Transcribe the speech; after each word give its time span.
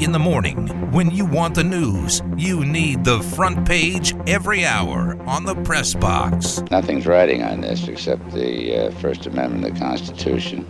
In 0.00 0.10
the 0.10 0.18
morning, 0.18 0.66
when 0.90 1.12
you 1.12 1.24
want 1.24 1.54
the 1.54 1.62
news, 1.62 2.20
you 2.36 2.64
need 2.64 3.04
the 3.04 3.20
front 3.22 3.64
page 3.64 4.12
every 4.26 4.66
hour 4.66 5.16
on 5.24 5.44
the 5.44 5.54
press 5.62 5.94
box. 5.94 6.60
Nothing's 6.68 7.06
riding 7.06 7.44
on 7.44 7.60
this 7.60 7.86
except 7.86 8.32
the 8.32 8.76
uh, 8.76 8.90
First 8.98 9.26
Amendment 9.26 9.64
of 9.64 9.74
the 9.74 9.78
Constitution, 9.78 10.66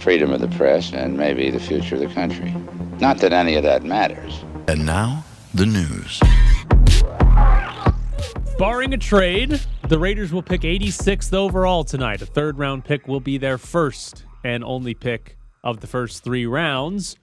freedom 0.00 0.32
of 0.32 0.40
the 0.40 0.48
press, 0.48 0.92
and 0.92 1.16
maybe 1.16 1.48
the 1.48 1.60
future 1.60 1.94
of 1.94 2.00
the 2.00 2.08
country. 2.08 2.52
Not 2.98 3.18
that 3.18 3.32
any 3.32 3.54
of 3.54 3.62
that 3.62 3.84
matters. 3.84 4.44
And 4.66 4.84
now, 4.84 5.24
the 5.54 5.66
news. 5.66 6.20
Barring 8.58 8.92
a 8.94 8.98
trade, 8.98 9.60
the 9.86 9.98
Raiders 10.00 10.32
will 10.32 10.42
pick 10.42 10.62
86th 10.62 11.32
overall 11.32 11.84
tonight. 11.84 12.20
A 12.20 12.26
third 12.26 12.58
round 12.58 12.84
pick 12.84 13.06
will 13.06 13.20
be 13.20 13.38
their 13.38 13.58
first 13.58 14.24
and 14.42 14.64
only 14.64 14.92
pick 14.92 15.38
of 15.62 15.78
the 15.78 15.86
first 15.86 16.24
three 16.24 16.46
rounds. 16.46 17.16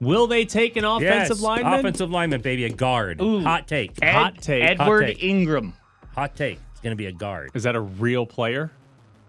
Will 0.00 0.26
they 0.26 0.46
take 0.46 0.76
an 0.76 0.84
offensive 0.84 1.36
yes, 1.36 1.42
lineman? 1.42 1.80
Offensive 1.80 2.10
lineman, 2.10 2.40
baby, 2.40 2.64
a 2.64 2.70
guard. 2.70 3.20
Ooh. 3.20 3.40
Hot 3.42 3.68
take. 3.68 3.92
Ed- 4.02 4.12
Hot 4.14 4.38
take. 4.40 4.62
Edward 4.62 5.02
Hot 5.02 5.06
take. 5.08 5.22
Ingram. 5.22 5.74
Hot 6.14 6.34
take. 6.34 6.58
It's 6.72 6.80
going 6.80 6.92
to 6.92 6.96
be 6.96 7.06
a 7.06 7.12
guard. 7.12 7.50
Is 7.54 7.64
that 7.64 7.76
a 7.76 7.80
real 7.80 8.24
player? 8.24 8.70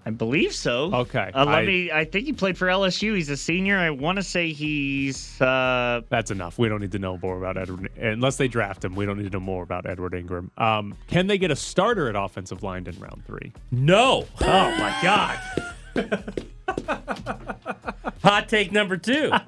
I 0.03 0.09
believe 0.09 0.52
so. 0.53 0.91
Okay, 0.95 1.29
Uh, 1.35 1.45
let 1.45 1.59
I- 1.59 1.65
me. 1.65 1.91
I 1.91 2.05
think 2.05 2.26
he 2.26 2.34
played 2.34 2.57
for 2.57 2.67
LSU. 2.67 3.13
He's 3.15 3.29
a 3.29 3.38
senior. 3.38 3.77
I 3.77 3.91
want 3.91 4.15
to 4.15 4.23
say 4.23 4.52
he's. 4.52 5.39
Uh, 5.39 6.02
That's 6.09 6.31
enough. 6.31 6.57
We 6.57 6.70
don't 6.70 6.81
need 6.81 6.93
to 6.93 6.99
know 6.99 7.20
more 7.21 7.38
about 7.38 7.55
Edward. 7.57 7.91
Unless 7.98 8.38
they 8.38 8.48
draft 8.48 8.84
him, 8.84 8.95
we 8.95 9.05
don't 9.05 9.17
need 9.17 9.31
to 9.31 9.38
know 9.38 9.43
more 9.43 9.62
about 9.63 9.85
Edward 9.85 10.15
Ingram. 10.15 10.49
Um, 10.57 10.95
can 11.07 11.27
they 11.27 11.38
get 11.38 11.51
a 11.51 11.55
starter 11.55 12.09
at 12.09 12.15
offensive 12.15 12.63
line 12.63 12.88
in 12.88 12.98
round 12.98 13.23
three? 13.27 13.51
No. 13.71 14.26
Oh, 14.40 14.77
my 14.77 14.98
God. 15.03 15.38
Hot 18.23 18.48
take 18.49 18.71
number 18.71 18.98
two. 18.98 19.31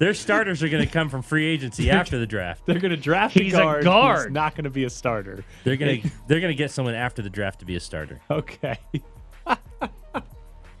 Their 0.00 0.14
starters 0.14 0.62
are 0.62 0.68
going 0.68 0.84
to 0.84 0.90
come 0.90 1.08
from 1.10 1.20
free 1.22 1.46
agency 1.46 1.90
after 1.90 2.18
the 2.18 2.26
draft. 2.26 2.64
They're 2.66 2.80
going 2.80 2.90
to 2.90 2.96
draft 2.96 3.34
He's 3.34 3.52
a 3.52 3.58
a 3.58 3.60
guard. 3.60 3.84
guard. 3.84 4.26
He's 4.28 4.32
not 4.34 4.54
going 4.54 4.64
to 4.64 4.70
be 4.70 4.84
a 4.84 4.90
starter. 4.90 5.44
They're 5.62 5.76
going 5.76 6.00
to 6.02 6.10
they're 6.26 6.40
going 6.40 6.50
to 6.52 6.56
get 6.58 6.70
someone 6.70 6.94
after 6.94 7.20
the 7.22 7.30
draft 7.30 7.60
to 7.60 7.66
be 7.66 7.76
a 7.76 7.80
starter. 7.80 8.18
Okay. 8.30 8.78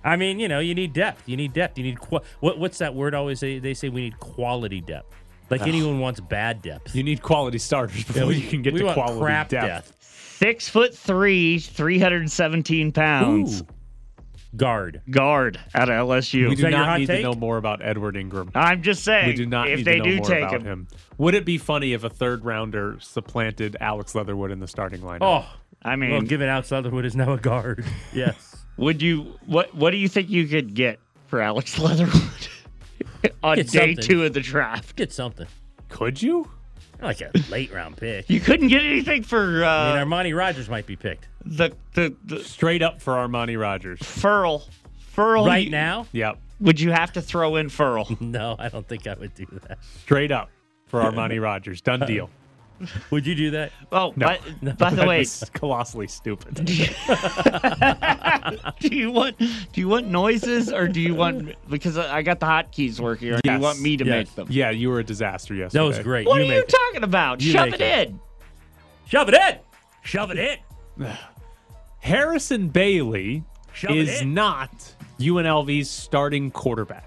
I 0.02 0.16
mean, 0.16 0.40
you 0.40 0.48
know, 0.48 0.60
you 0.60 0.74
need 0.74 0.94
depth. 0.94 1.28
You 1.28 1.36
need 1.36 1.52
depth. 1.52 1.76
You 1.76 1.84
need 1.84 2.00
qu- 2.00 2.20
what 2.40 2.58
what's 2.58 2.78
that 2.78 2.94
word 2.94 3.14
always 3.14 3.38
say 3.38 3.58
they 3.58 3.74
say 3.74 3.90
we 3.90 4.00
need 4.00 4.18
quality 4.18 4.80
depth. 4.80 5.14
Like 5.50 5.62
anyone 5.62 5.98
wants 5.98 6.20
bad 6.20 6.62
depth. 6.62 6.94
You 6.94 7.02
need 7.02 7.20
quality 7.22 7.58
starters 7.58 8.04
before 8.06 8.26
we- 8.26 8.36
you 8.36 8.48
can 8.48 8.62
get 8.62 8.72
we 8.72 8.78
to 8.80 8.86
want 8.86 8.94
quality 8.94 9.20
crap 9.20 9.48
depth. 9.50 9.94
six 10.00 10.68
foot 10.68 10.94
three, 10.96 11.58
three 11.58 11.98
hundred 11.98 12.22
and 12.22 12.32
seventeen 12.32 12.90
pounds. 12.92 13.60
Ooh. 13.60 13.66
Guard. 14.56 15.00
Guard 15.10 15.60
at 15.74 15.88
LSU. 15.88 16.46
We 16.48 16.52
Is 16.52 16.56
do 16.56 16.62
that 16.62 16.70
your 16.70 16.78
not 16.80 16.88
hot 16.88 17.00
need 17.00 17.06
take? 17.06 17.16
to 17.18 17.22
know 17.22 17.34
more 17.34 17.56
about 17.56 17.80
Edward 17.82 18.16
Ingram. 18.16 18.50
I'm 18.54 18.82
just 18.82 19.04
saying. 19.04 19.28
We 19.28 19.34
do 19.34 19.46
not 19.46 19.68
if 19.68 19.78
need 19.78 19.84
they 19.86 19.92
to 19.92 19.98
know 19.98 20.04
do 20.04 20.16
more 20.16 20.26
take 20.28 20.38
about 20.44 20.60
him, 20.62 20.66
him. 20.66 20.88
Would 21.18 21.34
it 21.34 21.44
be 21.44 21.56
funny 21.58 21.92
if 21.92 22.02
a 22.02 22.10
third 22.10 22.44
rounder 22.44 22.96
supplanted 23.00 23.76
Alex 23.80 24.14
Leatherwood 24.14 24.50
in 24.50 24.58
the 24.58 24.66
starting 24.66 25.02
lineup? 25.02 25.18
Oh, 25.22 25.48
I 25.82 25.94
mean, 25.96 26.10
well, 26.10 26.20
given 26.22 26.48
Alex 26.48 26.70
Leatherwood 26.72 27.04
is 27.04 27.14
now 27.14 27.32
a 27.32 27.38
guard. 27.38 27.84
yes. 28.12 28.56
would 28.76 29.00
you? 29.00 29.38
What 29.46 29.74
What 29.74 29.92
do 29.92 29.96
you 29.98 30.08
think 30.08 30.28
you 30.30 30.46
could 30.48 30.74
get 30.74 30.98
for 31.28 31.40
Alex 31.40 31.78
Leatherwood 31.78 32.48
on 33.42 33.56
Get 33.56 33.68
day 33.68 33.94
something. 33.94 33.96
two 34.04 34.24
of 34.24 34.32
the 34.32 34.40
draft? 34.40 34.96
Get 34.96 35.12
something. 35.12 35.46
Could 35.88 36.20
you? 36.20 36.50
Like 37.02 37.20
a 37.20 37.30
late 37.50 37.72
round 37.72 37.96
pick. 37.96 38.28
You 38.28 38.40
couldn't 38.40 38.68
get 38.68 38.82
anything 38.82 39.22
for 39.22 39.64
I 39.64 39.92
uh, 39.92 40.04
mean, 40.04 40.06
Armani 40.10 40.36
Rogers 40.36 40.68
might 40.68 40.86
be 40.86 40.96
picked. 40.96 41.28
the 41.44 41.70
the 41.94 42.14
the 42.24 42.40
Straight 42.44 42.82
up 42.82 43.00
for 43.00 43.14
Armani 43.14 43.58
Rogers. 43.60 44.00
Furl. 44.02 44.64
Furl. 44.98 45.46
Right 45.46 45.64
you- 45.64 45.70
now? 45.70 46.06
Yep. 46.12 46.38
would 46.60 46.78
you 46.80 46.90
have 46.92 47.12
to 47.14 47.22
throw 47.22 47.56
in 47.56 47.68
Furl? 47.68 48.06
No, 48.20 48.56
I 48.58 48.68
don't 48.68 48.86
think 48.86 49.06
I 49.06 49.14
would 49.14 49.34
do 49.34 49.46
that. 49.68 49.78
Straight 50.02 50.30
up 50.30 50.50
for 50.86 51.00
Armani 51.00 51.40
Rogers. 51.42 51.80
Done 51.80 52.00
deal. 52.00 52.30
Would 53.10 53.26
you 53.26 53.34
do 53.34 53.50
that? 53.52 53.72
Oh, 53.92 54.12
No. 54.16 54.26
by, 54.26 54.38
by 54.78 54.90
the 54.90 55.06
way, 55.06 55.18
That's 55.18 55.48
colossally 55.50 56.08
stupid. 56.08 56.54
do 58.80 58.88
you 58.94 59.10
want 59.10 59.38
do 59.38 59.80
you 59.80 59.88
want 59.88 60.06
noises 60.08 60.72
or 60.72 60.88
do 60.88 61.00
you 61.00 61.14
want 61.14 61.54
because 61.68 61.96
I 61.98 62.18
I 62.18 62.22
got 62.22 62.40
the 62.40 62.46
hotkeys 62.46 63.00
working? 63.00 63.32
Or 63.32 63.40
do 63.42 63.52
you 63.52 63.58
want 63.58 63.80
me 63.80 63.96
to 63.96 64.04
Yes. 64.04 64.26
make 64.28 64.34
them? 64.34 64.46
Yeah, 64.50 64.70
you 64.70 64.88
were 64.90 65.00
a 65.00 65.04
disaster 65.04 65.54
yesterday. 65.54 65.82
That 65.82 65.86
was 65.88 65.98
great. 66.00 66.26
What 66.26 66.42
you 66.42 66.50
are 66.50 66.54
you 66.54 66.60
it. 66.60 66.68
talking 66.68 67.02
about? 67.04 67.40
You 67.40 67.52
Shove 67.52 67.68
it, 67.74 67.80
it. 67.80 68.08
in. 68.08 68.20
Shove 69.06 69.28
it 69.28 69.34
in. 69.34 69.58
Shove 70.02 70.30
it 70.30 70.38
in. 70.98 71.06
Harrison 71.98 72.68
Bailey 72.68 73.44
Shove 73.72 73.90
it 73.92 74.08
is 74.08 74.20
in. 74.22 74.34
not 74.34 74.70
UNLV's 75.18 75.90
starting 75.90 76.50
quarterback. 76.50 77.06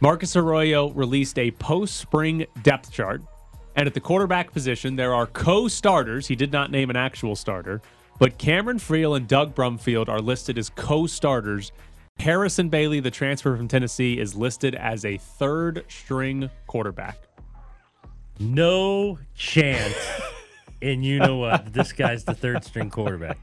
Marcus 0.00 0.36
Arroyo 0.36 0.90
released 0.90 1.38
a 1.38 1.50
post 1.52 1.96
spring 1.96 2.46
depth 2.62 2.92
chart. 2.92 3.22
And 3.78 3.86
at 3.86 3.94
the 3.94 4.00
quarterback 4.00 4.50
position, 4.50 4.96
there 4.96 5.14
are 5.14 5.24
co 5.24 5.68
starters. 5.68 6.26
He 6.26 6.34
did 6.34 6.50
not 6.50 6.72
name 6.72 6.90
an 6.90 6.96
actual 6.96 7.36
starter, 7.36 7.80
but 8.18 8.36
Cameron 8.36 8.78
Friel 8.78 9.16
and 9.16 9.28
Doug 9.28 9.54
Brumfield 9.54 10.08
are 10.08 10.20
listed 10.20 10.58
as 10.58 10.68
co 10.68 11.06
starters. 11.06 11.70
Harrison 12.18 12.70
Bailey, 12.70 12.98
the 12.98 13.12
transfer 13.12 13.56
from 13.56 13.68
Tennessee, 13.68 14.18
is 14.18 14.34
listed 14.34 14.74
as 14.74 15.04
a 15.04 15.16
third 15.16 15.84
string 15.86 16.50
quarterback. 16.66 17.18
No 18.40 19.20
chance. 19.36 19.94
and 20.82 21.04
you 21.04 21.20
know 21.20 21.36
what? 21.36 21.72
This 21.72 21.92
guy's 21.92 22.24
the 22.24 22.34
third 22.34 22.64
string 22.64 22.90
quarterback. 22.90 23.38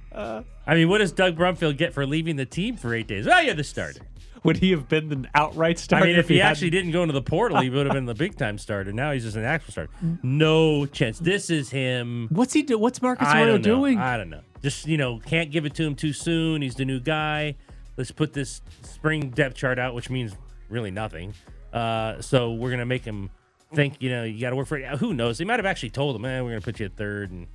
I 0.68 0.76
mean, 0.76 0.90
what 0.90 0.98
does 0.98 1.14
Doug 1.14 1.38
Brumfield 1.38 1.78
get 1.78 1.94
for 1.94 2.06
leaving 2.06 2.36
the 2.36 2.46
team 2.46 2.76
for 2.76 2.94
eight 2.94 3.08
days? 3.08 3.26
Oh, 3.26 3.40
yeah, 3.40 3.54
the 3.54 3.64
starter. 3.64 4.02
Would 4.46 4.58
he 4.58 4.72
have 4.72 4.88
been 4.88 5.10
the 5.10 5.28
outright 5.36 5.78
starter? 5.80 6.06
I 6.06 6.10
mean, 6.10 6.18
if 6.20 6.28
he 6.30 6.38
hadn't- 6.38 6.52
actually 6.52 6.70
didn't 6.70 6.92
go 6.92 7.02
into 7.04 7.14
the 7.14 7.22
portal, 7.22 7.60
he 7.62 7.70
would 7.72 7.86
have 7.86 7.94
been 7.94 8.06
the 8.06 8.14
big 8.16 8.38
time 8.38 8.58
starter. 8.58 8.94
Now 8.94 9.12
he's 9.12 9.24
just 9.24 9.36
an 9.36 9.44
actual 9.44 9.72
starter. 9.72 9.92
No 10.24 10.86
chance. 10.86 11.20
This 11.20 11.50
is 11.50 11.70
him. 11.70 12.28
What's 12.32 12.54
he 12.54 12.62
do? 12.64 12.78
What's 12.78 13.02
Marcus 13.02 13.28
I 13.28 13.40
Arroyo 13.42 13.54
don't 13.54 13.62
know. 13.66 13.76
doing? 13.82 13.98
I 14.00 14.18
don't 14.18 14.30
know. 14.30 14.42
Just 14.62 14.88
you 14.88 14.98
know, 14.98 15.20
can't 15.20 15.52
give 15.52 15.66
it 15.66 15.74
to 15.76 15.84
him 15.84 15.96
too 15.96 16.14
soon. 16.14 16.62
He's 16.62 16.76
the 16.76 16.86
new 16.86 17.00
guy. 17.00 17.56
Let's 17.98 18.12
put 18.12 18.34
this 18.34 18.62
spring 18.84 19.30
depth 19.30 19.56
chart 19.56 19.80
out, 19.80 19.94
which 19.96 20.10
means 20.10 20.36
really 20.70 20.92
nothing. 20.92 21.34
Uh, 21.72 22.22
so 22.22 22.54
we're 22.54 22.72
gonna 22.72 22.86
make 22.86 23.04
him 23.06 23.30
think. 23.74 23.96
You 24.02 24.10
know, 24.10 24.24
you 24.24 24.40
got 24.42 24.50
to 24.52 24.56
work 24.56 24.68
for 24.68 24.78
it. 24.78 24.86
Who 25.00 25.14
knows? 25.14 25.38
They 25.38 25.46
might 25.46 25.60
have 25.60 25.66
actually 25.66 25.90
told 25.92 26.16
him, 26.16 26.24
"Man, 26.24 26.44
we're 26.44 26.52
gonna 26.52 26.62
put 26.62 26.80
you 26.80 26.86
at 26.88 26.96
third, 26.96 27.32
and 27.32 27.48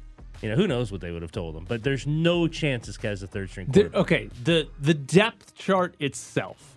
you 0.43 0.49
know, 0.49 0.57
who 0.57 0.67
knows 0.67 0.91
what 0.93 1.01
they 1.03 1.11
would 1.11 1.21
have 1.23 1.33
told 1.33 1.55
him. 1.57 1.65
But 1.69 1.83
there's 1.83 2.07
no 2.07 2.49
chance 2.49 2.87
this 2.87 2.97
guy's 2.97 3.23
a 3.23 3.27
third 3.27 3.51
string 3.51 3.67
The- 3.71 3.95
okay, 3.99 4.31
the 4.45 4.69
the 4.81 4.95
depth 4.95 5.55
chart 5.57 5.95
itself. 6.01 6.77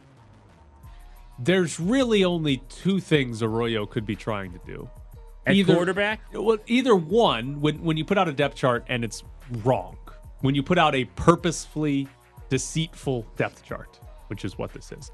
There's 1.43 1.79
really 1.79 2.23
only 2.23 2.57
two 2.69 2.99
things 2.99 3.43
Arroyo 3.43 3.85
could 3.85 4.05
be 4.05 4.15
trying 4.15 4.51
to 4.53 4.59
do. 4.65 4.89
At 5.45 5.55
either- 5.55 5.75
quarterback, 5.75 6.21
Well, 6.33 6.57
either 6.67 6.95
one, 6.95 7.59
when 7.59 7.83
when 7.83 7.97
you 7.97 8.05
put 8.05 8.17
out 8.17 8.27
a 8.29 8.33
depth 8.33 8.55
chart 8.55 8.85
and 8.87 9.03
it's 9.03 9.23
wrong, 9.63 9.97
when 10.41 10.55
you 10.55 10.63
put 10.63 10.77
out 10.77 10.95
a 10.95 11.05
purposefully 11.15 12.07
deceitful 12.49 13.25
depth 13.35 13.63
chart, 13.65 13.99
which 14.27 14.45
is 14.45 14.57
what 14.57 14.73
this 14.73 14.91
is, 14.91 15.11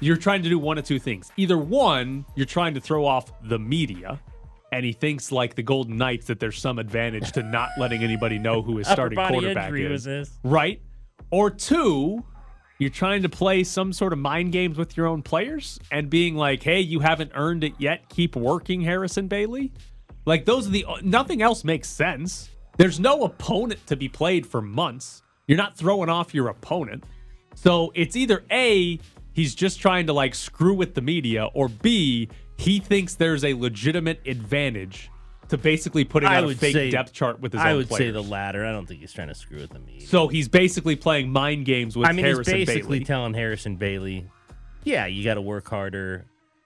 you're 0.00 0.16
trying 0.16 0.42
to 0.42 0.48
do 0.48 0.58
one 0.58 0.76
of 0.78 0.84
two 0.84 0.98
things. 0.98 1.30
Either 1.36 1.56
one, 1.58 2.24
you're 2.34 2.46
trying 2.46 2.74
to 2.74 2.80
throw 2.80 3.06
off 3.06 3.32
the 3.48 3.58
media, 3.58 4.20
and 4.72 4.84
he 4.84 4.92
thinks 4.92 5.32
like 5.32 5.54
the 5.54 5.62
Golden 5.62 5.96
Knights 5.96 6.26
that 6.26 6.38
there's 6.40 6.58
some 6.58 6.78
advantage 6.78 7.32
to 7.32 7.42
not 7.42 7.70
letting 7.78 8.02
anybody 8.02 8.38
know 8.38 8.60
who 8.62 8.76
his 8.78 8.88
starting 8.92 9.16
quarterback 9.32 9.72
is. 9.72 10.06
Right? 10.44 10.82
Or 11.30 11.50
two, 11.50 12.24
you're 12.80 12.88
trying 12.88 13.22
to 13.22 13.28
play 13.28 13.62
some 13.62 13.92
sort 13.92 14.14
of 14.14 14.18
mind 14.18 14.52
games 14.52 14.78
with 14.78 14.96
your 14.96 15.06
own 15.06 15.20
players 15.20 15.78
and 15.92 16.08
being 16.08 16.34
like, 16.34 16.62
hey, 16.62 16.80
you 16.80 17.00
haven't 17.00 17.30
earned 17.34 17.62
it 17.62 17.74
yet. 17.76 18.08
Keep 18.08 18.36
working, 18.36 18.80
Harrison 18.80 19.28
Bailey. 19.28 19.70
Like, 20.24 20.46
those 20.46 20.66
are 20.66 20.70
the 20.70 20.86
nothing 21.02 21.42
else 21.42 21.62
makes 21.62 21.90
sense. 21.90 22.48
There's 22.78 22.98
no 22.98 23.24
opponent 23.24 23.86
to 23.88 23.96
be 23.96 24.08
played 24.08 24.46
for 24.46 24.62
months. 24.62 25.22
You're 25.46 25.58
not 25.58 25.76
throwing 25.76 26.08
off 26.08 26.32
your 26.32 26.48
opponent. 26.48 27.04
So 27.54 27.92
it's 27.94 28.16
either 28.16 28.44
A, 28.50 28.98
he's 29.34 29.54
just 29.54 29.78
trying 29.78 30.06
to 30.06 30.14
like 30.14 30.34
screw 30.34 30.72
with 30.72 30.94
the 30.94 31.02
media, 31.02 31.48
or 31.52 31.68
B, 31.68 32.30
he 32.56 32.80
thinks 32.80 33.14
there's 33.14 33.44
a 33.44 33.52
legitimate 33.52 34.20
advantage 34.26 35.10
to 35.50 35.58
basically 35.58 36.04
putting 36.04 36.28
I 36.28 36.36
out 36.36 36.44
a 36.44 36.54
fake 36.54 36.72
say 36.72 36.90
depth 36.90 37.12
chart 37.12 37.40
with 37.40 37.52
his. 37.52 37.60
I 37.60 37.74
would 37.74 37.88
say 37.92 38.10
the 38.10 38.22
latter. 38.22 38.64
I 38.64 38.72
don't 38.72 38.86
think 38.86 39.00
he's 39.00 39.12
trying 39.12 39.28
to 39.28 39.34
screw 39.34 39.58
with 39.58 39.70
the 39.70 39.78
media. 39.80 40.06
So 40.06 40.28
he's 40.28 40.48
basically 40.48 40.96
playing 40.96 41.30
mind 41.30 41.66
games 41.66 41.96
with 41.96 42.08
I 42.08 42.12
mean, 42.12 42.24
Harrison 42.24 42.56
he's 42.56 42.66
basically 42.66 42.98
Bailey. 43.00 43.04
telling 43.04 43.34
Harrison 43.34 43.76
Bailey, 43.76 44.26
"Yeah, 44.84 45.06
you 45.06 45.24
got 45.24 45.34
to 45.34 45.40
work 45.42 45.68
harder." 45.68 46.24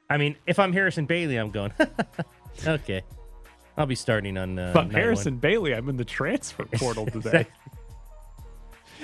I 0.08 0.19
mean, 0.19 0.36
if 0.46 0.58
I'm 0.58 0.72
Harrison 0.72 1.06
Bailey, 1.06 1.36
I'm 1.36 1.50
going, 1.50 1.72
"Okay, 2.66 3.02
I'll 3.76 3.86
be 3.86 3.94
starting 3.94 4.36
on." 4.36 4.58
Uh, 4.58 4.69
I'm 4.69 4.75
night 4.75 4.84
one." 4.84 4.90
Harrison 4.90 5.36
Bailey, 5.38 5.75
I'm 5.75 5.88
in 5.88 5.96
the 5.96 6.04
transfer 6.04 6.64
portal 6.75 7.06
today. 7.06 7.46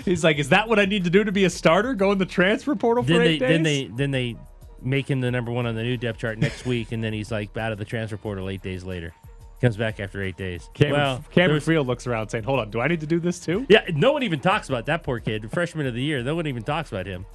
he's 0.04 0.22
like, 0.22 0.38
is 0.38 0.50
that 0.50 0.68
what 0.68 0.78
I 0.78 0.84
need 0.84 1.04
to 1.04 1.10
do 1.10 1.24
to 1.24 1.32
be 1.32 1.44
a 1.44 1.50
starter? 1.50 1.94
Go 1.94 2.12
in 2.12 2.18
the 2.18 2.26
transfer 2.26 2.74
portal 2.74 3.02
for 3.02 3.10
Then 3.12 3.18
they, 3.20 3.28
eight 3.28 3.38
days? 3.40 3.48
then 3.48 3.62
they, 3.62 3.84
then 3.86 4.10
they 4.10 4.36
make 4.82 5.10
him 5.10 5.20
the 5.20 5.30
number 5.30 5.50
one 5.52 5.66
on 5.66 5.74
the 5.74 5.82
new 5.82 5.96
depth 5.96 6.18
chart 6.18 6.38
next 6.38 6.64
week, 6.66 6.92
and 6.92 7.02
then 7.02 7.12
he's 7.12 7.30
like 7.30 7.56
out 7.56 7.72
of 7.72 7.78
the 7.78 7.84
transfer 7.84 8.16
portal 8.16 8.48
eight 8.50 8.62
days 8.62 8.84
later. 8.84 9.12
Comes 9.60 9.76
back 9.76 10.00
after 10.00 10.22
eight 10.22 10.36
days. 10.38 10.70
Cameron, 10.72 11.00
well, 11.00 11.24
Cameron 11.32 11.50
there's- 11.52 11.64
Field 11.66 11.86
looks 11.86 12.06
around 12.06 12.30
saying, 12.30 12.44
hold 12.44 12.60
on, 12.60 12.70
do 12.70 12.80
I 12.80 12.88
need 12.88 13.00
to 13.00 13.06
do 13.06 13.20
this 13.20 13.38
too? 13.40 13.66
yeah, 13.68 13.82
no 13.94 14.12
one 14.12 14.22
even 14.22 14.40
talks 14.40 14.68
about 14.70 14.86
that 14.86 15.02
poor 15.02 15.18
kid, 15.20 15.50
freshman 15.50 15.86
of 15.86 15.92
the 15.94 16.02
year. 16.02 16.22
No 16.22 16.34
one 16.34 16.46
even 16.46 16.62
talks 16.62 16.90
about 16.90 17.06
him. 17.06 17.26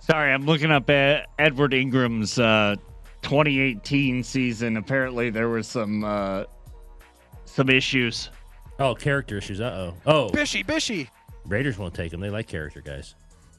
Sorry, 0.00 0.32
I'm 0.32 0.44
looking 0.44 0.70
up 0.70 0.88
uh, 0.88 1.20
Edward 1.38 1.72
Ingram's 1.74 2.38
uh, 2.38 2.76
2018 3.22 4.22
season, 4.22 4.76
apparently 4.76 5.30
there 5.30 5.48
was 5.48 5.66
some 5.66 6.04
uh, 6.04 6.44
some 7.46 7.70
issues. 7.70 8.28
Oh, 8.78 8.94
character 8.94 9.38
issues. 9.38 9.60
Uh 9.60 9.92
oh. 9.94 9.94
Oh, 10.06 10.30
Bishy, 10.30 10.64
Bishy. 10.64 11.08
Raiders 11.46 11.78
won't 11.78 11.94
take 11.94 12.12
him. 12.12 12.20
They 12.20 12.30
like 12.30 12.46
character 12.48 12.80
guys. 12.80 13.14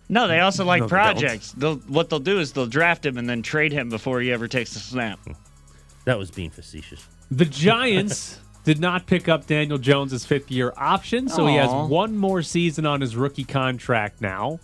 No, 0.07 0.27
they 0.27 0.39
also 0.39 0.65
like 0.65 0.81
No, 0.81 0.85
they 0.85 0.89
projects. 0.89 1.51
They'll, 1.53 1.77
what 1.77 2.09
they'll 2.09 2.19
do 2.19 2.39
is 2.39 2.51
they'll 2.53 2.67
draft 2.67 3.03
him 3.05 3.17
and 3.17 3.27
then 3.27 3.41
trade 3.41 3.71
him 3.71 3.89
before 3.89 4.21
he 4.21 4.31
ever 4.31 4.47
takes 4.47 4.75
a 4.75 4.79
snap. 4.79 5.19
That 6.05 6.17
was 6.17 6.31
being 6.31 6.49
facetious. 6.49 7.05
The 7.31 7.45
Giants 7.45 8.39
did 8.63 8.79
not 8.79 9.05
pick 9.05 9.27
up 9.27 9.47
Daniel 9.47 9.77
Jones's 9.77 10.25
fifth 10.25 10.49
year 10.51 10.73
option, 10.77 11.27
so 11.27 11.45
he 11.47 11.55
has 11.55 11.71
one 11.71 12.15
more 12.17 12.41
season 12.41 12.85
on 12.85 13.01
his 13.01 13.15
rookie 13.15 13.43
contract 13.43 14.21
now. 14.21 14.59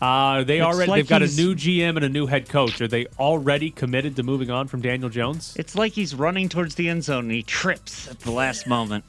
Uh, 0.00 0.42
they 0.42 0.58
It's 0.58 0.66
already 0.66 0.90
like 0.90 0.98
they've 0.98 1.08
got 1.08 1.22
a 1.22 1.28
new 1.28 1.54
GM 1.54 1.94
and 1.94 2.04
a 2.04 2.08
new 2.08 2.26
head 2.26 2.48
coach. 2.48 2.80
Are 2.80 2.88
they 2.88 3.06
already 3.20 3.70
committed 3.70 4.16
to 4.16 4.24
moving 4.24 4.50
on 4.50 4.66
from 4.66 4.80
Daniel 4.80 5.08
Jones? 5.08 5.54
It's 5.56 5.76
like 5.76 5.92
he's 5.92 6.12
running 6.12 6.48
towards 6.48 6.74
the 6.74 6.88
end 6.88 7.04
zone 7.04 7.24
and 7.24 7.32
he 7.32 7.44
trips 7.44 8.08
at 8.08 8.18
the 8.18 8.32
last 8.32 8.66
moment. 8.66 9.04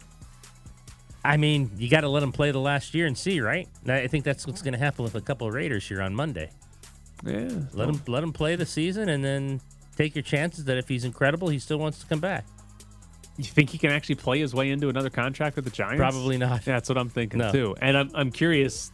I 1.26 1.38
mean, 1.38 1.72
you 1.78 1.90
got 1.90 2.02
to 2.02 2.10
let 2.10 2.22
him 2.22 2.32
play 2.32 2.52
the 2.52 2.60
last 2.60 2.94
year 2.94 3.08
and 3.08 3.18
see, 3.18 3.42
right? 3.42 3.68
I 3.88 4.08
think 4.08 4.24
that's 4.24 4.46
what's 4.46 4.62
going 4.62 4.74
to 4.74 4.80
happen 4.80 5.04
with 5.04 5.16
a 5.16 5.22
couple 5.22 5.48
of 5.48 5.54
Raiders 5.56 5.88
here 5.88 6.02
on 6.02 6.14
Monday. 6.14 6.52
Yeah. 7.26 7.50
Let 7.74 7.90
him 7.90 8.02
let 8.08 8.24
him 8.24 8.34
play 8.34 8.56
the 8.56 8.66
season, 8.66 9.10
and 9.10 9.24
then 9.24 9.62
take 9.96 10.16
your 10.16 10.24
chances 10.24 10.66
that 10.66 10.78
if 10.78 10.88
he's 10.88 11.06
incredible, 11.06 11.50
he 11.50 11.60
still 11.60 11.78
wants 11.80 12.00
to 12.00 12.06
come 12.08 12.20
back. 12.20 12.46
You 13.38 13.44
think 13.46 13.72
he 13.72 13.78
can 13.80 13.90
actually 13.92 14.16
play 14.16 14.40
his 14.40 14.54
way 14.54 14.70
into 14.70 14.90
another 14.90 15.10
contract 15.10 15.56
with 15.56 15.66
the 15.66 15.72
Giants? 15.72 15.98
Probably 15.98 16.38
not. 16.38 16.64
That's 16.66 16.88
what 16.88 16.98
I'm 17.00 17.10
thinking 17.10 17.40
No. 17.40 17.52
too. 17.52 17.76
And 17.82 17.98
I'm 17.98 18.12
I'm 18.14 18.32
curious. 18.32 18.92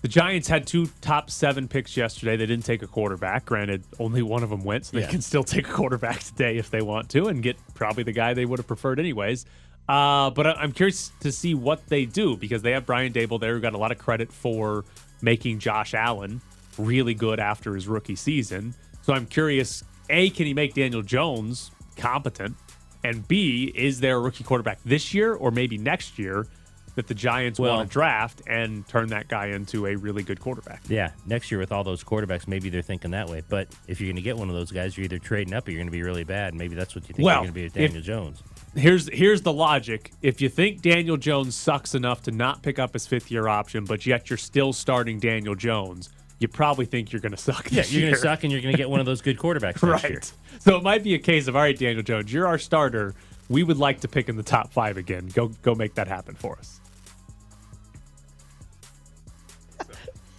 The 0.00 0.08
Giants 0.08 0.48
had 0.48 0.66
two 0.66 0.88
top 1.00 1.30
seven 1.30 1.68
picks 1.68 1.96
yesterday. 1.96 2.36
They 2.36 2.46
didn't 2.46 2.64
take 2.64 2.82
a 2.82 2.88
quarterback. 2.88 3.44
Granted, 3.44 3.84
only 4.00 4.20
one 4.22 4.42
of 4.42 4.50
them 4.50 4.64
went, 4.64 4.86
so 4.86 4.96
they 4.96 5.04
Yeah. 5.04 5.10
can 5.10 5.20
still 5.22 5.44
take 5.44 5.68
a 5.68 5.72
quarterback 5.72 6.18
today 6.18 6.56
if 6.56 6.70
they 6.70 6.82
want 6.82 7.08
to, 7.10 7.28
and 7.28 7.40
get 7.42 7.56
probably 7.74 8.02
the 8.02 8.10
guy 8.12 8.34
they 8.34 8.44
would 8.44 8.58
have 8.58 8.66
preferred 8.66 8.98
anyways. 8.98 9.46
Uh, 9.88 10.30
but 10.30 10.46
I'm 10.46 10.72
curious 10.72 11.12
to 11.20 11.30
see 11.30 11.54
what 11.54 11.86
they 11.88 12.04
do 12.04 12.36
because 12.36 12.62
they 12.62 12.72
have 12.72 12.86
Brian 12.86 13.12
Daboll 13.12 13.38
there, 13.40 13.54
who 13.54 13.60
got 13.60 13.74
a 13.74 13.78
lot 13.78 13.92
of 13.92 13.98
credit 13.98 14.32
for 14.32 14.84
making 15.20 15.60
Josh 15.60 15.94
Allen 15.94 16.40
really 16.78 17.14
good 17.14 17.38
after 17.38 17.74
his 17.76 17.86
rookie 17.86 18.16
season. 18.16 18.74
So 19.02 19.12
I'm 19.12 19.26
curious: 19.26 19.84
a, 20.10 20.30
can 20.30 20.46
he 20.46 20.54
make 20.54 20.74
Daniel 20.74 21.02
Jones 21.02 21.70
competent? 21.96 22.56
And 23.04 23.26
B, 23.26 23.72
is 23.74 24.00
there 24.00 24.16
a 24.16 24.20
rookie 24.20 24.44
quarterback 24.44 24.78
this 24.84 25.12
year 25.12 25.34
or 25.34 25.50
maybe 25.50 25.76
next 25.76 26.18
year 26.20 26.46
that 26.94 27.08
the 27.08 27.14
Giants 27.14 27.58
Well- 27.58 27.76
want 27.78 27.88
to 27.88 27.92
draft 27.92 28.42
and 28.46 28.86
turn 28.86 29.08
that 29.08 29.26
guy 29.26 29.46
into 29.46 29.86
a 29.86 29.96
really 29.96 30.22
good 30.22 30.38
quarterback? 30.38 30.82
Yeah, 30.88 31.10
next 31.26 31.50
year 31.50 31.58
with 31.58 31.72
all 31.72 31.82
those 31.82 32.04
quarterbacks, 32.04 32.46
maybe 32.46 32.68
they're 32.70 32.80
thinking 32.82 33.10
that 33.12 33.28
way. 33.28 33.42
But 33.48 33.68
if 33.88 34.00
you're 34.00 34.06
going 34.08 34.16
to 34.16 34.22
get 34.22 34.36
one 34.36 34.48
of 34.50 34.54
those 34.54 34.70
guys, 34.70 34.96
you're 34.96 35.04
either 35.06 35.18
trading 35.18 35.52
up 35.54 35.66
or 35.66 35.72
you're 35.72 35.78
going 35.78 35.88
to 35.88 35.92
be 35.92 36.02
really 36.02 36.22
bad. 36.22 36.54
Maybe 36.54 36.76
that's 36.76 36.94
what 36.94 37.08
you 37.08 37.14
think 37.14 37.24
Well, 37.24 37.36
you're 37.36 37.42
going 37.44 37.48
to 37.48 37.54
be 37.54 37.64
with 37.64 37.76
if- 37.76 37.90
Daniel 37.90 38.02
Jones. 38.02 38.42
Here's 38.74 39.06
here's 39.12 39.42
the 39.42 39.52
logic. 39.52 40.12
If 40.22 40.40
you 40.40 40.48
think 40.48 40.80
Daniel 40.80 41.18
Jones 41.18 41.54
sucks 41.54 41.94
enough 41.94 42.22
to 42.22 42.30
not 42.30 42.62
pick 42.62 42.78
up 42.78 42.94
his 42.94 43.06
fifth 43.06 43.30
year 43.30 43.46
option, 43.46 43.84
but 43.84 44.06
yet 44.06 44.30
you're 44.30 44.38
still 44.38 44.72
starting 44.72 45.18
Daniel 45.18 45.54
Jones, 45.54 46.08
you 46.42 46.48
probably 46.48 46.84
think 46.84 47.12
you're 47.12 47.20
going 47.20 47.32
to 47.32 47.38
suck. 47.38 47.70
Yeah, 47.70 47.84
you're 47.86 48.02
going 48.02 48.14
to 48.14 48.18
suck, 48.20 48.42
and 48.42 48.52
you're 48.52 48.60
going 48.60 48.72
to 48.72 48.78
get 48.78 48.90
one 48.90 49.00
of 49.00 49.06
those 49.06 49.22
good 49.22 49.38
quarterbacks 49.38 49.82
next 49.88 50.02
year. 50.04 50.18
right. 50.18 50.32
So 50.60 50.76
it 50.76 50.82
might 50.82 51.02
be 51.02 51.14
a 51.14 51.18
case 51.18 51.48
of 51.48 51.56
all 51.56 51.62
right, 51.62 51.78
Daniel 51.78 52.02
Jones, 52.02 52.32
you're 52.32 52.46
our 52.46 52.58
starter. 52.58 53.14
We 53.48 53.62
would 53.62 53.78
like 53.78 54.00
to 54.00 54.08
pick 54.08 54.28
in 54.28 54.36
the 54.36 54.42
top 54.42 54.72
five 54.72 54.96
again. 54.96 55.28
Go 55.34 55.48
go 55.62 55.74
make 55.74 55.94
that 55.94 56.08
happen 56.08 56.34
for 56.34 56.58
us. 56.58 56.80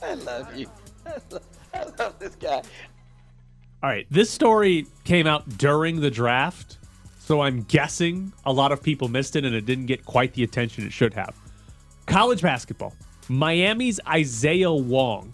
I 0.04 0.14
love 0.16 0.56
you. 0.56 0.68
I 1.74 1.84
love 1.98 2.20
this 2.20 2.36
guy. 2.36 2.62
All 3.82 3.90
right, 3.90 4.08
this 4.10 4.30
story 4.30 4.88
came 5.04 5.28
out 5.28 5.58
during 5.58 6.00
the 6.00 6.10
draft, 6.10 6.78
so 7.20 7.42
I'm 7.42 7.64
guessing 7.64 8.32
a 8.46 8.54
lot 8.54 8.72
of 8.72 8.82
people 8.82 9.10
missed 9.10 9.36
it 9.36 9.44
and 9.44 9.54
it 9.54 9.66
didn't 9.66 9.88
get 9.88 10.06
quite 10.06 10.34
the 10.34 10.44
attention 10.44 10.86
it 10.86 10.94
should 10.94 11.14
have. 11.14 11.36
College 12.06 12.42
basketball. 12.42 12.94
Miami's 13.28 14.00
Isaiah 14.08 14.72
Wong 14.72 15.34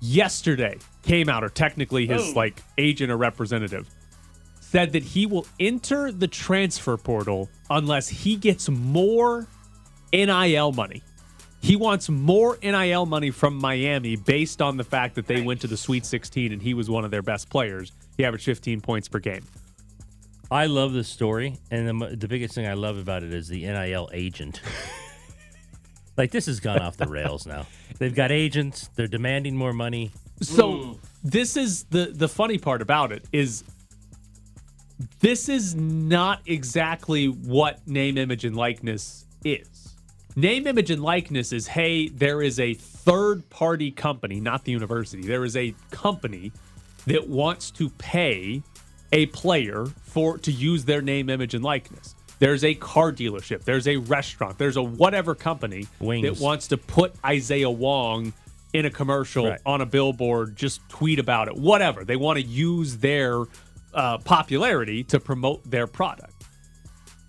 yesterday 0.00 0.78
came 1.02 1.28
out, 1.28 1.44
or 1.44 1.48
technically 1.48 2.06
his 2.06 2.30
oh. 2.30 2.32
like 2.34 2.62
agent 2.76 3.10
or 3.10 3.16
representative, 3.16 3.88
said 4.60 4.92
that 4.92 5.02
he 5.02 5.26
will 5.26 5.46
enter 5.58 6.12
the 6.12 6.28
transfer 6.28 6.96
portal 6.96 7.48
unless 7.70 8.08
he 8.08 8.36
gets 8.36 8.68
more 8.68 9.46
NIL 10.12 10.72
money. 10.72 11.02
He 11.60 11.74
wants 11.74 12.08
more 12.08 12.56
NIL 12.62 13.06
money 13.06 13.30
from 13.30 13.56
Miami 13.56 14.16
based 14.16 14.62
on 14.62 14.76
the 14.76 14.84
fact 14.84 15.16
that 15.16 15.26
they 15.26 15.40
went 15.40 15.60
to 15.62 15.66
the 15.66 15.76
Sweet 15.76 16.06
16 16.06 16.52
and 16.52 16.62
he 16.62 16.72
was 16.74 16.88
one 16.88 17.04
of 17.04 17.10
their 17.10 17.22
best 17.22 17.50
players. 17.50 17.92
He 18.16 18.24
averaged 18.24 18.44
15 18.44 18.80
points 18.80 19.08
per 19.08 19.18
game. 19.18 19.44
I 20.50 20.66
love 20.66 20.94
this 20.94 21.08
story, 21.08 21.58
and 21.70 22.00
the, 22.00 22.16
the 22.16 22.28
biggest 22.28 22.54
thing 22.54 22.66
I 22.66 22.72
love 22.72 22.96
about 22.96 23.22
it 23.22 23.34
is 23.34 23.48
the 23.48 23.64
NIL 23.64 24.08
agent. 24.14 24.62
like 26.18 26.32
this 26.32 26.46
has 26.46 26.60
gone 26.60 26.80
off 26.80 26.96
the 26.96 27.06
rails 27.06 27.46
now. 27.46 27.66
They've 27.98 28.14
got 28.14 28.30
agents. 28.32 28.90
They're 28.96 29.06
demanding 29.06 29.56
more 29.56 29.72
money. 29.72 30.10
So 30.42 30.72
mm. 30.72 30.98
this 31.24 31.56
is 31.56 31.84
the 31.84 32.12
the 32.14 32.28
funny 32.28 32.58
part 32.58 32.82
about 32.82 33.12
it 33.12 33.24
is 33.32 33.64
this 35.20 35.48
is 35.48 35.74
not 35.74 36.42
exactly 36.46 37.26
what 37.26 37.86
name 37.86 38.18
image 38.18 38.44
and 38.44 38.56
likeness 38.56 39.26
is. 39.44 39.94
Name 40.36 40.66
image 40.66 40.90
and 40.90 41.02
likeness 41.02 41.52
is 41.52 41.66
hey, 41.66 42.08
there 42.08 42.42
is 42.42 42.60
a 42.60 42.74
third 42.74 43.48
party 43.50 43.90
company, 43.90 44.40
not 44.40 44.64
the 44.64 44.72
university. 44.72 45.22
There 45.22 45.44
is 45.44 45.56
a 45.56 45.74
company 45.90 46.52
that 47.06 47.26
wants 47.28 47.70
to 47.72 47.88
pay 47.90 48.62
a 49.12 49.26
player 49.26 49.86
for 50.02 50.38
to 50.38 50.52
use 50.52 50.84
their 50.84 51.00
name 51.00 51.30
image 51.30 51.54
and 51.54 51.64
likeness. 51.64 52.14
There's 52.38 52.62
a 52.64 52.74
car 52.74 53.12
dealership, 53.12 53.64
there's 53.64 53.88
a 53.88 53.96
restaurant, 53.96 54.58
there's 54.58 54.76
a 54.76 54.82
whatever 54.82 55.34
company 55.34 55.86
Wings. 56.00 56.22
that 56.38 56.42
wants 56.42 56.68
to 56.68 56.76
put 56.76 57.14
Isaiah 57.24 57.70
Wong 57.70 58.32
in 58.72 58.84
a 58.86 58.90
commercial 58.90 59.48
Right. 59.48 59.60
on 59.66 59.80
a 59.80 59.86
billboard, 59.86 60.54
just 60.56 60.86
tweet 60.88 61.18
about 61.18 61.48
it, 61.48 61.56
whatever. 61.56 62.04
They 62.04 62.16
want 62.16 62.38
to 62.38 62.44
use 62.44 62.96
their 62.98 63.44
uh, 63.94 64.18
popularity 64.18 65.02
to 65.04 65.18
promote 65.18 65.68
their 65.68 65.86
product. 65.86 66.44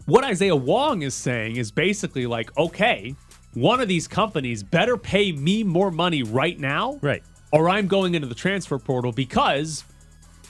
What 0.05 0.23
Isaiah 0.25 0.55
Wong 0.55 1.01
is 1.01 1.13
saying 1.15 1.55
is 1.55 1.71
basically 1.71 2.25
like, 2.27 2.55
okay, 2.57 3.15
one 3.53 3.79
of 3.79 3.87
these 3.87 4.07
companies 4.07 4.61
better 4.63 4.97
pay 4.97 5.31
me 5.31 5.63
more 5.63 5.89
money 5.91 6.21
right 6.23 6.59
now, 6.59 6.99
Right. 7.01 7.23
or 7.51 7.69
I'm 7.69 7.87
going 7.87 8.13
into 8.15 8.27
the 8.27 8.35
transfer 8.35 8.77
portal 8.77 9.11
because 9.11 9.83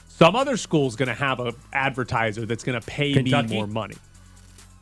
some 0.08 0.34
other 0.36 0.56
school's 0.56 0.96
going 0.96 1.08
to 1.08 1.14
have 1.14 1.40
a 1.40 1.54
advertiser 1.72 2.44
that's 2.44 2.64
going 2.64 2.78
to 2.78 2.86
pay 2.86 3.12
Kentucky? 3.14 3.48
me 3.48 3.54
more 3.54 3.66
money. 3.66 3.96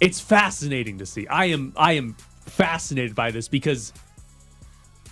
It's 0.00 0.21
fascinating 0.21 0.99
to 0.99 1.07
see. 1.07 1.26
I 1.26 1.47
am 1.47 1.73
I 1.76 1.93
am 1.93 2.14
fascinated 2.47 3.14
by 3.14 3.31
this 3.31 3.49
because 3.49 3.93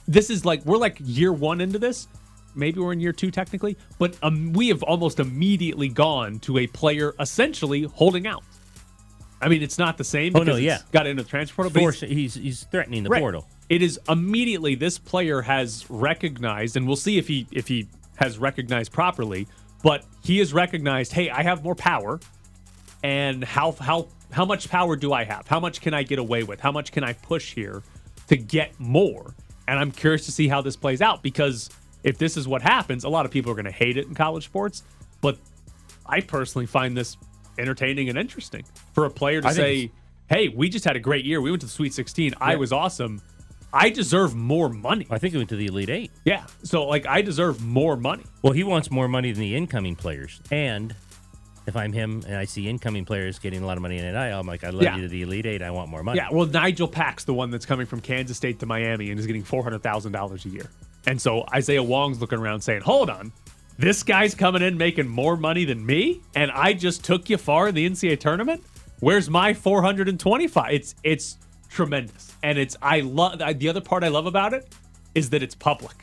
this 0.08 0.30
is 0.30 0.44
like 0.44 0.64
we're 0.64 0.76
like 0.78 0.98
year 1.00 1.32
one 1.32 1.60
into 1.60 1.78
this. 1.78 2.08
Maybe 2.54 2.80
we're 2.80 2.92
in 2.92 3.00
year 3.00 3.12
two 3.12 3.30
technically, 3.30 3.76
but 3.98 4.16
um, 4.22 4.52
we 4.54 4.68
have 4.68 4.82
almost 4.82 5.20
immediately 5.20 5.88
gone 5.88 6.38
to 6.40 6.58
a 6.58 6.66
player 6.68 7.14
essentially 7.20 7.82
holding 7.82 8.26
out. 8.26 8.44
I 9.42 9.48
mean, 9.48 9.62
it's 9.62 9.76
not 9.78 9.98
the 9.98 10.04
same. 10.04 10.34
Oh, 10.34 10.38
no, 10.38 10.44
because 10.46 10.62
yeah. 10.62 10.78
got 10.92 11.06
into 11.06 11.22
the 11.22 11.28
transfer 11.28 11.56
portal. 11.64 11.72
but 11.74 11.80
he's- 11.82 12.00
he's 12.00 12.34
he's 12.34 12.62
threatening 12.64 13.02
the 13.02 13.10
Right. 13.10 13.20
portal. 13.20 13.46
It 13.68 13.82
is 13.82 13.98
immediately 14.08 14.76
this 14.76 14.96
player 14.98 15.42
has 15.42 15.84
recognized, 15.90 16.76
and 16.76 16.86
we'll 16.86 16.96
see 16.96 17.18
if 17.18 17.26
he 17.28 17.46
if 17.50 17.66
he 17.68 17.88
has 18.14 18.38
recognized 18.38 18.92
properly. 18.92 19.46
But 19.82 20.04
he 20.24 20.38
has 20.38 20.54
recognized, 20.54 21.12
hey, 21.12 21.28
I 21.28 21.42
have 21.42 21.62
more 21.62 21.74
power, 21.74 22.18
and 23.02 23.44
how 23.44 23.72
how 23.72 24.08
how 24.32 24.44
much 24.44 24.68
power 24.68 24.96
do 24.96 25.12
I 25.12 25.24
have? 25.24 25.46
How 25.46 25.60
much 25.60 25.80
can 25.80 25.94
I 25.94 26.02
get 26.02 26.18
away 26.18 26.42
with? 26.42 26.60
How 26.60 26.72
much 26.72 26.92
can 26.92 27.04
I 27.04 27.12
push 27.12 27.54
here 27.54 27.82
to 28.28 28.36
get 28.36 28.78
more? 28.78 29.34
And 29.68 29.78
I'm 29.78 29.90
curious 29.90 30.26
to 30.26 30.32
see 30.32 30.48
how 30.48 30.60
this 30.60 30.76
plays 30.76 31.00
out 31.00 31.22
because 31.22 31.70
if 32.02 32.18
this 32.18 32.36
is 32.36 32.46
what 32.46 32.62
happens, 32.62 33.04
a 33.04 33.08
lot 33.08 33.26
of 33.26 33.32
people 33.32 33.50
are 33.50 33.54
going 33.54 33.64
to 33.64 33.70
hate 33.70 33.96
it 33.96 34.06
in 34.06 34.14
college 34.14 34.44
sports. 34.44 34.82
But 35.20 35.38
I 36.06 36.20
personally 36.20 36.66
find 36.66 36.96
this 36.96 37.16
entertaining 37.58 38.08
and 38.08 38.18
interesting 38.18 38.64
for 38.92 39.06
a 39.06 39.10
player 39.10 39.40
to 39.40 39.48
I 39.48 39.52
say, 39.52 39.92
"Hey, 40.28 40.48
we 40.48 40.68
just 40.68 40.84
had 40.84 40.96
a 40.96 41.00
great 41.00 41.24
year. 41.24 41.40
We 41.40 41.50
went 41.50 41.60
to 41.62 41.66
the 41.66 41.72
Sweet 41.72 41.94
16. 41.94 42.34
I 42.40 42.56
was 42.56 42.72
awesome. 42.72 43.22
I 43.72 43.90
deserve 43.90 44.36
more 44.36 44.68
money." 44.68 45.06
I 45.10 45.18
think 45.18 45.32
he 45.32 45.38
went 45.38 45.48
to 45.50 45.56
the 45.56 45.66
Elite 45.66 45.90
Eight. 45.90 46.10
Yeah. 46.24 46.46
So 46.62 46.86
like 46.86 47.06
I 47.06 47.22
deserve 47.22 47.64
more 47.64 47.96
money. 47.96 48.24
Well, 48.42 48.52
he 48.52 48.62
wants 48.62 48.90
more 48.90 49.08
money 49.08 49.32
than 49.32 49.40
the 49.40 49.56
incoming 49.56 49.96
players. 49.96 50.40
And 50.50 50.94
if 51.66 51.76
I'm 51.76 51.92
him 51.92 52.22
and 52.26 52.36
I 52.36 52.44
see 52.44 52.68
incoming 52.68 53.04
players 53.04 53.38
getting 53.38 53.62
a 53.62 53.66
lot 53.66 53.76
of 53.76 53.82
money 53.82 53.98
in 53.98 54.04
NIL, 54.04 54.38
I'm 54.40 54.46
like, 54.46 54.62
I 54.64 54.70
love 54.70 54.82
Yeah. 54.82 54.96
you 54.96 55.02
to 55.02 55.08
the 55.08 55.22
Elite 55.22 55.46
Eight. 55.46 55.62
I 55.62 55.70
want 55.70 55.90
more 55.90 56.02
money. 56.02 56.18
Yeah, 56.18 56.28
well, 56.30 56.46
Nigel 56.46 56.88
Pack's 56.88 57.24
the 57.24 57.34
one 57.34 57.50
that's 57.50 57.66
coming 57.66 57.86
from 57.86 58.00
Kansas 58.00 58.36
State 58.36 58.60
to 58.60 58.66
Miami 58.66 59.10
and 59.10 59.18
is 59.18 59.26
getting 59.26 59.42
four 59.44 59.62
hundred 59.62 59.82
thousand 59.82 60.12
dollars 60.12 60.44
a 60.44 60.48
year. 60.48 60.70
And 61.06 61.20
so 61.20 61.44
Isaiah 61.54 61.82
Wong's 61.82 62.20
looking 62.20 62.38
around 62.38 62.60
saying, 62.60 62.82
"Hold 62.82 63.10
on, 63.10 63.32
this 63.78 64.02
guy's 64.02 64.34
coming 64.34 64.62
in 64.62 64.76
making 64.78 65.08
more 65.08 65.36
money 65.36 65.64
than 65.64 65.84
me, 65.84 66.20
and 66.34 66.50
I 66.50 66.72
just 66.72 67.04
took 67.04 67.28
you 67.30 67.36
far 67.36 67.68
in 67.68 67.74
the 67.74 67.84
NCAA 67.88 68.18
tournament. 68.18 68.62
Where's 69.00 69.28
my 69.28 69.52
four 69.54 69.82
hundred 69.82 70.08
and 70.08 70.18
twenty-five? 70.18 70.72
It's 70.72 70.94
it's 71.04 71.38
tremendous, 71.68 72.32
and 72.42 72.58
it's 72.58 72.76
I 72.80 73.00
love 73.00 73.38
the 73.58 73.68
other 73.68 73.80
part 73.80 74.02
I 74.04 74.08
love 74.08 74.26
about 74.26 74.54
it 74.54 74.72
is 75.14 75.30
that 75.30 75.42
it's 75.42 75.54
public. 75.54 75.94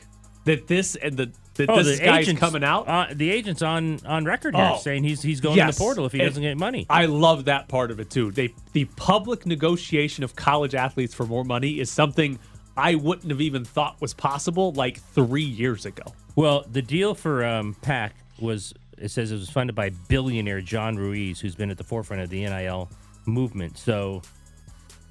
That 0.46 0.67
this 0.67 0.96
and 0.98 1.15
the 1.17 1.32
that 1.56 1.70
Oh, 1.70 1.82
this 1.84 2.00
the 2.00 2.06
guy's 2.06 2.22
agent's 2.24 2.40
coming 2.40 2.64
out. 2.64 2.88
Uh, 2.88 3.08
the 3.14 3.30
agent's 3.30 3.62
on 3.62 4.00
on 4.06 4.26
record 4.26 4.56
here 4.56 4.72
Oh. 4.74 4.78
saying 4.78 5.04
he's 5.04 5.22
he's 5.22 5.40
going 5.42 5.54
in 5.60 5.66
Yes. 5.68 5.76
the 5.78 5.84
portal 5.84 6.06
if 6.06 6.12
he 6.12 6.20
And 6.20 6.30
doesn't 6.30 6.44
get 6.44 6.58
money. 6.58 6.86
I 6.90 7.06
love 7.06 7.46
that 7.46 7.68
part 7.68 7.92
of 7.92 8.00
it 8.00 8.10
too. 8.10 8.32
They 8.32 8.54
the 8.74 8.86
public 8.96 9.46
negotiation 9.46 10.24
of 10.24 10.36
college 10.36 10.74
athletes 10.76 11.14
for 11.14 11.26
more 11.26 11.44
money 11.44 11.80
is 11.80 11.90
something 11.92 12.40
I 12.76 12.96
wouldn't 12.96 13.30
have 13.30 13.42
even 13.42 13.64
thought 13.66 14.02
was 14.02 14.14
possible 14.16 14.72
like 14.74 15.00
three 15.00 15.44
years 15.44 15.86
ago. 15.86 16.04
Well, 16.36 16.66
the 16.72 16.82
deal 16.82 17.14
for 17.14 17.46
um, 17.46 17.76
Pack 17.82 18.16
was 18.40 18.74
it 18.98 19.10
says 19.12 19.32
it 19.32 19.36
was 19.36 19.50
funded 19.50 19.76
by 19.76 19.90
billionaire 20.08 20.62
John 20.62 20.96
Ruiz, 20.96 21.40
who's 21.40 21.56
been 21.56 21.70
at 21.70 21.78
the 21.78 21.84
forefront 21.84 22.24
of 22.24 22.30
the 22.30 22.42
NIL 22.42 22.90
movement. 23.26 23.78
So 23.78 24.22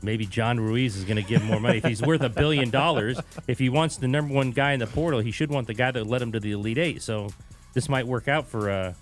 maybe 0.02 0.26
John 0.26 0.58
Ruiz 0.58 0.96
is 0.96 1.04
going 1.04 1.16
to 1.16 1.22
give 1.22 1.42
more 1.44 1.60
money. 1.60 1.78
if 1.78 1.84
he's 1.84 2.02
worth 2.02 2.22
a 2.22 2.28
billion 2.28 2.70
dollars, 2.70 3.18
if 3.46 3.58
he 3.58 3.68
wants 3.68 3.96
the 3.96 4.08
number 4.08 4.34
one 4.34 4.50
guy 4.50 4.72
in 4.72 4.80
the 4.80 4.86
portal, 4.86 5.20
he 5.20 5.30
should 5.30 5.50
want 5.50 5.66
the 5.66 5.74
guy 5.74 5.90
that 5.90 6.06
led 6.06 6.22
him 6.22 6.32
to 6.32 6.40
the 6.40 6.52
Elite 6.52 6.78
Eight. 6.78 7.02
So 7.02 7.28
this 7.74 7.88
might 7.88 8.06
work 8.06 8.28
out 8.28 8.46
for 8.46 8.70
uh, 8.70 8.94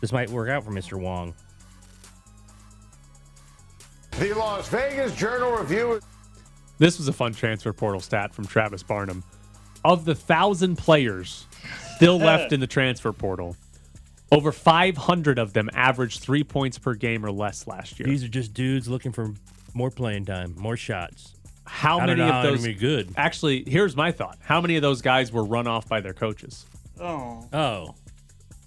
this 0.00 0.12
might 0.12 0.30
work 0.30 0.48
out 0.48 0.64
for 0.64 0.70
Mr. 0.70 0.98
Wong. 0.98 1.34
The 4.18 4.32
Las 4.34 4.68
Vegas 4.68 5.14
Journal 5.14 5.52
Review. 5.52 6.00
This 6.78 6.98
was 6.98 7.08
a 7.08 7.12
fun 7.12 7.32
transfer 7.32 7.72
portal 7.72 8.00
stat 8.00 8.34
from 8.34 8.46
Travis 8.46 8.82
Barnum. 8.82 9.24
Of 9.84 10.04
the 10.04 10.14
thousand 10.14 10.76
players 10.76 11.46
still 11.96 12.18
left 12.18 12.52
in 12.52 12.60
the 12.60 12.66
transfer 12.66 13.12
portal, 13.12 13.56
over 14.30 14.52
500 14.52 15.38
of 15.38 15.52
them 15.52 15.70
averaged 15.72 16.20
three 16.20 16.44
points 16.44 16.78
per 16.78 16.94
game 16.94 17.24
or 17.24 17.30
less 17.30 17.66
last 17.66 17.98
year. 17.98 18.08
These 18.08 18.24
are 18.24 18.28
just 18.28 18.54
dudes 18.54 18.88
looking 18.88 19.12
for 19.12 19.32
more 19.78 19.90
playing 19.90 20.24
time, 20.26 20.54
more 20.58 20.76
shots. 20.76 21.34
How 21.64 21.98
I 22.00 22.06
don't 22.06 22.18
many 22.18 22.20
know 22.20 22.28
of 22.28 22.34
how 22.34 22.42
they're 22.42 22.50
those? 22.52 22.60
gonna 22.62 22.72
be 22.74 22.78
good. 22.80 23.12
Actually, 23.16 23.64
here's 23.66 23.94
my 23.96 24.10
thought: 24.12 24.36
How 24.40 24.60
many 24.60 24.76
of 24.76 24.82
those 24.82 25.00
guys 25.00 25.30
were 25.32 25.44
run 25.44 25.66
off 25.66 25.88
by 25.88 26.00
their 26.00 26.12
coaches? 26.14 26.66
Oh, 27.00 27.46
Oh. 27.52 27.94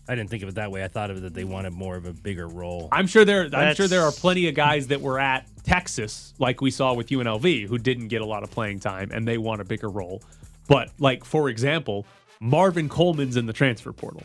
I 0.10 0.16
didn't 0.16 0.30
think 0.30 0.44
of 0.44 0.50
it 0.50 0.56
that 0.56 0.72
way. 0.72 0.84
I 0.84 0.88
thought 0.90 1.10
of 1.12 1.18
it 1.18 1.20
that 1.22 1.34
they 1.34 1.44
wanted 1.46 1.72
more 1.74 1.96
of 1.96 2.06
a 2.06 2.12
bigger 2.12 2.48
role. 2.48 2.90
I'm 2.92 3.08
sure 3.08 3.24
there. 3.24 3.48
I'm 3.54 3.76
sure 3.76 3.88
there 3.88 4.02
are 4.02 4.12
plenty 4.12 4.48
of 4.50 4.56
guys 4.56 4.88
that 4.88 5.00
were 5.00 5.20
at 5.20 5.46
Texas, 5.64 6.34
like 6.38 6.60
we 6.60 6.70
saw 6.72 6.94
with 6.94 7.08
UNLV, 7.08 7.68
who 7.68 7.78
didn't 7.78 8.08
get 8.10 8.22
a 8.22 8.26
lot 8.26 8.44
of 8.44 8.52
playing 8.52 8.80
time 8.80 9.12
and 9.14 9.26
they 9.28 9.38
want 9.38 9.62
a 9.62 9.64
bigger 9.64 9.88
role. 9.90 10.22
But 10.68 10.90
like 11.00 11.24
for 11.24 11.50
example, 11.50 12.06
Marvin 12.42 12.90
Coleman's 12.90 13.38
in 13.38 13.46
the 13.46 13.54
transfer 13.54 13.94
portal. 13.94 14.24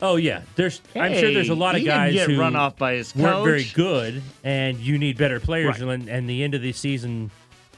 Oh 0.00 0.16
yeah, 0.16 0.42
there's. 0.54 0.80
I'm 0.94 1.14
sure 1.14 1.32
there's 1.32 1.48
a 1.48 1.54
lot 1.54 1.74
of 1.74 1.84
guys 1.84 2.12
get 2.12 2.30
who 2.30 2.38
run 2.38 2.54
off 2.54 2.76
by 2.76 2.94
his 2.94 3.14
weren't 3.14 3.44
very 3.44 3.64
good, 3.74 4.22
and 4.44 4.78
you 4.78 4.96
need 4.98 5.18
better 5.18 5.40
players. 5.40 5.80
Right. 5.80 6.00
And, 6.00 6.08
and 6.08 6.30
the 6.30 6.44
end 6.44 6.54
of 6.54 6.62
the 6.62 6.72
season, 6.72 7.30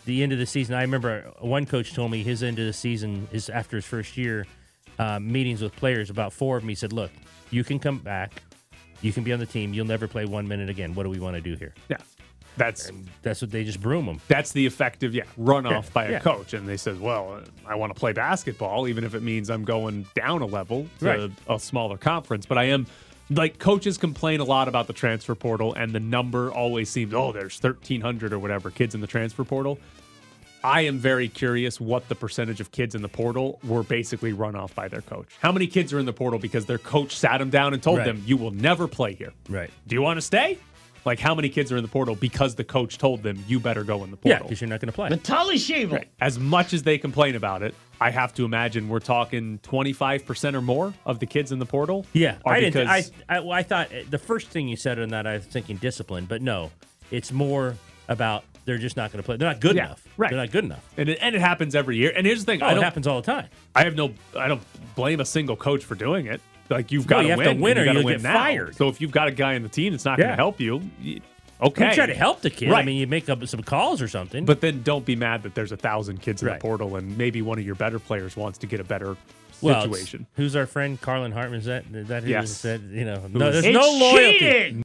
the 0.04 0.22
end 0.22 0.32
of 0.32 0.38
the 0.38 0.46
season. 0.46 0.74
I 0.74 0.82
remember 0.82 1.32
one 1.38 1.64
coach 1.64 1.94
told 1.94 2.10
me 2.10 2.22
his 2.22 2.42
end 2.42 2.58
of 2.58 2.66
the 2.66 2.72
season 2.72 3.26
is 3.32 3.48
after 3.48 3.76
his 3.76 3.86
first 3.86 4.16
year 4.18 4.46
uh, 4.98 5.18
meetings 5.18 5.62
with 5.62 5.74
players. 5.76 6.10
About 6.10 6.32
four 6.32 6.56
of 6.58 6.62
them, 6.62 6.68
he 6.68 6.74
said, 6.74 6.92
"Look, 6.92 7.10
you 7.50 7.64
can 7.64 7.78
come 7.78 7.98
back, 7.98 8.42
you 9.00 9.12
can 9.12 9.24
be 9.24 9.32
on 9.32 9.38
the 9.38 9.46
team. 9.46 9.72
You'll 9.72 9.86
never 9.86 10.06
play 10.06 10.26
one 10.26 10.46
minute 10.46 10.68
again. 10.68 10.94
What 10.94 11.04
do 11.04 11.10
we 11.10 11.20
want 11.20 11.36
to 11.36 11.40
do 11.40 11.56
here?" 11.56 11.74
Yeah, 11.88 11.96
that's 12.56 12.90
That's 13.22 13.40
what 13.40 13.50
they 13.50 13.64
just 13.64 13.80
broom 13.80 14.06
them. 14.06 14.20
that's 14.28 14.52
the 14.52 14.66
effective 14.66 15.14
yeah 15.14 15.24
run 15.36 15.66
off 15.66 15.92
by 15.92 16.04
a 16.06 16.10
yeah. 16.12 16.18
coach. 16.20 16.52
And 16.54 16.68
they 16.68 16.76
said, 16.76 17.00
well, 17.00 17.40
I 17.66 17.74
want 17.74 17.94
to 17.94 17.98
play 17.98 18.12
basketball, 18.12 18.88
even 18.88 19.04
if 19.04 19.14
it 19.14 19.22
means 19.22 19.50
I'm 19.50 19.64
going 19.64 20.06
down 20.14 20.42
a 20.42 20.46
level 20.46 20.86
to 20.98 21.04
Right. 21.06 21.30
a 21.48 21.58
smaller 21.58 21.96
conference. 21.96 22.46
But 22.46 22.58
I 22.58 22.64
am. 22.64 22.86
Like 23.32 23.60
coaches 23.60 23.96
complain 23.96 24.40
a 24.40 24.44
lot 24.44 24.66
about 24.66 24.88
the 24.88 24.92
transfer 24.92 25.36
portal, 25.36 25.72
and 25.74 25.92
the 25.92 26.00
number 26.00 26.50
always 26.50 26.90
seems, 26.90 27.14
oh, 27.14 27.30
there's 27.30 27.56
1,300 27.62 28.32
or 28.32 28.40
whatever 28.40 28.72
kids 28.72 28.92
in 28.96 29.00
the 29.00 29.06
transfer 29.06 29.44
portal. 29.44 29.78
I 30.64 30.80
am 30.82 30.98
very 30.98 31.28
curious 31.28 31.80
what 31.80 32.08
the 32.08 32.16
percentage 32.16 32.60
of 32.60 32.72
kids 32.72 32.96
in 32.96 33.02
the 33.02 33.08
portal 33.08 33.60
were 33.62 33.84
basically 33.84 34.32
run 34.32 34.56
off 34.56 34.74
by 34.74 34.88
their 34.88 35.00
coach. 35.02 35.28
How 35.40 35.52
many 35.52 35.68
kids 35.68 35.92
are 35.92 36.00
in 36.00 36.06
the 36.06 36.12
portal 36.12 36.40
because 36.40 36.66
their 36.66 36.78
coach 36.78 37.16
sat 37.16 37.38
them 37.38 37.50
down 37.50 37.72
and 37.72 37.80
told 37.80 37.98
Right. 37.98 38.06
them, 38.06 38.22
you 38.26 38.36
will 38.36 38.50
never 38.50 38.88
play 38.88 39.14
here. 39.14 39.32
Right. 39.48 39.70
Do 39.86 39.94
you 39.94 40.02
want 40.02 40.18
to 40.18 40.22
stay? 40.22 40.58
Like, 41.04 41.18
how 41.18 41.34
many 41.34 41.48
kids 41.48 41.72
are 41.72 41.76
in 41.76 41.82
the 41.82 41.88
portal 41.88 42.14
because 42.14 42.54
the 42.54 42.64
coach 42.64 42.98
told 42.98 43.22
them, 43.22 43.42
you 43.48 43.58
better 43.60 43.84
go 43.84 44.04
in 44.04 44.10
the 44.10 44.18
Yeah, 44.22 44.34
portal? 44.34 44.48
because 44.48 44.60
you're 44.60 44.68
not 44.68 44.80
going 44.80 44.88
to 44.88 44.92
play. 44.92 45.08
Natali 45.08 45.54
Shavel. 45.54 46.04
As 46.20 46.38
much 46.38 46.72
as 46.74 46.82
they 46.82 46.98
complain 46.98 47.36
about 47.36 47.62
it, 47.62 47.74
I 48.00 48.10
have 48.10 48.34
to 48.34 48.44
imagine 48.44 48.88
we're 48.88 48.98
talking 49.00 49.58
25% 49.62 50.54
or 50.54 50.60
more 50.62 50.92
of 51.06 51.18
the 51.18 51.26
kids 51.26 51.52
in 51.52 51.58
the 51.58 51.66
portal. 51.66 52.06
Yeah, 52.12 52.36
are 52.44 52.54
I 52.54 52.60
didn't. 52.60 52.88
I, 52.88 53.04
I 53.28 53.40
well, 53.40 53.52
I 53.52 53.62
thought 53.62 53.92
uh, 53.92 54.00
the 54.08 54.18
first 54.18 54.48
thing 54.48 54.68
you 54.68 54.76
said 54.76 54.98
on 54.98 55.10
that, 55.10 55.26
I 55.26 55.34
was 55.34 55.44
thinking 55.46 55.76
discipline, 55.76 56.24
but 56.26 56.40
no, 56.42 56.70
it's 57.10 57.32
more 57.32 57.76
about 58.08 58.44
they're 58.66 58.78
just 58.78 58.96
not 58.96 59.10
going 59.12 59.22
to 59.22 59.26
play. 59.26 59.36
They're 59.36 59.48
not 59.48 59.60
good 59.60 59.76
Yeah, 59.76 59.86
enough. 59.86 60.06
right. 60.16 60.30
They're 60.30 60.38
not 60.38 60.50
good 60.50 60.64
enough. 60.64 60.84
and 60.96 61.08
it, 61.08 61.18
and 61.20 61.34
it 61.34 61.40
happens 61.40 61.74
every 61.74 61.96
year. 61.96 62.12
And 62.14 62.26
here's 62.26 62.40
the 62.44 62.52
thing: 62.52 62.62
Oh, 62.62 62.66
I 62.66 62.72
it 62.72 62.74
don't, 62.76 62.84
happens 62.84 63.06
all 63.06 63.20
the 63.20 63.26
time. 63.26 63.48
I 63.74 63.84
have 63.84 63.94
no, 63.96 64.12
I 64.38 64.48
don't 64.48 64.62
blame 64.94 65.20
a 65.20 65.24
single 65.24 65.56
coach 65.56 65.84
for 65.84 65.94
doing 65.94 66.26
it. 66.26 66.40
Like 66.70 66.92
you've 66.92 67.06
got 67.06 67.16
No, 67.16 67.22
to 67.22 67.24
you 67.26 67.30
have 67.30 67.38
win, 67.38 67.56
to 67.56 67.62
win 67.62 67.78
or 67.78 67.80
you 67.80 67.86
gotta 67.86 67.98
you'll 67.98 68.06
win 68.06 68.16
get 68.18 68.22
now. 68.22 68.34
fired. 68.34 68.76
So 68.76 68.88
if 68.88 69.00
you've 69.00 69.10
got 69.10 69.28
a 69.28 69.32
guy 69.32 69.54
in 69.54 69.62
the 69.62 69.68
team 69.68 69.92
that's 69.92 70.04
not 70.04 70.18
going 70.18 70.30
to 70.30 70.36
help 70.36 70.60
you, 70.60 70.80
you 71.00 71.20
okay, 71.60 71.88
You 71.88 71.94
try 71.94 72.06
to 72.06 72.14
help 72.14 72.40
the 72.42 72.50
kid. 72.50 72.70
I 72.72 72.82
mean, 72.84 72.96
you 72.96 73.06
make 73.06 73.28
up 73.28 73.44
some 73.46 73.62
calls 73.62 74.00
or 74.00 74.08
something. 74.08 74.44
But 74.44 74.60
then 74.60 74.82
don't 74.82 75.04
be 75.04 75.16
mad 75.16 75.42
that 75.42 75.54
there's 75.54 75.72
a 75.72 75.76
thousand 75.76 76.22
kids 76.22 76.42
in 76.42 76.48
Right. 76.48 76.54
the 76.54 76.60
portal 76.62 76.96
and 76.96 77.18
maybe 77.18 77.42
one 77.42 77.58
of 77.58 77.66
your 77.66 77.74
better 77.74 77.98
players 77.98 78.36
wants 78.36 78.58
to 78.58 78.66
get 78.66 78.78
a 78.80 78.84
better 78.84 79.16
well, 79.60 79.82
situation. 79.82 80.26
Who's 80.34 80.54
our 80.56 80.66
friend 80.66 80.98
Carlin 81.00 81.32
Hartman? 81.32 81.58
Is 81.60 81.66
that 81.66 81.84
is 81.92 82.08
that 82.08 82.22
who 82.22 82.30
Yes. 82.30 82.50
said 82.52 82.82
you 82.92 83.04
know? 83.04 83.26
No, 83.32 83.50
there's 83.50 83.64
It's 83.64 83.74
no 83.74 83.80
loyalty. 83.90 84.38
cheating. 84.38 84.82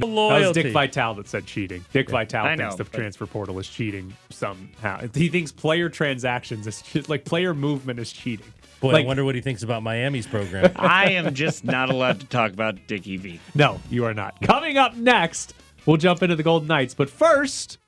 No 0.00 0.06
That 0.06 0.12
loyalty. 0.12 0.46
was 0.46 0.54
Dick 0.64 0.72
Vitale 0.72 1.14
that 1.14 1.28
said 1.28 1.46
cheating. 1.46 1.84
Dick 1.92 2.08
Vitale 2.10 2.44
I 2.46 2.56
thinks 2.56 2.72
know, 2.72 2.76
the 2.78 2.84
but- 2.84 2.92
transfer 2.98 3.26
portal 3.26 3.58
is 3.58 3.68
cheating 3.68 4.14
somehow. 4.30 5.06
He 5.14 5.28
thinks 5.28 5.52
player 5.52 5.88
transactions 5.88 6.66
is 6.66 6.80
che- 6.82 7.02
like 7.08 7.24
player 7.24 7.54
movement 7.54 7.98
is 8.00 8.12
cheating. 8.12 8.46
Boy, 8.80 8.92
like, 8.92 9.04
I 9.04 9.06
wonder 9.06 9.24
what 9.24 9.34
he 9.34 9.40
thinks 9.40 9.62
about 9.62 9.82
Miami's 9.82 10.26
program. 10.26 10.72
I 10.76 11.12
am 11.12 11.34
just 11.34 11.64
not 11.64 11.90
allowed 11.90 12.20
to 12.20 12.26
talk 12.26 12.52
about 12.52 12.86
Dickie 12.86 13.16
V. 13.16 13.40
No, 13.54 13.80
you 13.90 14.04
are 14.04 14.14
not. 14.14 14.40
Coming 14.42 14.76
up 14.76 14.96
next, 14.96 15.54
we'll 15.86 15.96
jump 15.96 16.22
into 16.22 16.36
the 16.36 16.42
Golden 16.42 16.68
Knights. 16.68 16.94
But 16.94 17.08
first, 17.08 17.78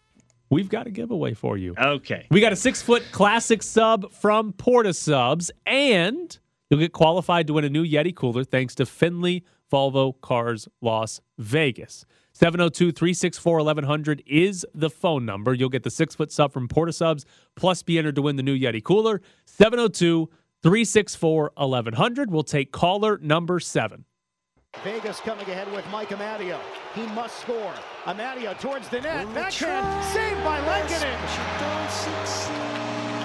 we've 0.50 0.69
got 0.69 0.87
a 0.87 0.90
giveaway 0.90 1.35
for 1.35 1.57
you. 1.57 1.75
Okay. 1.78 2.26
We 2.31 2.40
got 2.40 2.52
a 2.52 2.57
six 2.57 2.83
foot 2.83 3.02
classic 3.12 3.62
sub 3.62 4.12
from 4.12 4.52
Port 4.52 4.87
of 4.87 4.97
Subs, 4.97 5.50
and 5.66 6.38
you'll 6.71 6.81
get 6.81 6.93
qualified 6.93 7.47
to 7.49 7.52
win 7.55 7.64
a 7.64 7.71
new 7.71 7.85
Yeti 7.85 8.14
cooler 8.14 8.45
thanks 8.45 8.75
to 8.76 8.87
Findlay 8.87 9.43
Volvo 9.73 10.19
Cars 10.21 10.69
Las 10.81 11.21
Vegas. 11.38 12.07
702 12.33 12.93
364 12.93 13.57
1100 13.57 14.23
is 14.26 14.66
the 14.75 14.90
phone 14.90 15.25
number. 15.25 15.55
You'll 15.55 15.71
get 15.71 15.85
the 15.85 15.90
six 15.90 16.14
foot 16.14 16.31
sub 16.31 16.52
from 16.52 16.69
Port 16.69 16.90
of 16.90 16.95
Subs, 16.95 17.25
plus 17.55 17.83
be 17.83 17.97
entered 17.97 18.14
to 18.16 18.23
win 18.23 18.37
the 18.37 18.43
new 18.43 18.57
Yeti 18.59 18.83
cooler. 18.85 19.23
702 19.47 20.28
364 20.62 21.52
1100. 21.56 22.30
We'll 22.30 22.42
take 22.42 22.72
caller 22.72 23.18
number 23.22 23.60
seven. 23.60 24.04
Vegas 24.84 25.20
coming 25.20 25.48
ahead 25.48 25.72
with 25.72 25.86
Mike 25.90 26.10
Amadio. 26.10 26.58
He 26.94 27.06
must 27.08 27.38
score. 27.40 27.72
Amadio 28.04 28.58
towards 28.60 28.88
the 28.88 29.00
net. 29.00 29.26
Backhand 29.34 30.04
saved 30.06 30.42
by 30.44 30.60
Lankinen. 30.66 31.18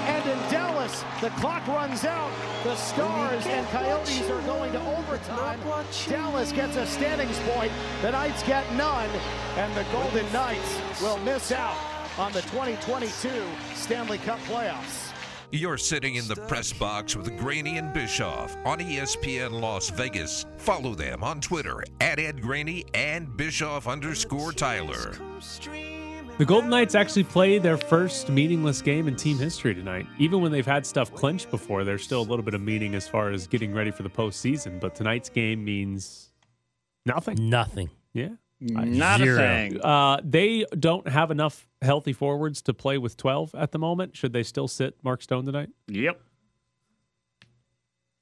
And 0.07 0.29
in 0.29 0.37
Dallas, 0.51 1.03
the 1.19 1.29
clock 1.31 1.65
runs 1.67 2.05
out. 2.05 2.31
The 2.63 2.75
Stars 2.75 3.45
and 3.47 3.67
Coyotes 3.67 4.29
are 4.29 4.41
going 4.41 4.71
to 4.71 4.81
overtime. 4.97 5.59
Dallas 6.07 6.51
gets 6.51 6.75
a 6.75 6.85
standings 6.85 7.37
point. 7.39 7.71
The 8.01 8.11
Knights 8.11 8.43
get 8.43 8.71
none. 8.73 9.09
And 9.57 9.75
the 9.75 9.85
Golden 9.91 10.31
Knights 10.33 10.79
will 11.01 11.17
miss 11.19 11.51
out 11.51 11.77
on 12.17 12.31
the 12.33 12.41
2022 12.43 13.29
Stanley 13.75 14.17
Cup 14.19 14.39
playoffs. 14.41 15.10
You're 15.53 15.77
sitting 15.77 16.15
in 16.15 16.29
the 16.29 16.37
press 16.47 16.71
box 16.71 17.13
with 17.13 17.37
Graney 17.37 17.77
and 17.77 17.91
Bischoff 17.91 18.55
on 18.63 18.79
ESPN 18.79 19.59
Las 19.59 19.89
Vegas. 19.89 20.45
Follow 20.55 20.95
them 20.95 21.25
on 21.25 21.41
Twitter 21.41 21.83
at 21.99 22.19
Ed 22.19 22.41
Graney 22.41 22.85
and 22.93 23.35
Bischoff 23.35 23.85
underscore 23.85 24.53
Tyler. 24.53 25.13
The 26.37 26.45
Golden 26.45 26.69
Knights 26.69 26.95
actually 26.95 27.25
play 27.25 27.59
their 27.59 27.75
first 27.75 28.29
meaningless 28.29 28.81
game 28.81 29.09
in 29.09 29.17
team 29.17 29.37
history 29.37 29.75
tonight. 29.75 30.07
Even 30.19 30.39
when 30.39 30.53
they've 30.53 30.65
had 30.65 30.85
stuff 30.85 31.13
clinched 31.13 31.51
before, 31.51 31.83
there's 31.83 32.03
still 32.03 32.21
a 32.21 32.23
little 32.23 32.43
bit 32.43 32.53
of 32.53 32.61
meaning 32.61 32.95
as 32.95 33.05
far 33.05 33.29
as 33.29 33.45
getting 33.45 33.73
ready 33.73 33.91
for 33.91 34.03
the 34.03 34.09
postseason. 34.09 34.79
But 34.79 34.95
tonight's 34.95 35.27
game 35.27 35.65
means 35.65 36.29
nothing. 37.05 37.49
Nothing. 37.49 37.89
Yeah. 38.13 38.29
Not 38.61 39.19
Zero. 39.19 39.35
a 39.35 39.37
thing. 39.37 39.81
Uh, 39.81 40.19
they 40.23 40.65
don't 40.77 41.07
have 41.07 41.31
enough 41.31 41.67
healthy 41.81 42.13
forwards 42.13 42.61
to 42.63 42.73
play 42.73 42.97
with 42.99 43.17
12 43.17 43.55
at 43.55 43.71
the 43.71 43.79
moment. 43.79 44.15
Should 44.15 44.33
they 44.33 44.43
still 44.43 44.67
sit 44.67 44.95
Mark 45.03 45.21
Stone 45.23 45.45
tonight? 45.45 45.69
Yep. 45.87 46.21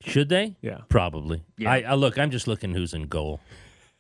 Should 0.06 0.30
they? 0.30 0.56
Yeah. 0.62 0.80
Probably. 0.88 1.44
Yeah. 1.58 1.72
I, 1.72 1.82
I 1.82 1.94
look. 1.96 2.18
I'm 2.18 2.32
just 2.32 2.48
looking 2.48 2.74
who's 2.74 2.94
in 2.94 3.08
goal. 3.08 3.42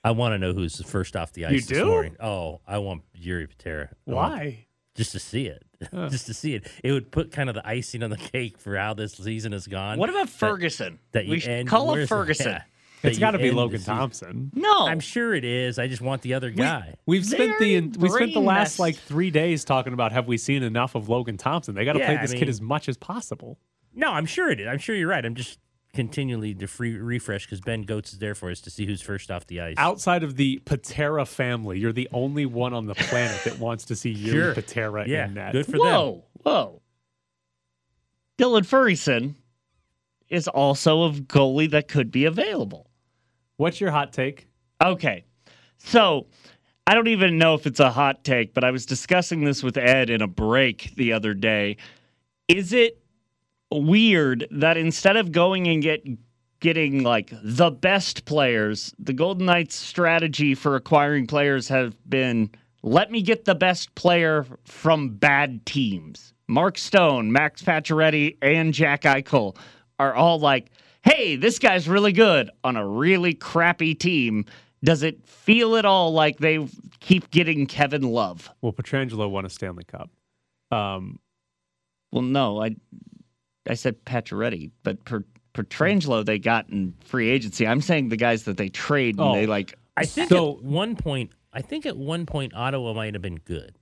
I 0.02 0.12
want 0.12 0.34
to 0.34 0.38
know 0.38 0.54
who's 0.54 0.82
first 0.90 1.18
off 1.18 1.34
the 1.34 1.46
ice 1.46 1.52
You 1.52 1.60
this 1.60 1.68
do? 1.80 1.86
morning. 1.86 2.16
Oh, 2.22 2.62
I 2.66 2.78
want 2.78 3.02
Yuri 3.14 3.48
Patera. 3.48 3.90
Why? 4.06 4.66
Just 4.96 5.12
to 5.12 5.20
see 5.20 5.48
it. 5.48 5.64
just 6.10 6.26
to 6.28 6.34
see 6.34 6.56
it. 6.56 6.68
It 6.86 6.94
would 6.94 7.12
put 7.12 7.32
kind 7.34 7.50
of 7.50 7.56
the 7.56 7.68
icing 7.68 8.02
on 8.02 8.10
the 8.10 8.18
cake 8.18 8.58
for 8.58 8.78
how 8.78 8.94
this 8.94 9.14
season 9.14 9.52
has 9.52 9.68
gone. 9.68 9.98
What 10.00 10.10
about 10.10 10.30
Ferguson? 10.30 11.00
That 11.12 11.26
you 11.26 11.32
we 11.32 11.40
should 11.42 11.68
call 11.68 11.90
him 11.92 11.98
where's- 11.98 12.10
Ferguson. 12.10 12.48
yeah. 12.52 12.62
That 13.02 13.10
It's 13.10 13.20
got 13.20 13.32
to 13.32 13.38
be 13.38 13.52
Logan. 13.52 13.82
Thompson. 13.82 14.52
No. 14.54 14.88
I'm 14.88 15.00
sure 15.00 15.34
it 15.34 15.46
is. 15.46 15.80
I 15.80 15.88
just 15.88 16.02
want 16.02 16.22
the 16.22 16.34
other 16.34 16.50
guy. 16.50 16.96
We've 17.06 17.26
spent 17.26 17.58
the 17.60 17.80
we 17.98 18.10
spent 18.10 18.34
the 18.34 18.42
last 18.42 18.78
brain 18.78 18.88
like 18.88 18.96
three 18.98 19.32
days 19.32 19.64
talking 19.64 19.94
about 19.94 20.12
have 20.12 20.28
we 20.28 20.38
seen 20.38 20.64
enough 20.64 20.96
of 20.96 21.08
Logan 21.10 21.38
Thompson? 21.38 21.76
They 21.76 21.86
got 21.86 21.94
to 21.94 22.00
Yeah, 22.00 22.06
play 22.08 22.18
I 22.18 22.22
this 22.22 22.32
mean- 22.32 22.40
kid 22.40 22.50
as 22.50 22.60
much 22.62 22.90
as 22.90 22.98
possible. 22.98 23.58
no, 23.94 24.12
I'm 24.12 24.26
sure 24.26 24.50
it 24.52 24.60
is. 24.60 24.68
I'm 24.68 24.80
sure 24.80 24.96
you're 24.96 25.08
right. 25.10 25.24
I'm 25.26 25.36
just 25.36 25.60
continually 25.94 26.54
to 26.54 26.68
free 26.68 26.96
refresh 26.98 27.46
because 27.46 27.62
Ben 27.62 27.84
Gotz 27.86 28.14
is 28.14 28.20
there 28.20 28.36
for 28.36 28.52
us 28.52 28.62
to 28.62 28.70
see 28.70 28.86
who's 28.86 29.02
first 29.02 29.32
off 29.32 29.48
the 29.48 29.60
ice. 29.62 29.76
Outside 29.78 30.22
of 30.24 30.36
the 30.36 30.60
Patera 30.66 31.26
family, 31.26 31.80
you're 31.80 31.92
the 31.94 32.08
only 32.14 32.46
one 32.46 32.74
on 32.74 32.86
the 32.86 32.96
planet 32.96 33.44
that 33.46 33.58
wants 33.60 33.86
to 33.86 33.96
see 33.96 34.12
Yuri 34.12 34.32
Sure. 34.40 34.54
Patera 34.54 35.08
yeah, 35.08 35.26
in 35.26 35.34
that. 35.36 35.52
good 35.54 35.66
for 35.66 35.72
them. 35.72 35.80
Whoa, 35.80 36.24
whoa. 36.44 36.82
Dylan 38.38 38.66
Ferguson 38.66 39.36
is 40.30 40.48
also 40.48 41.06
a 41.06 41.12
goalie 41.12 41.70
that 41.72 41.88
could 41.88 42.12
be 42.12 42.26
available. 42.26 42.89
What's 43.60 43.82
your 43.82 43.92
hot 43.92 44.14
take? 44.14 44.48
Okay. 44.82 45.26
So 45.80 46.28
I 46.88 46.94
don't 46.94 47.10
even 47.10 47.38
know 47.38 47.56
if 47.56 47.68
it's 47.68 47.82
a 47.82 47.92
hot 47.92 48.24
take, 48.24 48.54
but 48.54 48.64
I 48.64 48.72
was 48.72 48.86
discussing 48.86 49.44
this 49.44 49.62
with 49.62 49.76
Ed 49.76 50.10
in 50.10 50.22
a 50.22 50.28
break 50.28 50.94
the 50.96 51.12
other 51.12 51.34
day. 51.34 51.76
Is 52.48 52.72
it 52.72 53.04
weird 53.70 54.48
that 54.50 54.78
instead 54.78 55.18
of 55.18 55.34
going 55.34 55.68
and 55.68 55.84
get 55.84 56.08
getting 56.62 57.04
like 57.04 57.34
the 57.44 57.70
best 57.70 58.24
players, 58.24 58.96
the 58.98 59.12
Golden 59.12 59.48
Knights 59.48 59.76
strategy 59.76 60.56
for 60.56 60.78
acquiring 60.78 61.28
players 61.28 61.68
have 61.68 61.98
been 62.10 62.52
let 62.82 63.12
me 63.12 63.22
get 63.22 63.44
the 63.44 63.56
best 63.56 63.94
player 63.96 64.46
from 64.64 65.16
bad 65.16 65.66
teams. 65.66 66.34
Mark 66.48 66.78
Stone, 66.78 67.34
Max 67.34 67.62
Pacioretty, 67.62 68.38
and 68.42 68.74
Jack 68.74 69.02
Eichel 69.02 69.58
are 70.00 70.16
all 70.16 70.40
like, 70.40 70.72
"Hey, 71.04 71.36
this 71.36 71.60
guy's 71.60 71.88
really 71.88 72.12
good 72.14 72.50
on 72.64 72.76
a 72.76 72.88
really 72.88 73.34
crappy 73.34 73.96
team." 73.96 74.46
Does 74.84 75.04
it 75.04 75.28
feel 75.28 75.76
at 75.76 75.84
all 75.86 76.14
like 76.14 76.38
they 76.38 76.66
keep 77.02 77.32
getting 77.32 77.66
Kevin 77.66 78.02
Love? 78.04 78.50
Well, 78.62 78.72
Pietrangelo 78.72 79.30
won 79.30 79.46
a 79.46 79.50
Stanley 79.50 79.84
Cup. 79.84 80.10
Um, 80.72 81.20
Well, 82.12 82.22
no, 82.24 82.62
I 82.64 82.76
I 83.70 83.74
said 83.76 84.04
Pacioretty, 84.06 84.72
but 84.84 85.04
per, 85.06 85.24
Pietrangelo 85.54 86.26
they 86.26 86.40
got 86.40 86.70
in 86.70 86.94
free 87.04 87.30
agency. 87.30 87.68
I'm 87.68 87.82
saying 87.82 88.10
the 88.10 88.18
guys 88.18 88.44
that 88.44 88.58
they 88.58 88.70
trade 88.70 89.16
and 89.16 89.28
Oh. 89.30 89.34
they 89.34 89.46
like. 89.46 89.76
I 89.98 90.06
think 90.06 90.30
So- 90.30 90.54
at 90.58 90.64
one 90.64 90.96
point, 90.96 91.32
I 91.52 91.62
think 91.62 91.86
at 91.86 91.98
one 91.98 92.26
point 92.26 92.54
Ottawa 92.56 92.94
might 92.94 93.14
have 93.16 93.22
been 93.22 93.40
good. 93.40 93.76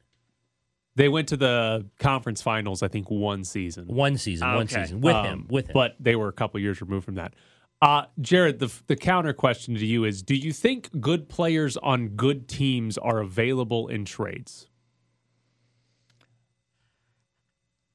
They 0.98 1.10
went 1.10 1.28
to 1.30 1.38
the 1.38 1.86
conference 2.00 2.42
finals, 2.42 2.82
I 2.82 2.88
think, 2.88 3.12
one 3.12 3.44
season. 3.44 3.86
One 3.86 4.18
season, 4.18 4.52
one 4.52 4.68
season 4.68 5.00
with 5.00 5.16
Um, 5.16 5.26
him, 5.26 5.46
with 5.48 5.68
him. 5.68 5.74
But 5.74 5.96
they 6.00 6.16
were 6.16 6.28
a 6.28 6.34
couple 6.34 6.60
years 6.60 6.82
removed 6.82 7.06
from 7.06 7.16
that. 7.16 7.36
Uh, 7.84 8.06
Jared, 8.20 8.58
the 8.58 8.74
the 8.88 8.96
counter 8.96 9.32
question 9.32 9.76
to 9.76 9.86
you 9.86 10.04
is: 10.04 10.24
Do 10.24 10.36
you 10.36 10.52
think 10.52 10.90
good 11.00 11.30
players 11.30 11.78
on 11.78 12.10
good 12.10 12.48
teams 12.48 12.98
are 12.98 13.20
available 13.20 13.88
in 13.88 14.06
trades? 14.06 14.68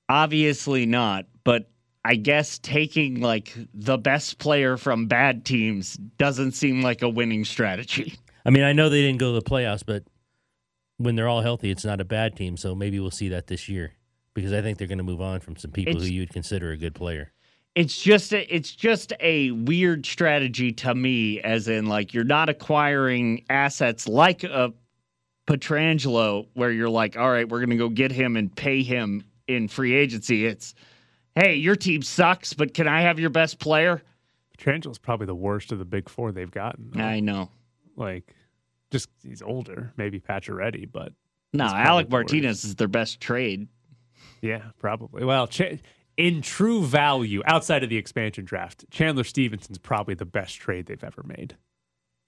Obviously 0.08 0.86
not, 0.86 1.26
but 1.42 1.68
I 2.04 2.14
guess 2.14 2.58
taking 2.60 3.20
like 3.20 3.52
the 3.74 3.98
best 3.98 4.38
player 4.38 4.76
from 4.76 5.06
bad 5.06 5.44
teams 5.44 5.94
doesn't 6.18 6.52
seem 6.52 6.82
like 6.82 7.02
a 7.02 7.08
winning 7.08 7.44
strategy. 7.44 8.14
I 8.44 8.50
mean, 8.50 8.62
I 8.62 8.72
know 8.72 8.88
they 8.88 9.02
didn't 9.02 9.18
go 9.18 9.32
to 9.32 9.40
the 9.40 9.48
playoffs, 9.48 9.82
but 9.86 10.04
when 11.02 11.14
they're 11.16 11.28
all 11.28 11.40
healthy, 11.42 11.70
it's 11.70 11.84
not 11.84 12.00
a 12.00 12.04
bad 12.04 12.36
team. 12.36 12.56
So 12.56 12.74
maybe 12.74 13.00
we'll 13.00 13.10
see 13.10 13.28
that 13.30 13.46
this 13.46 13.68
year 13.68 13.92
because 14.34 14.52
I 14.52 14.62
think 14.62 14.78
they're 14.78 14.88
going 14.88 14.98
to 14.98 15.04
move 15.04 15.20
on 15.20 15.40
from 15.40 15.56
some 15.56 15.70
people 15.70 15.92
It's- 15.96 16.06
who 16.08 16.12
you'd 16.14 16.30
consider 16.30 16.70
a 16.72 16.76
good 16.76 16.94
player. 16.94 17.32
It's 17.74 18.02
just 18.02 18.34
a, 18.34 18.54
it's 18.54 18.70
just 18.74 19.14
a 19.20 19.50
weird 19.52 20.04
strategy 20.04 20.72
to 20.72 20.94
me, 20.94 21.40
as 21.40 21.68
in 21.68 21.86
like 21.86 22.12
you're 22.12 22.22
not 22.22 22.50
acquiring 22.50 23.46
assets 23.48 24.06
like 24.06 24.44
a 24.44 24.74
Pietrangelo, 25.46 26.46
where 26.54 26.70
you're 26.70 26.88
like, 26.90 27.16
all 27.16 27.30
right, 27.30 27.48
we're 27.48 27.60
gonna 27.60 27.76
go 27.76 27.88
get 27.88 28.12
him 28.12 28.36
and 28.36 28.54
pay 28.54 28.82
him 28.82 29.24
in 29.48 29.68
free 29.68 29.94
agency. 29.94 30.46
It's, 30.46 30.74
hey, 31.34 31.54
your 31.56 31.74
team 31.74 32.02
sucks, 32.02 32.52
but 32.52 32.74
can 32.74 32.86
I 32.86 33.00
have 33.00 33.18
your 33.18 33.30
best 33.30 33.58
player? 33.58 34.02
Pietrangelo's 34.56 34.98
probably 34.98 35.26
the 35.26 35.34
worst 35.34 35.72
of 35.72 35.78
the 35.78 35.84
big 35.84 36.08
four 36.08 36.30
they've 36.30 36.50
gotten. 36.50 37.00
I 37.00 37.20
know. 37.20 37.50
Like, 37.96 38.34
just 38.92 39.08
he's 39.26 39.42
older, 39.42 39.92
maybe 39.96 40.20
Pacioretty, 40.20 40.88
but 40.90 41.12
No, 41.52 41.64
Alec 41.64 42.08
the 42.08 42.14
worst. 42.16 42.32
Martinez 42.32 42.64
is 42.64 42.76
their 42.76 42.88
best 42.88 43.20
trade. 43.20 43.66
yeah, 44.40 44.62
probably. 44.78 45.24
Well, 45.24 45.48
Ch- 45.48 45.80
in 46.16 46.42
true 46.42 46.84
value, 46.84 47.42
outside 47.46 47.82
of 47.82 47.90
the 47.90 47.96
expansion 47.96 48.44
draft, 48.44 48.84
Chandler 48.90 49.24
Stephenson's 49.24 49.78
probably 49.78 50.14
the 50.14 50.26
best 50.26 50.56
trade 50.56 50.86
they've 50.86 51.02
ever 51.02 51.22
made. 51.24 51.56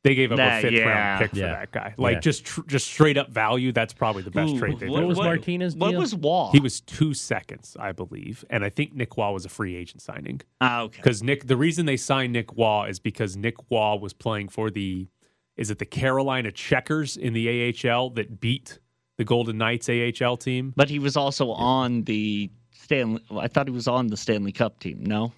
They 0.04 0.14
gave 0.14 0.32
up 0.32 0.36
That- 0.36 0.58
a 0.58 0.62
fifth 0.68 0.72
yeah. 0.80 0.84
round 0.88 1.20
pick 1.22 1.30
for 1.30 1.36
that 1.38 1.70
guy. 1.70 1.94
Like 1.96 2.16
Yeah. 2.16 2.20
just 2.20 2.44
tr- 2.44 2.60
just 2.66 2.86
straight 2.86 3.16
up 3.16 3.30
value, 3.30 3.72
that's 3.72 3.94
probably 3.94 4.22
the 4.22 4.30
best 4.30 4.54
Ooh, 4.54 4.58
trade 4.58 4.78
they've 4.78 4.90
what 4.90 4.98
ever 4.98 5.06
was 5.06 5.18
made. 5.18 5.24
Martinez' 5.24 5.76
What 5.76 5.94
was 5.94 6.14
Wall? 6.14 6.52
He 6.52 6.60
was 6.60 6.82
two 6.82 7.14
seconds, 7.14 7.74
I 7.80 7.92
believe, 7.92 8.44
and 8.50 8.62
I 8.64 8.68
think 8.68 8.94
Nick 8.94 9.16
Waugh 9.16 9.32
was 9.32 9.46
a 9.46 9.48
free 9.48 9.74
agent 9.76 10.02
signing. 10.02 10.42
ah, 10.60 10.82
okay. 10.82 10.96
Because 10.98 11.22
Nick, 11.22 11.46
the 11.46 11.56
reason 11.56 11.86
they 11.86 11.96
signed 11.96 12.34
Nick 12.34 12.54
Waugh 12.54 12.84
is 12.84 12.98
because 12.98 13.34
Nick 13.34 13.70
Waugh 13.70 13.96
was 13.96 14.12
playing 14.12 14.48
for 14.48 14.70
the, 14.70 15.08
is 15.56 15.70
it 15.70 15.78
the 15.78 15.86
Carolina 15.86 16.50
Checkers 16.52 17.16
in 17.16 17.32
the 17.32 17.72
AHL 17.88 18.10
that 18.10 18.40
beat 18.40 18.78
the 19.16 19.24
Golden 19.24 19.58
Knights 19.58 19.88
AHL 19.88 20.36
team? 20.36 20.72
But 20.76 20.90
he 20.90 20.98
was 20.98 21.16
also 21.16 21.50
on 21.50 22.02
the 22.04 22.50
Stanley. 22.72 23.22
I 23.36 23.48
thought 23.48 23.68
he 23.68 23.72
was 23.72 23.88
on 23.88 24.08
the 24.08 24.16
Stanley 24.16 24.52
Cup 24.52 24.80
team. 24.80 25.04
No. 25.04 25.32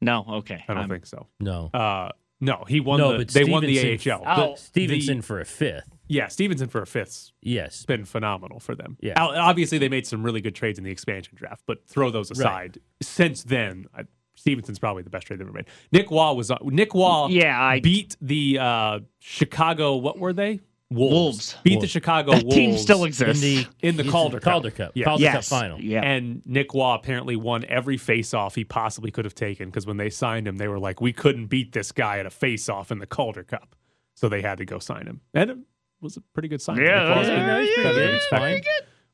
No. 0.00 0.24
Okay. 0.28 0.62
I 0.68 0.74
don't 0.74 0.78
I'm- 0.82 0.88
think 0.90 1.06
so. 1.06 1.26
No. 1.40 1.70
Uh, 1.72 2.10
no, 2.40 2.64
he 2.68 2.80
won. 2.80 2.98
no, 2.98 3.12
the, 3.12 3.18
but 3.18 3.28
they 3.28 3.44
won 3.44 3.62
the 3.64 3.78
AHL. 4.10 4.22
Oh, 4.26 4.50
The- 4.50 4.56
Stephenson 4.60 5.18
the- 5.18 5.22
for 5.22 5.40
a 5.40 5.44
fifth. 5.46 5.88
yeah, 6.08 6.28
Stephenson 6.28 6.68
for 6.68 6.82
a 6.82 6.86
fifth. 6.86 7.30
Yes. 7.40 7.86
Been 7.86 8.04
phenomenal 8.04 8.60
for 8.60 8.74
them. 8.74 8.98
Yeah. 9.00 9.14
Obviously, 9.18 9.78
they 9.78 9.88
made 9.88 10.06
some 10.06 10.22
really 10.22 10.42
good 10.42 10.54
trades 10.54 10.76
in 10.78 10.84
the 10.84 10.90
expansion 10.90 11.34
draft, 11.36 11.62
but 11.66 11.86
throw 11.86 12.10
those 12.10 12.30
aside. 12.30 12.80
Since 13.00 13.44
then, 13.44 13.86
I, 13.94 14.02
Stephenson's 14.44 14.78
probably 14.78 15.02
the 15.02 15.08
best 15.08 15.26
trade 15.26 15.38
they've 15.40 15.46
ever 15.46 15.56
made. 15.56 15.64
Nick 15.90 16.10
Wall 16.10 16.36
was 16.36 16.50
on, 16.50 16.58
Nick 16.64 16.92
Wall. 16.94 17.30
Yeah, 17.30 17.58
I- 17.58 17.80
beat 17.80 18.14
the 18.20 18.58
uh, 18.60 19.00
Chicago. 19.18 19.96
What 19.96 20.18
were 20.18 20.34
they? 20.34 20.60
Wolves. 20.90 21.12
Wolves. 21.14 21.56
Beat 21.64 21.80
the 21.80 21.86
Chicago 21.86 22.32
That 22.32 22.42
Wolves 22.44 22.54
team 22.54 22.76
still 22.76 23.04
In 23.04 23.08
exists. 23.08 23.40
the 23.42 23.66
in 23.80 23.96
the 23.96 24.02
it's 24.02 24.12
Calder 24.12 24.38
Cup. 24.38 24.52
Calder 24.52 24.70
Cup. 24.70 24.92
Yeah. 24.94 25.04
Calder 25.06 25.22
yes. 25.22 25.34
Cup 25.34 25.44
final. 25.60 25.80
Yeah. 25.80 26.02
And 26.02 26.42
Nick 26.44 26.74
Waugh 26.74 26.94
apparently 26.96 27.36
won 27.36 27.64
every 27.70 27.96
face-off 27.96 28.54
he 28.54 28.64
possibly 28.64 29.10
could 29.10 29.24
have 29.24 29.34
taken 29.34 29.70
because 29.70 29.86
when 29.86 29.96
they 29.96 30.10
signed 30.10 30.46
him, 30.46 30.58
they 30.58 30.68
were 30.68 30.78
like, 30.78 31.00
"We 31.00 31.14
couldn't 31.14 31.46
beat 31.46 31.72
this 31.72 31.90
guy 31.90 32.18
at 32.18 32.26
a 32.26 32.30
face-off 32.30 32.92
in 32.92 32.98
the 32.98 33.06
Calder 33.06 33.44
Cup," 33.44 33.74
so 34.14 34.28
they 34.28 34.42
had 34.42 34.58
to 34.58 34.66
go 34.66 34.78
sign 34.78 35.06
him. 35.06 35.22
And 35.32 35.50
it 35.50 35.56
was 36.02 36.18
a 36.18 36.20
pretty 36.20 36.48
good 36.48 36.60
sign. 36.60 36.76
Yeah, 36.76 37.08
Nick 37.08 37.16
Waugh's 37.16 37.28
yeah, 37.28 37.60
yeah, 37.60 38.18
yeah, 38.32 38.48
yeah. 38.48 38.60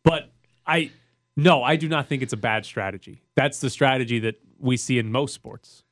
But 0.02 0.32
I, 0.66 0.90
no, 1.36 1.62
I 1.62 1.76
do 1.76 1.88
not 1.88 2.08
think 2.08 2.22
it's 2.22 2.32
a 2.32 2.36
bad 2.36 2.66
strategy. 2.66 3.22
That's 3.36 3.60
the 3.60 3.70
strategy 3.70 4.18
that 4.18 4.34
we 4.60 4.76
see 4.76 4.98
in 4.98 5.10
most 5.10 5.34
sports. 5.34 5.84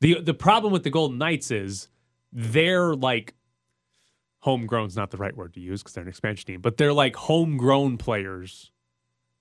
the 0.00 0.20
The 0.20 0.34
problem 0.34 0.72
with 0.72 0.82
the 0.84 0.90
Golden 0.90 1.18
Knights 1.18 1.50
is 1.50 1.88
they're 2.32 2.94
like 2.94 3.34
homegrown's 4.40 4.96
not 4.96 5.10
the 5.10 5.16
right 5.16 5.36
word 5.36 5.54
to 5.54 5.60
use 5.60 5.82
because 5.82 5.94
they're 5.94 6.02
an 6.02 6.08
expansion 6.08 6.46
team, 6.46 6.60
but 6.60 6.76
they're 6.76 6.92
like 6.92 7.16
homegrown 7.16 7.98
players 7.98 8.70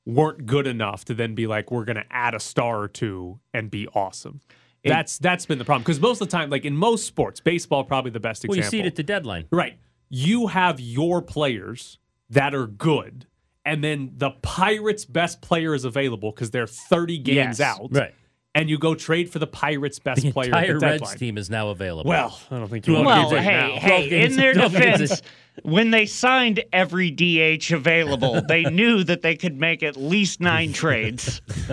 weren't 0.06 0.46
good 0.46 0.68
enough 0.68 1.06
to 1.06 1.14
then 1.14 1.36
be 1.36 1.48
like, 1.48 1.72
we're 1.72 1.86
going 1.86 1.96
to 1.96 2.06
add 2.12 2.34
a 2.36 2.40
star 2.40 2.82
or 2.82 2.88
two 2.88 3.40
and 3.54 3.70
be 3.72 3.88
awesome. 3.90 4.40
that's 4.84 5.18
that's 5.18 5.46
been 5.48 5.58
the 5.58 5.66
problem 5.66 5.82
because 5.84 6.00
most 6.00 6.22
of 6.22 6.28
the 6.28 6.32
time, 6.32 6.50
like 6.50 6.64
in 6.66 6.76
most 6.78 7.06
sports, 7.08 7.40
baseball 7.40 7.84
probably 7.84 8.12
the 8.12 8.20
best 8.20 8.46
example. 8.46 8.58
Well, 8.62 8.66
you 8.66 8.70
see 8.70 8.80
it 8.80 8.86
at 8.86 8.96
the 8.96 9.04
deadline. 9.04 9.46
Right. 9.52 9.78
You 10.10 10.48
have 10.48 10.80
your 10.80 11.22
players 11.24 11.98
that 12.30 12.54
are 12.54 12.68
good, 12.68 13.26
and 13.66 13.84
then 13.84 14.12
the 14.18 14.30
Pirates' 14.44 15.04
best 15.06 15.42
player 15.42 15.74
is 15.74 15.86
available 15.86 16.32
because 16.32 16.52
they're 16.52 16.68
30 16.68 17.18
games 17.18 17.60
Yes. 17.60 17.62
out. 17.62 17.88
Right. 17.92 18.14
And 18.56 18.70
you 18.70 18.78
go 18.80 18.96
trade 18.96 19.30
for 19.30 19.38
the 19.38 19.46
Pirates' 19.48 20.00
best 20.00 20.22
The 20.24 20.32
player 20.32 20.48
entire 20.48 20.62
at 20.76 20.80
the 20.80 20.86
Reds 20.88 21.02
deadline. 21.02 21.18
team 21.18 21.38
is 21.38 21.50
now 21.50 21.70
available. 21.70 22.10
Well, 22.10 22.39
I 22.50 22.58
don't 22.58 22.70
think 22.70 22.88
you 22.88 22.94
Well, 22.94 23.04
want 23.04 23.30
Well, 23.32 23.41
hey, 23.41 23.52
now. 23.76 23.80
hey, 23.80 24.24
in 24.24 24.38
their 24.38 24.54
defense, 24.54 25.22
when 25.63 25.91
they 25.91 26.06
signed 26.06 26.63
every 26.72 27.12
DH 27.12 27.72
available, 27.72 28.41
they 28.48 28.63
knew 28.63 29.04
that 29.04 29.22
they 29.22 29.36
could 29.36 29.60
make 29.60 29.84
at 29.84 29.98
least 29.98 30.39
nine 30.39 30.72
trades. 30.74 31.41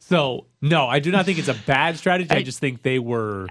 So 0.00 0.48
no, 0.60 0.86
I 0.86 0.98
do 0.98 1.10
not 1.10 1.24
think 1.24 1.38
it's 1.38 1.48
a 1.48 1.54
bad 1.54 1.96
strategy. 1.96 2.30
I, 2.30 2.36
I- 2.36 2.42
just 2.42 2.58
think 2.58 2.82
they 2.82 2.98
were. 2.98 3.48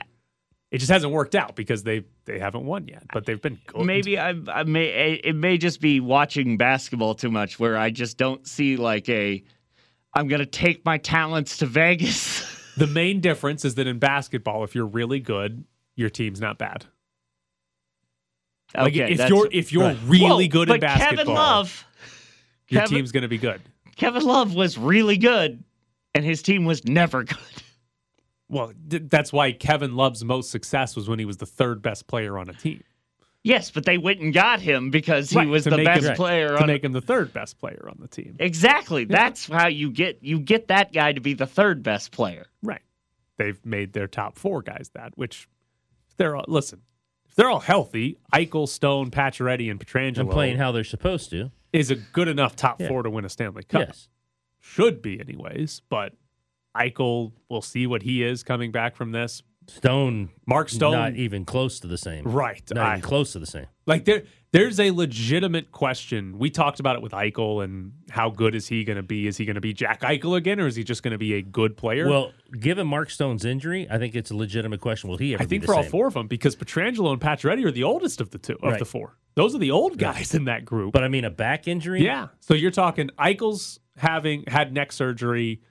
It 0.71 0.79
just 0.79 0.91
hasn't 0.91 1.13
worked 1.13 1.35
out 1.35 1.55
because 1.55 1.83
they 1.83 2.03
they 2.25 2.39
haven't 2.39 2.65
won 2.65 2.87
yet, 2.87 3.03
but 3.13 3.25
they've 3.25 3.41
been 3.41 3.59
good. 3.67 3.85
Maybe 3.85 4.17
I, 4.17 4.33
I 4.47 4.63
may 4.63 5.19
it 5.23 5.35
may 5.35 5.57
just 5.57 5.81
be 5.81 5.99
watching 5.99 6.57
basketball 6.57 7.13
too 7.15 7.29
much, 7.31 7.59
where 7.59 7.77
I 7.77 7.89
just 7.91 8.17
don't 8.17 8.47
see 8.47 8.75
like 8.77 9.07
a 9.09 9.43
I'm 10.13 10.27
gonna 10.27 10.45
take 10.45 10.85
my 10.85 10.97
talents 10.97 11.57
to 11.57 11.65
Vegas. 11.65 12.45
the 12.77 12.87
main 12.87 13.19
difference 13.19 13.65
is 13.65 13.75
that 13.75 13.87
in 13.87 13.99
basketball, 13.99 14.63
if 14.63 14.75
you're 14.75 14.85
really 14.85 15.19
good, 15.19 15.63
your 15.95 16.09
team's 16.09 16.39
not 16.41 16.57
bad. 16.57 16.85
Like 18.75 18.93
Okay, 18.93 19.11
if 19.13 19.29
you're 19.29 19.47
if 19.51 19.71
you're 19.71 19.83
right. 19.83 19.97
really 20.05 20.45
Whoa, 20.45 20.51
good 20.65 20.69
in 20.69 20.79
basketball, 20.79 21.17
Kevin 21.17 21.33
Love, 21.33 21.85
your 22.69 22.81
Kevin- 22.81 22.95
team's 22.97 23.11
going 23.11 23.21
to 23.21 23.27
be 23.27 23.37
good. 23.37 23.61
Kevin 23.95 24.23
Love 24.23 24.55
was 24.55 24.77
really 24.77 25.17
good, 25.17 25.63
and 26.15 26.25
his 26.25 26.41
team 26.41 26.65
was 26.65 26.83
never 26.85 27.23
good. 27.23 27.37
Well, 28.49 28.73
th- 28.89 29.03
that's 29.07 29.31
why 29.31 29.51
Kevin 29.51 29.95
Love's 29.95 30.23
most 30.23 30.49
success 30.49 30.95
was 30.95 31.07
when 31.07 31.19
he 31.19 31.25
was 31.25 31.37
the 31.37 31.45
third 31.45 31.81
best 31.83 32.07
player 32.07 32.37
on 32.37 32.49
a 32.49 32.53
team. 32.53 32.83
Yes, 33.43 33.71
but 33.71 33.83
they 33.85 33.97
went 33.97 34.21
and 34.21 34.33
got 34.33 34.61
him 34.61 34.89
because 34.89 35.29
he 35.29 35.37
Right, 35.37 35.47
was 35.47 35.65
the 35.65 35.71
best 35.83 36.05
him- 36.05 36.15
player 36.15 36.49
to 36.49 36.61
on 36.61 36.67
make 36.67 36.83
him 36.83 36.93
the 36.93 37.01
third 37.01 37.33
best 37.33 37.59
player 37.59 37.85
on 37.89 37.97
the 37.99 38.07
team. 38.07 38.37
Exactly. 38.39 39.03
That's 39.03 39.47
how 39.47 39.67
you 39.67 39.91
get 39.91 40.19
you 40.21 40.39
get 40.39 40.69
that 40.69 40.93
guy 40.93 41.11
to 41.11 41.19
be 41.19 41.33
the 41.33 41.45
third 41.47 41.83
best 41.83 42.11
player. 42.11 42.45
Right. 42.61 42.81
they've 43.37 43.63
made 43.65 43.91
their 43.93 44.07
top 44.07 44.37
four 44.37 44.61
guys 44.61 44.91
that. 44.93 45.17
Which 45.17 45.49
they're 46.17 46.35
all 46.37 46.45
listen, 46.47 46.81
if 47.27 47.35
they're 47.35 47.49
all 47.49 47.59
healthy, 47.59 48.17
Eichel, 48.33 48.69
Stone, 48.69 49.11
Pacioretty, 49.11 49.69
and 49.69 49.79
Pietrangelo 49.79 50.19
And 50.19 50.29
playing 50.31 50.57
how 50.57 50.71
they're 50.71 50.83
supposed 50.85 51.29
to. 51.31 51.51
is 51.73 51.91
a 51.91 51.95
good 51.95 52.27
enough 52.29 52.55
top 52.55 52.79
Yeah. 52.79 52.87
four 52.87 53.03
to 53.03 53.09
win 53.09 53.25
a 53.25 53.29
Stanley 53.29 53.63
Cup. 53.63 53.87
Yes. 53.87 54.07
Should 54.61 55.01
be, 55.01 55.19
anyways. 55.19 55.81
But 55.89 56.13
Eichel, 56.77 57.33
we'll 57.49 57.61
see 57.61 57.87
what 57.87 58.03
he 58.03 58.23
is 58.23 58.43
coming 58.43 58.71
back 58.71 58.95
from 58.95 59.11
this. 59.11 59.41
Stone, 59.67 60.29
Mark 60.45 60.69
Stone, 60.69 60.91
not 60.93 61.15
even 61.15 61.45
close 61.45 61.79
to 61.81 61.87
the 61.87 61.97
same. 61.97 62.23
right? 62.25 62.61
Not 62.73 62.85
I- 62.85 62.91
even 62.97 63.01
close 63.01 63.33
to 63.33 63.39
the 63.39 63.45
same. 63.45 63.67
like 63.85 64.05
there, 64.05 64.23
there's 64.51 64.79
a 64.79 64.91
legitimate 64.91 65.71
question. 65.71 66.37
We 66.37 66.49
talked 66.51 66.79
about 66.79 66.95
it 66.95 67.01
with 67.01 67.11
Eichel 67.11 67.63
and 67.63 67.93
how 68.11 68.29
good 68.29 68.53
is 68.55 68.67
he 68.67 68.83
going 68.83 68.97
to 68.97 69.03
be? 69.03 69.25
Is 69.27 69.37
he 69.37 69.45
going 69.45 69.55
to 69.55 69.61
be 69.61 69.73
Jack 69.73 70.01
Eichel 70.01 70.37
again, 70.37 70.59
or 70.59 70.67
is 70.67 70.75
he 70.75 70.83
just 70.83 71.01
going 71.01 71.11
to 71.13 71.17
be 71.17 71.33
a 71.35 71.41
good 71.41 71.75
player? 71.75 72.07
Well, 72.07 72.31
given 72.59 72.85
Mark 72.85 73.09
Stone's 73.09 73.45
injury, 73.45 73.87
I 73.89 73.97
think 73.97 74.15
it's 74.15 74.29
a 74.31 74.35
legitimate 74.35 74.79
question. 74.81 75.09
Will 75.09 75.17
he 75.17 75.33
ever 75.33 75.41
I 75.43 75.45
think 75.47 75.65
for 75.65 75.73
all 75.73 75.83
four 75.83 76.07
of 76.07 76.13
them, 76.13 76.27
because 76.27 76.55
Pietrangelo 76.55 77.11
and 77.11 77.19
Pacioretty 77.21 77.65
are 77.65 77.71
the 77.71 77.83
oldest 77.83 78.21
of 78.21 78.29
the 78.29 78.37
two 78.37 78.53
of 78.61 78.63
Right. 78.71 78.79
the 78.79 78.85
four. 78.85 79.17
Those 79.35 79.55
are 79.55 79.59
the 79.59 79.71
old 79.71 79.97
guys 79.97 80.35
in 80.35 80.45
that 80.45 80.63
group. 80.65 80.93
But 80.93 81.03
I 81.03 81.07
mean, 81.07 81.25
a 81.25 81.31
back 81.31 81.67
injury? 81.67 82.03
Yeah. 82.05 82.27
So 82.39 82.53
you're 82.53 82.69
talking 82.69 83.09
Eichel's 83.17 83.79
having 83.97 84.43
had 84.47 84.71
neck 84.71 84.91
surgery 84.91 85.61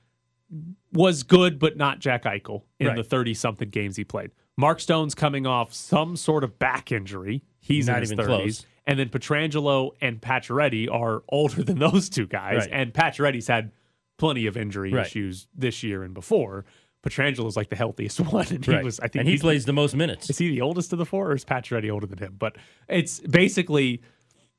was 0.92 1.22
good, 1.22 1.58
but 1.58 1.76
not 1.76 1.98
Jack 2.00 2.24
Eichel 2.24 2.62
in 2.78 2.88
Right. 2.88 2.96
the 2.96 3.02
30 3.04 3.34
something 3.34 3.68
games 3.70 3.96
he 3.96 4.04
played. 4.04 4.30
Mark 4.56 4.80
Stone's 4.80 5.14
coming 5.14 5.46
off 5.46 5.72
some 5.72 6.16
sort 6.16 6.44
of 6.44 6.58
back 6.58 6.92
injury. 6.92 7.42
He's 7.60 7.86
Not 7.86 7.96
in 7.96 8.00
his 8.02 8.12
even 8.12 8.26
30s. 8.26 8.26
close. 8.26 8.66
And 8.86 8.98
then 8.98 9.08
Pietrangelo 9.08 9.92
and 10.00 10.20
Pacioretty 10.20 10.90
are 10.90 11.22
older 11.28 11.62
than 11.62 11.78
those 11.78 12.08
two 12.10 12.26
guys. 12.26 12.58
Right. 12.58 12.68
And 12.72 12.92
Pacioretty's 12.92 13.46
had 13.48 13.72
plenty 14.18 14.46
of 14.46 14.56
injury 14.56 14.92
Right. 14.92 15.06
issues 15.06 15.46
this 15.54 15.82
year 15.82 16.02
and 16.02 16.12
before. 16.12 16.64
Pietrangelo's 17.02 17.56
like 17.56 17.68
the 17.70 17.76
healthiest 17.76 18.20
one. 18.32 18.46
And 18.50 18.64
he 18.64 18.72
Right. 18.72 18.84
was, 18.84 19.00
I 19.00 19.08
think 19.08 19.20
and 19.20 19.28
he 19.28 19.38
plays 19.38 19.64
the 19.64 19.72
most 19.72 19.94
minutes. 19.96 20.28
is 20.30 20.38
he 20.38 20.48
the 20.50 20.60
oldest 20.60 20.92
of 20.92 20.98
the 20.98 21.06
four, 21.06 21.30
or 21.30 21.34
is 21.34 21.44
Pacioretty 21.44 21.90
older 21.90 22.06
than 22.06 22.18
him? 22.18 22.36
But 22.38 22.56
it's 22.88 23.20
basically 23.20 24.02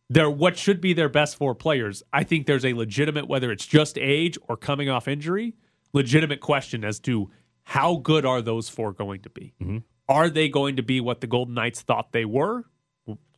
they're 0.09 0.29
what 0.29 0.57
should 0.57 0.81
be 0.81 0.93
their 0.93 1.09
best 1.09 1.35
four 1.37 1.53
players. 1.55 2.01
I 2.11 2.23
think 2.23 2.45
there's 2.45 2.65
a 2.65 2.73
legitimate, 2.73 3.27
whether 3.27 3.51
it's 3.51 3.65
just 3.65 3.97
age 3.97 4.37
or 4.49 4.57
coming 4.57 4.89
off 4.89 5.07
injury, 5.07 5.53
legitimate 5.93 6.41
question 6.41 6.83
as 6.83 6.99
to 7.01 7.29
how 7.63 7.95
good 7.97 8.25
are 8.25 8.41
those 8.41 8.69
four 8.69 8.91
going 8.91 9.21
to 9.21 9.29
be? 9.29 9.53
Mm-hmm. 9.61 9.77
Are 10.09 10.29
they 10.29 10.49
going 10.49 10.75
to 10.75 10.83
be 10.83 10.99
what 10.99 11.21
the 11.21 11.27
Golden 11.27 11.53
Knights 11.53 11.81
thought 11.81 12.11
they 12.11 12.25
were 12.25 12.65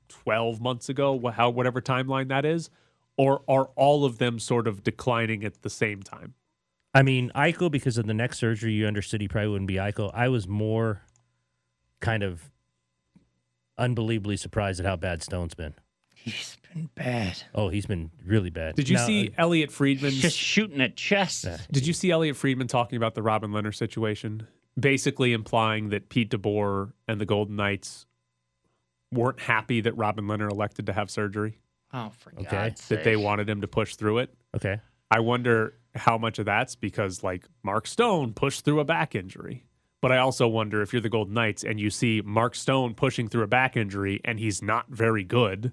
12 0.08 0.62
months 0.62 0.90
ago, 0.90 1.32
how 1.32 1.50
whatever 1.50 1.82
timeline 1.82 2.30
that 2.30 2.46
is? 2.46 2.70
Or 3.18 3.44
are 3.48 3.70
all 3.76 4.04
of 4.04 4.18
them 4.18 4.40
sort 4.40 4.68
of 4.68 4.84
declining 4.84 5.44
at 5.44 5.62
the 5.62 5.70
same 5.70 6.02
time? 6.02 6.34
I 6.94 7.02
mean, 7.02 7.32
Eichel, 7.36 7.72
because 7.72 7.98
of 7.98 8.08
the 8.08 8.14
neck 8.14 8.34
surgery, 8.34 8.74
you 8.74 8.88
understood 8.88 9.22
he 9.22 9.28
probably 9.28 9.50
wouldn't 9.50 9.68
be 9.68 9.76
Eichel. 9.76 10.12
I 10.14 10.30
was 10.30 10.48
more 10.48 11.02
kind 12.00 12.24
of 12.24 12.52
unbelievably 13.78 14.38
surprised 14.38 14.80
at 14.80 14.86
how 14.86 14.96
bad 14.96 15.22
Stone's 15.22 15.54
been. 15.54 15.76
He's 16.26 16.58
been 16.74 16.90
bad. 16.96 17.44
Oh, 17.54 17.70
he's 17.70 17.86
been 17.86 18.10
really 18.26 18.50
bad. 18.50 18.76
Did 18.76 18.90
you 18.90 18.96
Now, 18.96 19.06
see 19.06 19.30
uh, 19.30 19.44
Elliotte 19.44 19.72
Friedman's 19.72 20.18
Just 20.20 20.38
shooting 20.38 20.82
at 20.82 20.96
chest. 20.96 21.46
Did 21.72 21.86
you 21.86 21.94
see 21.94 22.10
Elliotte 22.10 22.36
Friedman 22.36 22.68
talking 22.68 22.98
about 22.98 23.14
the 23.14 23.22
Robin 23.22 23.52
Lehner 23.52 23.74
situation? 23.74 24.48
Basically 24.80 25.34
implying 25.34 25.90
that 25.90 26.10
Pete 26.10 26.32
DeBoer 26.32 26.94
and 27.08 27.22
the 27.22 27.26
Golden 27.26 27.56
Knights 27.56 28.08
weren't 29.12 29.40
happy 29.40 29.82
that 29.82 29.96
Robin 29.96 30.26
Lehner 30.26 30.50
elected 30.52 30.88
to 30.88 30.94
have 30.94 31.10
surgery, 31.12 31.60
Oh, 31.94 32.12
for 32.18 32.34
Okay. 32.40 32.50
God's 32.50 32.88
that 32.90 33.04
they 33.04 33.16
wanted 33.16 33.48
him 33.50 33.62
to 33.62 33.68
push 33.68 33.96
through 33.96 34.18
it. 34.18 34.34
Okay. 34.56 34.80
I 35.12 35.20
wonder 35.20 35.76
how 35.94 36.18
much 36.18 36.40
of 36.40 36.46
that's 36.46 36.76
because, 36.76 37.24
like, 37.24 37.46
Mark 37.64 37.86
Stone 37.88 38.34
pushed 38.34 38.66
through 38.66 38.80
a 38.80 38.84
back 38.84 39.14
injury. 39.16 39.64
But 40.02 40.12
I 40.12 40.18
also 40.18 40.48
wonder 40.48 40.82
if 40.82 40.92
you're 40.92 41.02
the 41.02 41.10
Golden 41.10 41.34
Knights 41.36 41.64
and 41.64 41.80
you 41.80 41.90
see 41.90 42.22
Mark 42.26 42.54
Stone 42.56 42.96
pushing 42.96 43.28
through 43.30 43.44
a 43.44 43.48
back 43.48 43.78
injury 43.78 44.20
and 44.26 44.40
he's 44.40 44.62
not 44.62 44.88
very 44.90 45.24
good. 45.24 45.72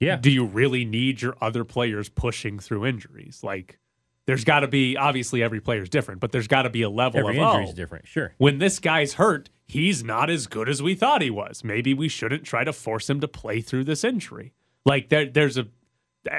Yeah. 0.00 0.16
Do 0.16 0.30
you 0.30 0.44
really 0.44 0.84
need 0.84 1.22
your 1.22 1.36
other 1.40 1.64
players 1.64 2.08
pushing 2.08 2.58
through 2.58 2.86
injuries? 2.86 3.40
Like, 3.42 3.78
there's 4.26 4.44
got 4.44 4.60
to 4.60 4.68
be 4.68 4.96
obviously 4.96 5.42
every 5.42 5.60
player's 5.60 5.88
different, 5.88 6.20
but 6.20 6.32
there's 6.32 6.48
got 6.48 6.62
to 6.62 6.70
be 6.70 6.82
a 6.82 6.90
level 6.90 7.20
Every 7.20 7.38
of 7.38 7.42
injury 7.42 7.64
is 7.64 7.70
oh, 7.70 7.74
different. 7.74 8.06
Sure. 8.06 8.34
when 8.38 8.58
this 8.58 8.78
guy's 8.78 9.14
hurt, 9.14 9.50
he's 9.66 10.02
not 10.02 10.30
as 10.30 10.46
good 10.46 10.68
as 10.68 10.82
we 10.82 10.94
thought 10.94 11.22
he 11.22 11.30
was. 11.30 11.62
Maybe 11.62 11.94
we 11.94 12.08
shouldn't 12.08 12.44
try 12.44 12.64
to 12.64 12.72
force 12.72 13.08
him 13.10 13.20
to 13.20 13.28
play 13.28 13.60
through 13.60 13.84
this 13.84 14.04
injury. 14.04 14.54
Like 14.84 15.08
there, 15.08 15.26
there's 15.26 15.58
a 15.58 15.66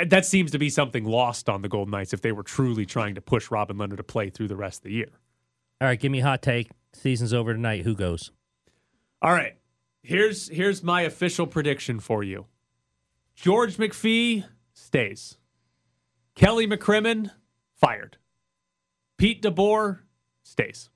that 0.06 0.26
seems 0.26 0.52
to 0.52 0.60
be 0.60 0.70
something 0.70 1.06
lost 1.06 1.50
on 1.50 1.64
the 1.64 1.70
Golden 1.70 1.92
Knights 1.92 2.14
if 2.14 2.22
they 2.22 2.32
were 2.32 2.44
truly 2.44 2.86
trying 2.86 3.16
to 3.16 3.22
push 3.22 3.50
Robin 3.50 3.78
Lehner 3.78 3.98
to 3.98 4.04
play 4.04 4.30
through 4.30 4.48
the 4.48 4.56
rest 4.56 4.80
of 4.80 4.84
the 4.84 4.92
year. 4.92 5.10
All 5.80 5.88
right. 5.88 6.00
Give 6.00 6.12
me 6.12 6.20
a 6.20 6.24
hot 6.24 6.44
take. 6.44 6.70
Season's 6.94 7.34
over 7.34 7.54
tonight. 7.54 7.84
Who 7.84 7.96
goes? 7.96 8.32
All 9.22 9.34
right, 9.34 9.56
here's 10.02 10.50
here's 10.50 10.82
my 10.82 11.02
official 11.02 11.46
prediction 11.46 12.00
for 12.00 12.24
you. 12.24 12.48
George 13.36 13.78
McPhee 13.78 14.46
stays. 14.74 15.38
Kelly 16.36 16.68
McCrimmon 16.68 17.32
fired. 17.80 18.18
Pete 19.18 19.42
DeBoer 19.42 20.00
stays. 20.44 20.90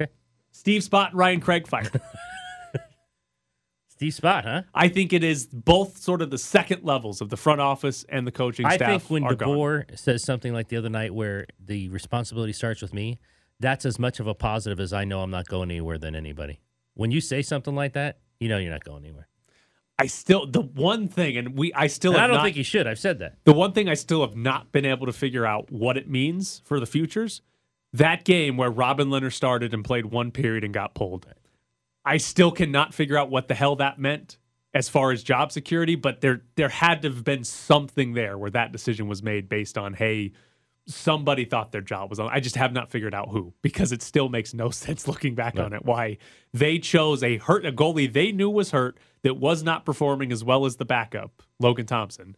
Okay. 0.00 0.10
Steve 0.50 0.82
Spott 0.82 1.10
and 1.10 1.18
Ryan 1.18 1.40
Craig 1.40 1.66
fired. 1.66 2.00
Steve 3.88 4.12
Spott, 4.12 4.44
huh? 4.44 4.62
I 4.72 4.88
think 4.88 5.12
it 5.12 5.24
is 5.24 5.46
both 5.46 5.98
sort 5.98 6.22
of 6.22 6.30
the 6.30 6.38
second 6.38 6.84
levels 6.84 7.20
of 7.20 7.30
the 7.30 7.36
front 7.36 7.60
office 7.60 8.04
and 8.08 8.24
the 8.24 8.30
coaching 8.30 8.64
I 8.64 8.76
staff. 8.76 8.88
I 8.88 8.98
think 8.98 9.10
when 9.10 9.24
are 9.24 9.34
gone. 9.34 9.48
DeBoer 9.48 9.98
says 9.98 10.22
something 10.22 10.52
like 10.52 10.68
the 10.68 10.76
other 10.76 10.88
night 10.88 11.12
where 11.12 11.46
the 11.58 11.88
responsibility 11.88 12.52
starts 12.52 12.80
with 12.80 12.94
me, 12.94 13.18
that's 13.58 13.84
as 13.84 13.98
much 13.98 14.20
of 14.20 14.28
a 14.28 14.34
positive 14.34 14.78
as 14.78 14.92
I 14.92 15.04
know 15.04 15.20
I'm 15.20 15.32
not 15.32 15.48
going 15.48 15.72
anywhere 15.72 15.98
than 15.98 16.14
anybody. 16.14 16.60
When 16.94 17.10
you 17.10 17.20
say 17.20 17.42
something 17.42 17.74
like 17.74 17.94
that, 17.94 18.18
you 18.38 18.48
know 18.48 18.58
you're 18.58 18.70
not 18.70 18.84
going 18.84 19.04
anywhere. 19.04 19.26
I 19.98 20.06
still 20.06 20.46
the 20.46 20.60
one 20.60 21.08
thing, 21.08 21.36
and 21.36 21.58
we 21.58 21.72
I 21.74 21.88
still 21.88 22.16
I 22.16 22.26
don't 22.26 22.36
not, 22.36 22.44
think 22.44 22.56
you 22.56 22.64
should. 22.64 22.86
I've 22.86 22.98
said 22.98 23.18
that. 23.18 23.36
the 23.44 23.52
one 23.52 23.72
thing 23.72 23.88
I 23.88 23.94
still 23.94 24.20
have 24.20 24.36
not 24.36 24.70
been 24.70 24.84
able 24.84 25.06
to 25.06 25.12
figure 25.12 25.44
out 25.44 25.72
what 25.72 25.96
it 25.96 26.08
means 26.08 26.62
for 26.64 26.78
the 26.78 26.86
futures. 26.86 27.42
That 27.92 28.24
game 28.24 28.56
where 28.56 28.70
Robin 28.70 29.08
Lehner 29.08 29.32
started 29.32 29.74
and 29.74 29.84
played 29.84 30.06
one 30.06 30.30
period 30.30 30.62
and 30.62 30.72
got 30.72 30.94
pulled. 30.94 31.26
I 32.04 32.18
still 32.18 32.52
cannot 32.52 32.94
figure 32.94 33.18
out 33.18 33.30
what 33.30 33.48
the 33.48 33.54
hell 33.54 33.76
that 33.76 33.98
meant 33.98 34.38
as 34.74 34.88
far 34.88 35.10
as 35.10 35.22
job 35.22 35.50
security, 35.50 35.96
but 35.96 36.20
there 36.20 36.42
there 36.54 36.68
had 36.68 37.02
to 37.02 37.08
have 37.08 37.24
been 37.24 37.42
something 37.42 38.12
there 38.12 38.38
where 38.38 38.50
that 38.50 38.70
decision 38.70 39.08
was 39.08 39.22
made 39.22 39.48
based 39.48 39.76
on 39.76 39.94
hey, 39.94 40.32
somebody 40.88 41.44
thought 41.44 41.70
their 41.70 41.82
job 41.82 42.10
was 42.10 42.18
on. 42.18 42.28
I 42.32 42.40
just 42.40 42.56
have 42.56 42.72
not 42.72 42.90
figured 42.90 43.14
out 43.14 43.28
who 43.28 43.52
because 43.62 43.92
it 43.92 44.02
still 44.02 44.28
makes 44.28 44.54
no 44.54 44.70
sense 44.70 45.06
looking 45.06 45.34
back 45.34 45.58
on 45.58 45.72
it 45.72 45.84
why 45.84 46.18
they 46.52 46.78
chose 46.78 47.22
a 47.22 47.36
hurt 47.36 47.64
a 47.64 47.72
goalie 47.72 48.12
they 48.12 48.32
knew 48.32 48.50
was 48.50 48.70
hurt 48.70 48.98
that 49.22 49.36
was 49.36 49.62
not 49.62 49.84
performing 49.84 50.32
as 50.32 50.42
well 50.42 50.64
as 50.64 50.76
the 50.76 50.84
backup 50.84 51.42
Logan 51.60 51.86
Thompson. 51.86 52.36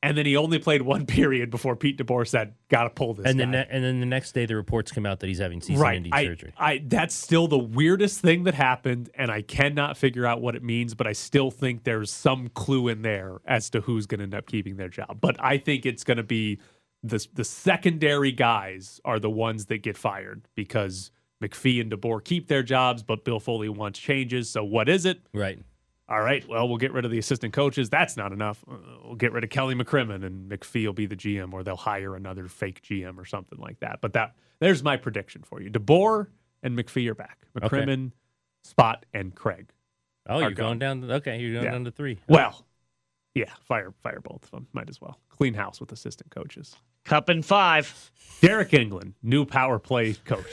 And 0.00 0.16
then 0.16 0.26
he 0.26 0.36
only 0.36 0.60
played 0.60 0.82
one 0.82 1.06
period 1.06 1.50
before 1.50 1.74
Pete 1.74 1.98
DeBoer 1.98 2.24
said, 2.24 2.54
"Got 2.68 2.84
to 2.84 2.90
pull 2.90 3.14
this." 3.14 3.26
And 3.26 3.36
guy." 3.36 3.50
then, 3.50 3.66
and 3.68 3.82
then 3.82 3.98
the 3.98 4.06
next 4.06 4.30
day, 4.30 4.46
the 4.46 4.54
reports 4.54 4.92
come 4.92 5.04
out 5.04 5.18
that 5.18 5.26
he's 5.26 5.40
having 5.40 5.60
season-ending 5.60 6.12
I, 6.12 6.24
surgery. 6.24 6.54
I 6.56 6.82
that's 6.86 7.16
still 7.16 7.48
the 7.48 7.58
weirdest 7.58 8.20
thing 8.20 8.44
that 8.44 8.54
happened, 8.54 9.10
and 9.14 9.28
I 9.28 9.42
cannot 9.42 9.96
figure 9.96 10.24
out 10.24 10.40
what 10.40 10.54
it 10.54 10.62
means. 10.62 10.94
But 10.94 11.08
I 11.08 11.14
still 11.14 11.50
think 11.50 11.82
there's 11.82 12.12
some 12.12 12.48
clue 12.50 12.86
in 12.86 13.02
there 13.02 13.38
as 13.44 13.70
to 13.70 13.80
who's 13.80 14.06
going 14.06 14.18
to 14.18 14.24
end 14.24 14.36
up 14.36 14.46
keeping 14.46 14.76
their 14.76 14.88
job. 14.88 15.18
But 15.20 15.34
I 15.40 15.58
think 15.58 15.84
it's 15.84 16.04
going 16.04 16.18
to 16.18 16.22
be 16.22 16.60
the 17.02 17.26
the 17.34 17.44
secondary 17.44 18.32
guys 18.32 19.00
are 19.04 19.18
the 19.18 19.30
ones 19.30 19.66
that 19.66 19.78
get 19.78 19.96
fired 19.96 20.42
because 20.54 21.10
McPhee 21.42 21.80
and 21.80 21.90
DeBoer 21.92 22.24
keep 22.24 22.48
their 22.48 22.62
jobs, 22.62 23.02
but 23.02 23.24
Bill 23.24 23.38
Foley 23.40 23.68
wants 23.68 23.98
changes. 23.98 24.50
So 24.50 24.64
what 24.64 24.88
is 24.88 25.04
it? 25.06 25.20
Right. 25.32 25.60
All 26.10 26.22
right, 26.22 26.42
well, 26.48 26.66
we'll 26.66 26.78
get 26.78 26.94
rid 26.94 27.04
of 27.04 27.10
the 27.10 27.18
assistant 27.18 27.52
coaches. 27.52 27.90
That's 27.90 28.16
not 28.16 28.32
enough. 28.32 28.64
Uh, 28.66 28.76
We'll 29.04 29.14
get 29.16 29.30
rid 29.32 29.44
of 29.44 29.50
Kelly 29.50 29.74
McCrimmon 29.74 30.24
and 30.24 30.50
McPhee 30.50 30.86
will 30.86 30.92
be 30.94 31.04
the 31.06 31.16
GM, 31.16 31.52
or 31.52 31.62
they'll 31.62 31.76
hire 31.76 32.16
another 32.16 32.48
fake 32.48 32.80
GM 32.82 33.18
or 33.18 33.24
something 33.26 33.58
like 33.58 33.80
that. 33.80 34.00
But 34.00 34.14
that 34.14 34.34
there's 34.58 34.82
my 34.82 34.96
prediction 34.96 35.42
for 35.42 35.60
you. 35.60 35.70
DeBoer 35.70 36.28
and 36.62 36.76
McPhee 36.78 37.08
are 37.10 37.14
back. 37.14 37.46
Okay. 37.62 37.68
McCrimmon, 37.68 38.12
Spott, 38.66 39.02
and 39.12 39.34
Craig. 39.34 39.70
Oh, 40.28 40.40
you're 40.40 40.50
gone. 40.52 40.66
going 40.66 40.78
down. 40.78 41.00
To, 41.02 41.14
okay, 41.16 41.38
you're 41.40 41.52
going 41.52 41.64
Yeah. 41.66 41.70
down 41.72 41.84
to 41.84 41.90
three. 41.90 42.18
Well, 42.28 42.64
yeah, 43.34 43.52
fire 43.66 43.92
fire 44.02 44.20
both 44.22 44.44
of 44.44 44.50
them. 44.50 44.66
Might 44.72 44.88
as 44.88 45.00
well 45.02 45.18
clean 45.28 45.52
house 45.54 45.78
with 45.78 45.92
assistant 45.92 46.30
coaches. 46.30 46.74
Cup 47.08 47.28
and 47.28 47.44
five. 47.44 48.10
Deryk 48.42 48.70
Engelland, 48.70 49.14
new 49.22 49.44
power 49.44 49.78
play 49.78 50.12
coach. 50.14 50.44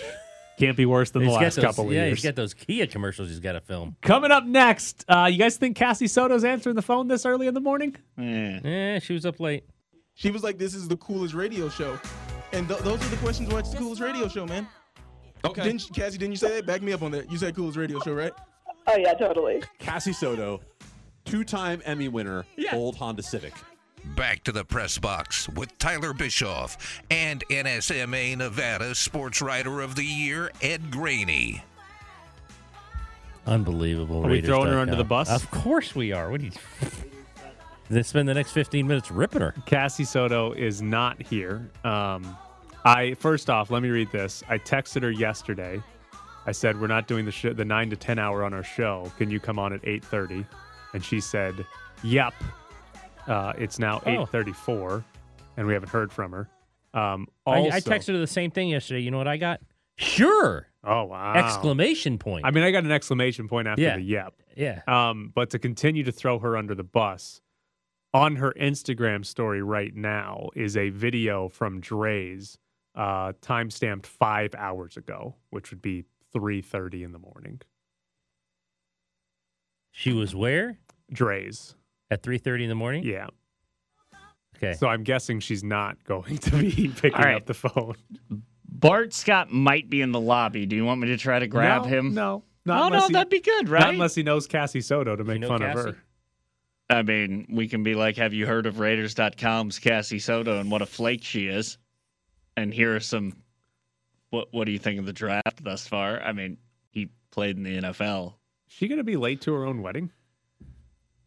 Can't 0.58 0.78
be 0.78 0.86
worse 0.86 1.12
than 1.12 1.26
the 1.26 1.32
last 1.32 1.56
those- 1.58 1.65
couple 1.65 1.88
of 1.88 1.94
yeah, 1.94 2.06
years. 2.06 2.20
he's 2.20 2.24
got 2.24 2.36
those 2.36 2.54
Kia 2.54 2.88
commercials 2.88 3.28
he's 3.28 3.41
got 3.41 3.52
to 3.54 3.62
film. 3.62 3.98
Coming 4.02 4.32
up 4.32 4.46
next, 4.46 5.04
uh, 5.10 5.28
you 5.30 5.38
guys 5.38 5.58
think 5.58 5.76
Cassie 5.76 6.08
Soto's 6.08 6.46
answering 6.46 6.76
the 6.78 6.82
phone 6.82 7.10
this 7.10 7.26
early 7.26 7.48
in 7.48 7.54
the 7.54 7.60
morning? 7.60 7.96
Yeah. 8.18 8.60
Eh, 8.63 9.00
she 9.00 9.12
was 9.13 9.26
up 9.26 9.39
late. 9.41 9.65
She 10.13 10.32
was 10.32 10.44
like, 10.44 10.58
"This 10.58 10.74
is 10.74 10.88
the 10.88 10.96
coolest 10.96 11.34
radio 11.34 11.68
show," 11.68 12.00
and 12.54 12.68
th- 12.70 12.80
those 12.80 13.06
are 13.06 13.10
the 13.10 13.18
questions. 13.18 13.52
What's 13.52 13.70
the 13.72 13.78
coolest 13.78 14.02
radio 14.02 14.30
show, 14.30 14.46
man? 14.46 14.65
Okay. 15.44 15.62
Didn't 15.62 15.84
you- 15.89 15.94
Cassie? 15.94 16.18
Didn't 16.18 16.32
you 16.32 16.38
say 16.38 16.56
that? 16.56 16.65
Back 16.65 16.82
me 16.82 16.94
up 16.94 17.02
on 17.04 17.12
that. 17.12 17.30
You 17.30 17.38
said 17.38 17.54
coolest 17.54 17.78
radio 17.78 18.00
show, 18.00 18.13
right? 18.13 18.32
Oh 18.88 18.96
yeah, 18.96 19.13
totally. 19.13 19.62
Cassie 19.78 20.13
Soto, 20.13 20.62
two-time 21.26 21.82
Emmy 21.86 22.08
winner, 22.08 22.46
Yeah. 22.56 22.76
old 22.76 22.96
Honda 22.96 23.24
Civic. 23.24 23.54
Back 24.13 24.44
to 24.44 24.52
the 24.52 24.63
press 24.63 24.98
box 24.98 25.50
with 25.50 25.78
Tyler 25.78 26.13
Bischoff 26.13 27.02
and 27.10 27.44
NSMA 27.50 28.38
Nevada 28.38 28.94
Sports 28.96 29.41
Writer 29.41 29.82
of 29.82 29.96
the 29.96 30.06
Year, 30.06 30.52
Ed 30.62 30.91
Graney. 30.91 31.63
Unbelievable. 33.48 34.26
Are 34.26 34.30
we 34.30 34.41
throwing 34.41 34.72
her 34.72 34.80
under 34.80 34.96
the 34.96 35.04
bus? 35.04 35.30
Of 35.30 35.50
course 35.52 35.96
we 35.96 36.12
are. 36.12 36.30
What 36.30 36.41
do 36.41 36.48
you? 36.48 36.52
They 37.88 38.02
spend 38.02 38.28
the 38.28 38.34
next 38.34 38.52
15 38.52 38.88
minutes 38.88 39.12
ripping 39.12 39.41
her. 39.41 39.54
Cassie 39.68 40.06
Soto 40.06 40.54
is 40.54 40.82
not 40.82 41.22
here. 41.22 41.70
Um, 41.84 42.36
I 42.84 43.13
first 43.13 43.48
off, 43.48 43.70
let 43.70 43.84
me 43.84 43.89
read 43.89 44.12
this. 44.12 44.44
I 44.50 44.58
texted 44.58 45.04
her 45.04 45.12
yesterday. 45.12 45.84
I 46.48 46.52
said 46.52 46.82
we're 46.82 46.88
not 46.88 47.08
doing 47.08 47.26
the 47.26 47.32
sh- 47.32 47.54
the 47.54 47.63
nine 47.63 47.91
to 47.91 47.96
ten 47.96 48.18
hour 48.18 48.44
on 48.44 48.56
our 48.56 48.63
show. 48.63 49.12
Can 49.20 49.30
you 49.30 49.39
come 49.39 49.60
on 49.60 49.72
at 49.72 49.82
eight 49.84 50.04
thirty? 50.04 50.46
And 50.94 51.04
she 51.06 51.20
said, 51.20 51.63
"Yep." 52.04 52.34
Uh, 53.28 53.54
it's 53.58 53.80
now 53.80 54.02
Oh. 54.06 54.10
eight 54.24 54.30
thirty 54.30 54.54
four, 54.54 55.04
and 55.58 55.66
we 55.68 55.74
haven't 55.74 55.90
heard 55.90 56.12
from 56.12 56.32
her. 56.32 56.50
Um, 56.94 57.28
I, 57.46 57.68
I 57.68 57.80
texted 57.82 58.14
her 58.14 58.20
the 58.20 58.28
same 58.28 58.52
thing 58.52 58.70
yesterday. 58.70 59.02
You 59.02 59.12
know 59.12 59.18
what 59.18 59.28
I 59.28 59.38
got? 59.38 59.62
Sure! 59.98 60.68
Oh 60.84 61.06
wow! 61.06 61.34
Exclamation 61.34 62.18
point. 62.18 62.46
I 62.46 62.52
mean, 62.52 62.64
I 62.64 62.72
got 62.72 62.84
an 62.84 62.92
exclamation 62.92 63.48
point 63.48 63.68
after 63.68 63.82
Yeah. 63.82 63.96
the 63.98 64.04
yep. 64.04 64.34
yeah. 64.56 64.82
Um, 64.88 65.32
but 65.34 65.50
to 65.52 65.60
continue 65.60 66.04
to 66.04 66.12
throw 66.12 66.40
her 66.40 66.56
under 66.56 66.76
the 66.76 66.84
bus, 66.84 67.42
on 68.14 68.36
her 68.38 68.54
Instagram 68.60 69.26
story 69.26 69.62
right 69.62 69.94
now 69.96 70.50
is 70.56 70.78
a 70.78 70.90
video 70.90 71.50
from 71.50 71.82
Drai's, 71.82 72.58
uh, 72.94 73.34
time 73.42 73.70
stamped 73.72 74.06
five 74.08 74.54
hours 74.56 74.96
ago, 74.98 75.36
which 75.50 75.72
would 75.72 75.82
be 75.82 76.06
three 76.32 76.62
thirty 76.62 77.04
in 77.04 77.12
the 77.12 77.20
morning. 77.20 77.62
She 79.92 80.12
was 80.14 80.36
where? 80.36 80.78
Drai's, 81.14 81.76
At 82.12 82.22
3.30 82.24 82.63
in 82.63 82.70
the 82.70 82.76
morning? 82.76 83.04
yeah. 83.04 83.28
Okay. 84.58 84.74
So 84.74 84.88
I'm 84.88 85.04
guessing 85.04 85.41
she's 85.41 85.63
not 85.65 86.02
going 86.06 86.38
to 86.38 86.52
be 86.52 86.88
picking 86.96 87.13
All 87.13 87.24
right. 87.26 87.36
up 87.36 87.46
the 87.46 87.54
phone. 87.54 87.96
Bart 88.70 89.13
Scott 89.13 89.52
might 89.52 89.89
be 89.89 90.02
in 90.02 90.13
the 90.13 90.20
lobby. 90.20 90.65
Do 90.65 90.78
you 90.78 90.86
want 90.86 91.02
me 91.02 91.08
to 91.10 91.18
try 91.18 91.39
to 91.39 91.48
grab 91.48 91.82
No, 91.84 91.88
him? 91.89 92.13
No, 92.13 92.44
Oh 92.68 92.88
no, 92.89 93.06
he, 93.08 93.13
that'd 93.13 93.30
be 93.30 93.41
good, 93.41 93.65
not 93.65 93.72
right? 93.72 93.94
unless 93.94 94.15
he 94.15 94.24
knows 94.24 94.48
Cassie 94.48 94.80
Soto 94.82 95.15
to 95.18 95.24
make 95.26 95.41
know 95.41 95.50
fun 95.50 95.62
of 95.62 95.74
her. 95.74 95.98
I 96.89 97.02
mean, 97.04 97.48
we 97.52 97.68
can 97.68 97.84
be 97.84 97.96
like, 97.96 98.15
"Have 98.18 98.34
you 98.34 98.48
heard 98.48 98.65
of 98.65 98.80
Raiders.com's 98.80 99.78
Cassie 99.78 100.20
Soto 100.20 100.60
and 100.60 100.72
what 100.72 100.82
a 100.82 100.86
flake 100.86 101.24
she 101.24 101.48
is?" 101.48 101.78
And 102.58 102.74
here 102.74 102.96
are 102.96 103.00
some. 103.02 103.34
What 104.30 104.48
What 104.52 104.65
do 104.65 104.72
you 104.72 104.80
think 104.80 105.00
of 105.00 105.06
the 105.06 105.13
draft 105.13 105.63
thus 105.63 105.86
far? 105.88 106.20
I 106.22 106.32
mean, 106.32 106.58
he 106.89 107.10
played 107.30 107.58
in 107.58 107.63
the 107.63 107.78
NFL. 107.82 108.36
She 108.68 108.88
gonna 108.88 109.04
be 109.04 109.15
late 109.18 109.41
to 109.41 109.54
her 109.54 109.65
own 109.65 109.82
wedding? 109.82 110.12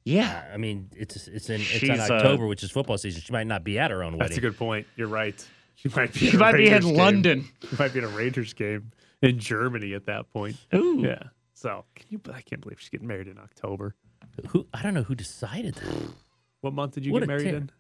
Yeah, 0.09 0.43
I 0.53 0.57
mean, 0.57 0.89
it's 0.97 1.29
it's 1.29 1.51
in 1.51 1.57
it's 1.61 1.65
She's, 1.69 1.91
in 1.91 2.01
uh, 2.01 2.05
October, 2.11 2.47
which 2.47 2.63
is 2.63 2.71
football 2.71 2.97
season. 2.97 3.21
She 3.21 3.33
might 3.33 3.47
not 3.47 3.63
be 3.65 3.79
at 3.79 3.91
her 3.91 4.03
own 4.03 4.13
wedding. 4.13 4.21
That's 4.21 4.39
a 4.39 4.41
good 4.41 4.57
point. 4.57 4.87
You're 4.97 5.09
right. 5.09 5.35
She 5.75 5.89
might 5.91 6.13
be. 6.15 6.21
she 6.21 6.29
at 6.29 6.35
a 6.35 6.39
might 6.39 6.57
be 6.57 6.69
in 6.71 6.83
game. 6.83 6.95
London. 6.95 7.49
She 7.69 7.77
might 7.79 7.93
be 7.93 7.99
in 7.99 8.05
a 8.05 8.09
Rangers 8.09 8.53
game 8.55 8.91
in 9.21 9.39
Germany 9.39 9.93
at 9.95 10.07
that 10.07 10.31
point. 10.33 10.57
Ooh, 10.75 11.03
Yeah. 11.05 11.25
So 11.53 11.85
can 11.95 12.07
you? 12.11 12.21
I 12.33 12.41
can't 12.41 12.63
believe 12.63 12.81
she's 12.81 12.89
getting 12.89 13.07
married 13.09 13.29
in 13.29 13.37
October. 13.39 13.95
Who 14.49 14.67
I 14.73 14.81
don't 14.83 14.95
know 14.95 15.03
who 15.03 15.15
decided 15.15 15.75
that. 15.75 15.85
What 16.61 16.73
month 16.75 16.95
did 16.95 17.07
you 17.07 17.13
What 17.13 17.21
get 17.21 17.29
married 17.29 17.51
ter- 17.51 17.57
in? 17.57 17.71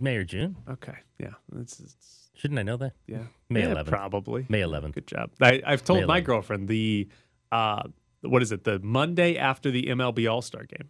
May 0.00 0.16
or 0.16 0.24
June? 0.24 0.56
Okay. 0.68 0.96
Yeah. 1.20 1.34
It's, 1.60 1.78
it's 1.78 2.30
Shouldn't 2.34 2.58
I 2.58 2.62
know 2.64 2.76
that? 2.78 2.94
yeah. 3.06 3.18
May 3.50 3.60
Yeah, 3.60 3.74
11th. 3.74 3.86
Probably. 3.86 4.46
May 4.48 4.62
11th. 4.62 4.94
Good 4.94 5.06
job. 5.06 5.30
I, 5.40 5.62
I've 5.64 5.84
told 5.84 6.00
May 6.00 6.06
my 6.06 6.20
11th. 6.20 6.24
girlfriend 6.24 6.68
the 6.68 7.08
uh, 7.52 7.82
what 8.22 8.42
is 8.42 8.50
it? 8.50 8.64
The 8.64 8.78
Monday 8.80 9.36
after 9.36 9.70
the 9.70 9.84
MLB 9.84 10.28
All 10.30 10.42
Star 10.42 10.64
game 10.64 10.88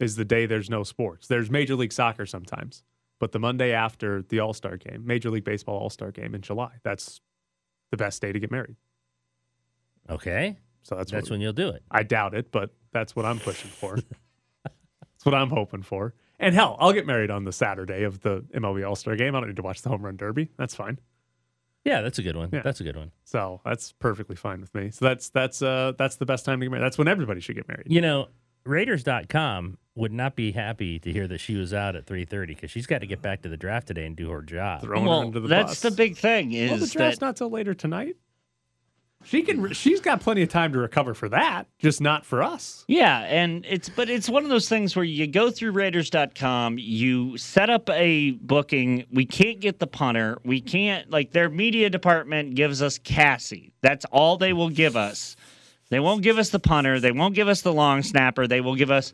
is 0.00 0.16
the 0.16 0.24
day 0.24 0.46
there's 0.46 0.68
no 0.70 0.82
sports. 0.82 1.28
There's 1.28 1.50
Major 1.50 1.76
League 1.76 1.92
Soccer 1.92 2.26
sometimes, 2.26 2.82
but 3.20 3.32
the 3.32 3.38
Monday 3.38 3.72
after 3.72 4.22
the 4.22 4.40
All 4.40 4.52
Star 4.52 4.76
game, 4.76 5.06
Major 5.06 5.30
League 5.30 5.44
Baseball 5.44 5.78
All 5.78 5.90
Star 5.90 6.10
game 6.10 6.34
in 6.34 6.40
July, 6.40 6.72
that's 6.82 7.20
the 7.90 7.96
best 7.96 8.20
day 8.20 8.32
to 8.32 8.40
get 8.40 8.50
married. 8.50 8.76
Okay. 10.08 10.58
So 10.82 10.96
that's 10.96 11.12
That's 11.12 11.24
what, 11.24 11.34
when 11.34 11.40
you'll 11.40 11.52
do 11.52 11.68
it. 11.68 11.82
I 11.90 12.02
doubt 12.02 12.34
it, 12.34 12.50
but 12.50 12.70
that's 12.92 13.14
what 13.14 13.26
I'm 13.26 13.38
pushing 13.38 13.70
for. 13.70 13.96
that's 14.64 15.24
what 15.24 15.34
I'm 15.34 15.50
hoping 15.50 15.82
for. 15.82 16.14
And 16.38 16.54
hell, 16.54 16.76
I'll 16.80 16.94
get 16.94 17.06
married 17.06 17.30
on 17.30 17.44
the 17.44 17.52
Saturday 17.52 18.02
of 18.04 18.20
the 18.20 18.40
MLB 18.54 18.88
All 18.88 18.96
Star 18.96 19.14
game. 19.14 19.36
I 19.36 19.40
don't 19.40 19.50
need 19.50 19.56
to 19.56 19.62
watch 19.62 19.82
the 19.82 19.90
home 19.90 20.02
run 20.02 20.16
derby. 20.16 20.48
That's 20.56 20.74
fine. 20.74 20.98
Yeah, 21.84 22.00
that's 22.02 22.18
a 22.18 22.22
good 22.22 22.36
one. 22.36 22.50
Yeah. 22.52 22.62
That's 22.62 22.80
a 22.80 22.84
good 22.84 22.96
one. 22.96 23.10
So 23.24 23.60
that's 23.64 23.92
perfectly 23.92 24.36
fine 24.36 24.60
with 24.60 24.74
me. 24.74 24.90
So 24.90 25.04
that's 25.04 25.28
that's 25.30 25.62
uh 25.62 25.92
that's 25.96 26.16
the 26.16 26.26
best 26.26 26.44
time 26.44 26.60
to 26.60 26.66
get 26.66 26.70
married. 26.70 26.84
That's 26.84 26.98
when 26.98 27.08
everybody 27.08 27.40
should 27.40 27.56
get 27.56 27.68
married. 27.68 27.86
You 27.88 28.00
know, 28.00 28.28
Raiders.com 28.64 29.78
would 29.94 30.12
not 30.12 30.36
be 30.36 30.52
happy 30.52 30.98
to 30.98 31.12
hear 31.12 31.26
that 31.28 31.38
she 31.38 31.56
was 31.56 31.74
out 31.74 31.96
at 31.96 32.06
3.30 32.06 32.46
because 32.48 32.70
she's 32.70 32.86
got 32.86 33.00
to 33.00 33.06
get 33.06 33.20
back 33.20 33.42
to 33.42 33.48
the 33.48 33.56
draft 33.56 33.88
today 33.88 34.06
and 34.06 34.16
do 34.16 34.30
her 34.30 34.42
job. 34.42 34.82
Throwing 34.82 35.02
her 35.02 35.08
well, 35.08 35.20
under 35.20 35.40
the 35.40 35.48
that's 35.48 35.72
bus. 35.72 35.80
the 35.80 35.90
big 35.90 36.16
thing 36.16 36.50
Well, 36.50 36.78
the 36.78 36.84
is 36.84 36.92
draft's 36.92 37.18
that 37.18 37.26
not 37.26 37.36
till 37.36 37.50
later 37.50 37.74
tonight. 37.74 38.16
She 39.22 39.42
can. 39.42 39.72
She's 39.74 40.00
got 40.00 40.20
plenty 40.20 40.42
of 40.42 40.48
time 40.48 40.72
to 40.72 40.78
recover 40.78 41.12
for 41.12 41.28
that. 41.28 41.66
Just 41.78 42.00
not 42.00 42.24
for 42.24 42.42
us. 42.42 42.86
Yeah, 42.88 43.18
and 43.20 43.66
it's 43.68 43.90
but 43.90 44.08
it's 44.08 44.30
one 44.30 44.44
of 44.44 44.50
those 44.50 44.66
things 44.66 44.96
where 44.96 45.04
you 45.04 45.26
go 45.26 45.50
through 45.50 45.72
Raiders.com, 45.72 46.78
you 46.78 47.36
set 47.36 47.68
up 47.68 47.90
a 47.90 48.30
booking. 48.30 49.04
We 49.12 49.26
can't 49.26 49.60
get 49.60 49.78
the 49.78 49.86
punter. 49.86 50.38
We 50.42 50.62
can't 50.62 51.10
like 51.10 51.32
their 51.32 51.50
media 51.50 51.90
department 51.90 52.54
gives 52.54 52.80
us 52.80 52.96
Cassie. 52.98 53.74
That's 53.82 54.06
all 54.06 54.38
they 54.38 54.54
will 54.54 54.70
give 54.70 54.96
us. 54.96 55.36
They 55.90 56.00
won't 56.00 56.22
give 56.22 56.38
us 56.38 56.50
the 56.50 56.58
punter. 56.60 56.98
They 57.00 57.12
won't 57.12 57.34
give 57.34 57.48
us 57.48 57.60
the 57.62 57.72
long 57.72 58.02
snapper. 58.02 58.46
They 58.46 58.60
will 58.60 58.76
give 58.76 58.90
us 58.90 59.12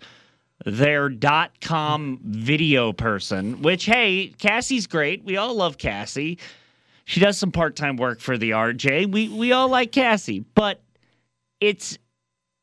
their 0.65 1.09
dot 1.09 1.61
com 1.61 2.21
video 2.23 2.93
person. 2.93 3.63
Which 3.63 3.85
hey, 3.87 4.29
Cassie's 4.39 4.87
great. 4.87 5.25
We 5.25 5.37
all 5.37 5.55
love 5.55 5.79
Cassie. 5.79 6.39
She 7.05 7.21
does 7.21 7.39
some 7.39 7.53
part 7.53 7.77
time 7.77 7.97
work 7.97 8.21
for 8.21 8.37
the 8.39 8.51
RJ. 8.51 9.11
We 9.11 9.29
we 9.29 9.53
all 9.53 9.69
like 9.69 9.93
Cassie, 9.93 10.45
but 10.55 10.81
it's 11.61 11.99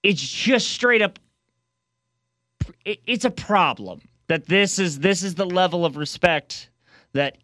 it's 0.04 0.22
just 0.22 0.70
straight 0.70 1.02
up 1.02 1.18
it- 2.86 3.02
it's 3.06 3.26
a 3.26 3.32
problem 3.32 4.02
that 4.28 4.46
this 4.48 4.80
is 4.80 5.00
this 5.00 5.24
is 5.24 5.36
the 5.36 5.46
level 5.46 5.86
of 5.86 5.98
respect 5.98 6.70
that 7.14 7.38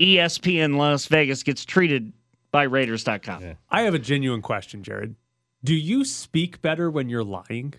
ESPN 0.00 0.76
Las 0.76 1.06
Vegas 1.06 1.42
gets 1.42 1.64
treated 1.64 2.12
by 2.52 2.62
Raiders.com. 2.64 3.56
I 3.70 3.82
have 3.82 3.94
a 3.94 3.98
genuine 3.98 4.42
question, 4.42 4.82
Jared. 4.82 5.14
Do 5.64 5.74
you 5.74 6.04
speak 6.04 6.62
better 6.62 6.90
when 6.90 7.08
you're 7.08 7.24
lying? 7.24 7.74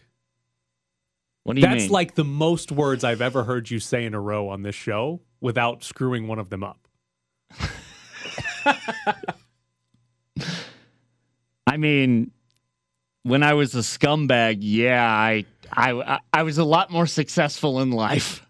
What 1.43 1.55
do 1.55 1.61
you 1.61 1.67
That's 1.67 1.83
mean? 1.83 1.91
like 1.91 2.15
the 2.15 2.25
most 2.25 2.71
words 2.71 3.03
I've 3.05 3.21
ever 3.21 3.45
heard 3.45 3.71
you 3.71 3.79
say 3.79 4.03
in 4.03 4.13
a 4.13 4.19
row 4.19 4.49
on 4.49 4.63
this 4.63 4.75
show 4.75 5.21
without 5.39 5.83
screwing 5.83 6.27
one 6.27 6.39
of 6.39 6.49
them 6.49 6.63
up. 6.63 6.87
I 11.65 11.77
mean, 11.77 12.31
when 13.23 13.43
I 13.43 13.53
was 13.53 13.75
a 13.75 13.79
scumbag, 13.79 14.57
yeah, 14.59 15.09
I 15.09 15.45
I 15.71 16.19
I 16.33 16.43
was 16.43 16.57
a 16.57 16.63
lot 16.63 16.91
more 16.91 17.07
successful 17.07 17.79
in 17.79 17.91
life. 17.91 18.45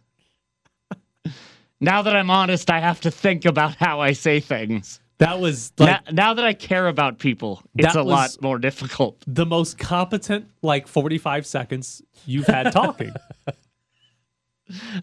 now 1.79 2.01
that 2.01 2.15
I'm 2.15 2.29
honest, 2.29 2.69
I 2.71 2.79
have 2.79 3.01
to 3.01 3.11
think 3.11 3.45
about 3.45 3.75
how 3.75 3.99
I 3.99 4.13
say 4.13 4.39
things. 4.39 4.99
That 5.19 5.39
was 5.39 5.71
like 5.79 6.05
now, 6.05 6.11
now 6.11 6.33
that 6.35 6.45
I 6.45 6.53
care 6.53 6.87
about 6.87 7.17
people, 7.17 7.63
it's 7.75 7.95
a 7.95 8.03
lot 8.03 8.37
more 8.41 8.59
difficult. 8.59 9.23
the 9.25 9.45
most 9.45 9.79
competent 9.79 10.47
like 10.61 10.87
45 10.87 11.45
seconds 11.45 12.03
you've 12.25 12.45
had 12.45 12.71
talking. 12.71 13.13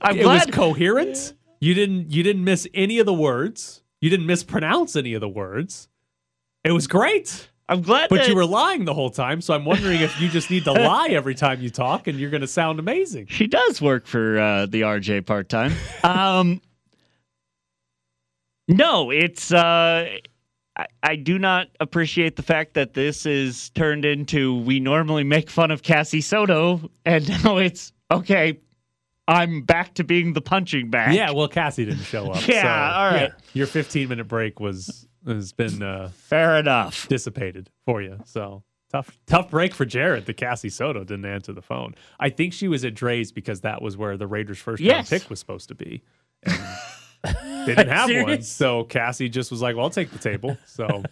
I'm 0.01 0.19
it 0.19 0.27
was 0.27 0.43
glad. 0.43 0.53
coherent. 0.53 1.35
You 1.61 1.75
didn't 1.75 2.11
you 2.11 2.23
didn't 2.23 2.45
miss 2.45 2.69
any 2.75 2.99
of 2.99 3.07
the 3.07 3.15
words. 3.15 3.83
You 4.01 4.11
didn't 4.11 4.27
mispronounce 4.27 4.97
any 4.97 5.15
of 5.15 5.21
the 5.21 5.29
words. 5.29 5.89
It 6.63 6.73
was 6.73 6.87
great. 6.87 7.49
I'm 7.69 7.81
glad. 7.81 8.11
But 8.11 8.17
that- 8.17 8.29
you 8.29 8.35
were 8.35 8.45
lying 8.45 8.85
the 8.85 8.93
whole 8.95 9.11
time, 9.11 9.41
so 9.41 9.55
I'm 9.55 9.65
wondering 9.65 10.01
if 10.01 10.21
you 10.21 10.29
just 10.29 10.51
need 10.51 10.65
to 10.65 10.73
lie 10.73 11.09
every 11.09 11.35
time 11.35 11.63
you 11.63 11.71
talk 11.71 12.07
and 12.07 12.21
you're 12.21 12.31
going 12.31 12.43
to 12.43 12.47
sound 12.47 12.79
amazing. 12.79 13.27
She 13.29 13.47
does 13.47 13.81
work 13.81 14.07
for 14.07 14.39
uh, 14.39 14.67
the 14.67 14.83
RJ 14.83 15.25
part 15.25 15.49
time. 15.49 15.73
um, 16.05 16.61
no, 18.69 19.11
it's. 19.11 19.53
Uh, 19.53 20.09
I, 20.77 20.87
I 21.05 21.17
do 21.17 21.39
not 21.39 21.69
appreciate 21.81 22.35
the 22.37 22.43
fact 22.43 22.75
that 22.75 22.95
this 22.95 23.27
is 23.27 23.71
turned 23.71 24.05
into 24.05 24.59
we 24.61 24.81
normally 24.81 25.23
make 25.25 25.49
fun 25.49 25.71
of 25.71 25.83
Cassie 25.83 26.21
Soto, 26.21 26.91
and 27.05 27.29
now 27.45 27.59
it's 27.59 27.93
okay. 28.11 28.59
I'm 29.27 29.63
back 29.63 29.95
to 29.95 30.05
being 30.05 30.35
the 30.35 30.41
punching 30.43 30.91
bag. 30.91 31.15
Yeah, 31.15 31.31
well, 31.31 31.49
Cassie 31.49 31.85
didn't 31.87 32.03
show 32.05 32.31
up. 32.31 32.43
Yeah, 32.49 32.63
so, 32.63 32.99
all 32.99 33.11
right. 33.11 33.33
Your 33.55 33.67
15 33.67 34.09
minute 34.09 34.29
break 34.29 34.61
was 34.61 35.07
has 35.27 35.53
been 35.53 35.83
uh, 35.83 36.11
fair 36.15 36.59
enough. 36.59 37.09
dissipated 37.09 37.71
for 37.87 38.03
you. 38.03 38.19
So 38.27 38.63
tough, 38.93 39.17
tough 39.27 39.51
break 39.51 39.73
for 39.75 39.87
Jared. 39.87 40.27
The 40.27 40.35
Cassie 40.35 40.69
Soto 40.69 41.05
didn't 41.05 41.25
answer 41.25 41.55
the 41.55 41.63
phone. 41.63 41.95
I 42.21 42.29
think 42.29 42.53
she 42.53 42.69
was 42.69 42.85
at 42.85 42.95
Drai's 42.95 43.33
because 43.33 43.63
that 43.63 43.81
was 43.81 43.97
where 43.97 44.19
the 44.19 44.27
Raiders' 44.27 44.59
first 44.59 44.81
round 44.83 44.91
Yes. 44.91 45.09
pick 45.09 45.31
was 45.31 45.39
supposed 45.39 45.69
to 45.69 45.75
be. 45.75 46.03
And 46.43 46.61
they 47.25 47.65
didn't 47.75 47.89
have 47.89 48.11
one, 48.11 48.43
so 48.43 48.85
Cassie 48.85 49.29
just 49.29 49.51
was 49.51 49.63
like, 49.63 49.77
"Well, 49.77 49.85
I'll 49.85 49.91
take 49.91 50.11
the 50.11 50.19
table." 50.19 50.57
So 50.67 51.03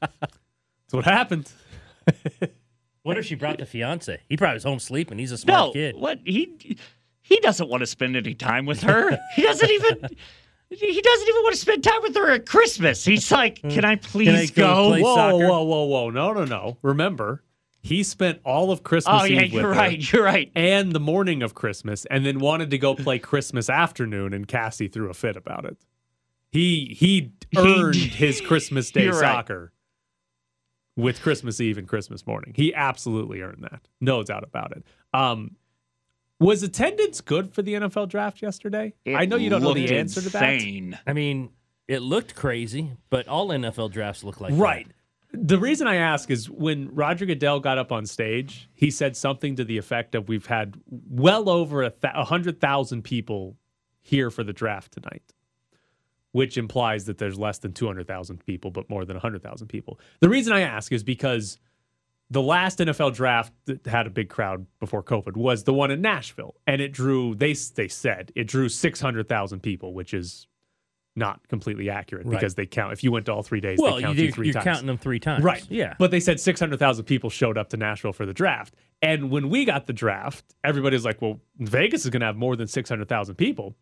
that's 0.00 0.92
what 0.92 1.04
happened. 1.04 1.50
What 3.04 3.18
if 3.18 3.26
she 3.26 3.34
brought 3.34 3.58
the 3.58 3.66
fiance? 3.66 4.20
He 4.28 4.36
probably 4.36 4.54
was 4.54 4.62
home 4.62 4.78
sleeping. 4.78 5.18
He's 5.18 5.32
a 5.32 5.38
smart 5.38 5.60
No, 5.60 5.72
kid. 5.72 5.96
what 5.96 6.20
he 6.24 6.76
he 7.22 7.40
doesn't 7.40 7.68
want 7.68 7.80
to 7.80 7.86
spend 7.86 8.14
any 8.16 8.34
time 8.34 8.64
with 8.64 8.80
her. 8.82 9.18
He 9.34 9.42
doesn't 9.42 9.70
even. 9.70 10.08
He 10.70 11.02
doesn't 11.02 11.28
even 11.28 11.42
want 11.42 11.54
to 11.54 11.60
spend 11.60 11.84
time 11.84 12.00
with 12.02 12.14
her 12.14 12.30
at 12.30 12.46
Christmas. 12.46 13.04
He's 13.04 13.30
like, 13.30 13.60
"Can 13.60 13.84
I 13.84 13.96
please 13.96 14.50
go 14.52 14.62
go?" 14.62 14.88
play 14.90 15.02
whoa, 15.02 15.14
soccer? 15.16 15.48
whoa, 15.48 15.62
whoa, 15.64 15.84
whoa! 15.84 16.10
No, 16.10 16.32
no, 16.32 16.44
no! 16.44 16.78
Remember, 16.80 17.42
he 17.82 18.02
spent 18.04 18.40
all 18.44 18.70
of 18.70 18.82
Christmas 18.84 19.22
Oh 19.22 19.26
Eve 19.26 19.52
with 19.52 19.62
you're 19.62 19.74
her 19.74 19.80
right. 19.80 20.12
You're 20.12 20.24
right. 20.24 20.50
and 20.54 20.92
the 20.92 21.00
morning 21.00 21.42
of 21.42 21.54
Christmas, 21.54 22.04
and 22.06 22.24
then 22.24 22.38
wanted 22.38 22.70
to 22.70 22.78
go 22.78 22.94
play 22.94 23.18
Christmas 23.18 23.68
afternoon, 23.68 24.32
and 24.32 24.46
Cassie 24.46 24.88
threw 24.88 25.10
a 25.10 25.14
fit 25.14 25.36
about 25.36 25.64
it. 25.64 25.76
He 26.50 26.94
he 26.96 27.32
earned 27.56 27.96
his 27.96 28.40
Christmas 28.40 28.90
Day 28.92 29.04
You're 29.04 29.12
right. 29.14 29.20
soccer 29.20 29.72
with 30.96 31.20
Christmas 31.22 31.60
Eve 31.60 31.78
and 31.78 31.88
Christmas 31.88 32.26
morning. 32.26 32.52
He 32.54 32.74
absolutely 32.74 33.40
earned 33.40 33.62
that, 33.62 33.88
no 34.00 34.22
doubt 34.22 34.44
about 34.44 34.72
it. 34.76 34.84
Um, 35.14 35.56
was 36.38 36.62
attendance 36.62 37.20
good 37.20 37.54
for 37.54 37.62
the 37.62 37.74
NFL 37.74 38.08
draft 38.08 38.42
yesterday? 38.42 38.94
I 39.06 39.26
know 39.26 39.36
you 39.36 39.48
don't 39.48 39.62
know 39.62 39.74
the 39.74 39.80
looked 39.82 39.92
answer 39.92 40.20
to 40.20 40.28
that. 40.30 40.42
I 41.06 41.12
mean, 41.12 41.50
it 41.88 42.00
looked 42.02 42.34
crazy, 42.34 42.92
but 43.10 43.28
all 43.28 43.48
NFL 43.48 43.90
drafts 43.92 44.24
look 44.24 44.40
like 44.40 44.52
Right. 44.54 44.88
The 45.32 45.58
reason 45.58 45.86
I 45.86 45.96
ask 45.96 46.30
is 46.30 46.50
when 46.50 46.94
Roger 46.94 47.24
Goodell 47.24 47.60
got 47.60 47.78
up 47.78 47.90
on 47.90 48.04
stage, 48.04 48.68
he 48.74 48.90
said 48.90 49.16
something 49.16 49.56
to 49.56 49.64
the 49.64 49.78
effect 49.78 50.14
of 50.14 50.28
"We've 50.28 50.46
had 50.46 50.76
well 50.86 51.48
over 51.48 51.82
a 51.82 51.90
th- 51.90 52.12
hundred 52.14 52.60
thousand 52.60 53.02
people 53.02 53.56
here 54.02 54.30
for 54.30 54.44
the 54.44 54.52
draft 54.52 54.92
tonight," 54.92 55.32
which 56.32 56.58
implies 56.58 57.06
that 57.06 57.18
there's 57.18 57.38
less 57.38 57.58
than 57.58 57.72
two 57.72 57.86
hundred 57.86 58.06
thousand 58.06 58.44
people, 58.44 58.70
but 58.70 58.90
more 58.90 59.04
than 59.04 59.16
hundred 59.16 59.42
thousand 59.42 59.68
people. 59.68 59.98
The 60.20 60.28
reason 60.28 60.52
I 60.52 60.60
ask 60.60 60.92
is 60.92 61.02
because 61.02 61.58
the 62.32 62.42
last 62.42 62.78
NFL 62.78 63.14
draft 63.14 63.52
that 63.66 63.86
had 63.86 64.06
a 64.06 64.10
big 64.10 64.30
crowd 64.30 64.66
before 64.80 65.02
COVID 65.02 65.36
was 65.36 65.64
the 65.64 65.72
one 65.74 65.90
in 65.90 66.00
Nashville, 66.00 66.54
and 66.66 66.80
it 66.80 66.92
drew 66.92 67.34
they 67.34 67.54
they 67.74 67.88
said 67.88 68.32
it 68.34 68.48
drew 68.48 68.68
six 68.68 69.00
hundred 69.00 69.28
thousand 69.28 69.60
people, 69.60 69.94
which 69.94 70.12
is 70.12 70.46
not 71.14 71.46
completely 71.48 71.90
accurate 71.90 72.26
Right. 72.26 72.32
because 72.38 72.54
they 72.54 72.64
count 72.66 72.92
if 72.92 73.04
you 73.04 73.12
went 73.12 73.26
to 73.26 73.32
all 73.34 73.42
three 73.42 73.60
days. 73.60 73.78
Well, 73.80 73.96
they 73.96 74.02
count 74.02 74.16
you're, 74.16 74.26
you 74.26 74.32
three 74.32 74.46
you're 74.46 74.54
times. 74.54 74.64
counting 74.64 74.86
them 74.86 74.96
three 74.98 75.20
times. 75.20 75.44
Right. 75.44 75.64
Yeah. 75.68 75.94
But 75.98 76.10
they 76.10 76.20
said 76.20 76.40
600,000 76.40 77.04
people 77.04 77.28
showed 77.30 77.58
up 77.58 77.68
to 77.70 77.76
Nashville 77.76 78.12
for 78.14 78.24
the 78.24 78.32
draft. 78.32 78.74
And 79.02 79.30
when 79.30 79.50
we 79.50 79.64
got 79.64 79.86
the 79.86 79.92
draft, 79.92 80.44
everybody's 80.64 81.04
like, 81.04 81.20
well, 81.20 81.40
Vegas 81.58 82.04
is 82.04 82.10
going 82.10 82.20
to 82.20 82.26
have 82.26 82.36
more 82.36 82.56
than 82.56 82.66
600,000 82.66 83.34
people. 83.34 83.76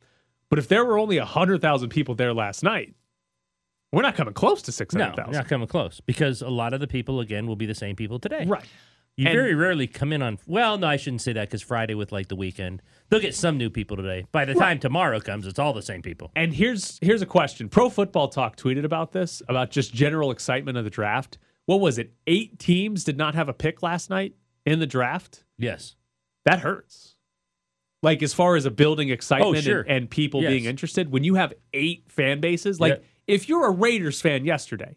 But 0.48 0.58
if 0.58 0.66
there 0.68 0.84
were 0.84 0.98
only 0.98 1.18
100,000 1.18 1.88
people 1.90 2.14
there 2.16 2.34
last 2.34 2.64
night, 2.64 2.94
we're 3.92 4.02
not 4.02 4.14
coming 4.16 4.34
close 4.34 4.62
to 4.62 4.70
no, 4.70 4.74
600,000. 4.74 5.32
you're 5.32 5.40
not 5.42 5.48
coming 5.48 5.66
close 5.68 6.00
because 6.00 6.42
a 6.42 6.48
lot 6.48 6.72
of 6.74 6.80
the 6.80 6.86
people 6.86 7.20
again 7.20 7.46
will 7.46 7.56
be 7.56 7.66
the 7.66 7.74
same 7.74 7.94
people 7.96 8.18
today. 8.18 8.44
Right. 8.46 8.64
You 9.20 9.26
And- 9.26 9.34
very 9.36 9.54
rarely 9.54 9.86
come 9.86 10.14
in 10.14 10.22
on. 10.22 10.38
Well, 10.46 10.78
no, 10.78 10.86
I 10.86 10.96
shouldn't 10.96 11.20
say 11.20 11.34
that 11.34 11.48
because 11.48 11.60
Friday 11.60 11.94
with 11.94 12.10
like 12.10 12.28
the 12.28 12.36
weekend, 12.36 12.80
they'll 13.10 13.20
get 13.20 13.34
some 13.34 13.58
new 13.58 13.68
people 13.68 13.98
today. 13.98 14.24
By 14.32 14.46
the 14.46 14.54
time 14.54 14.78
tomorrow 14.78 15.20
comes, 15.20 15.46
it's 15.46 15.58
all 15.58 15.74
the 15.74 15.82
same 15.82 16.00
people. 16.00 16.30
And 16.34 16.54
here's 16.54 16.98
here's 17.02 17.20
a 17.20 17.26
question. 17.26 17.68
Pro 17.68 17.90
Football 17.90 18.28
Talk 18.28 18.56
tweeted 18.56 18.84
about 18.84 19.12
this, 19.12 19.42
about 19.46 19.70
just 19.70 19.92
general 19.92 20.30
excitement 20.30 20.78
of 20.78 20.84
the 20.84 20.90
draft. 20.90 21.36
What 21.66 21.80
was 21.80 21.98
it? 21.98 22.14
Eight 22.26 22.58
teams 22.58 23.04
did 23.04 23.18
not 23.18 23.34
have 23.34 23.50
a 23.50 23.52
pick 23.52 23.82
last 23.82 24.08
night 24.08 24.36
in 24.64 24.78
the 24.78 24.86
draft. 24.86 25.44
Yes. 25.58 25.96
that 26.46 26.60
hurts. 26.60 27.16
Like 28.02 28.22
as 28.22 28.32
far 28.32 28.56
as 28.56 28.64
a 28.64 28.70
building 28.70 29.10
excitement 29.10 29.58
Oh, 29.58 29.60
sure. 29.60 29.80
and, 29.82 29.90
and 29.90 30.10
people 30.10 30.40
Yes. 30.40 30.50
being 30.50 30.64
interested, 30.64 31.12
when 31.12 31.24
you 31.24 31.34
have 31.34 31.52
eight 31.74 32.04
fan 32.08 32.40
bases, 32.40 32.80
like 32.80 32.94
Yeah. 32.94 33.34
if 33.34 33.46
you're 33.50 33.66
a 33.66 33.70
Raiders 33.70 34.22
fan 34.22 34.46
yesterday, 34.46 34.96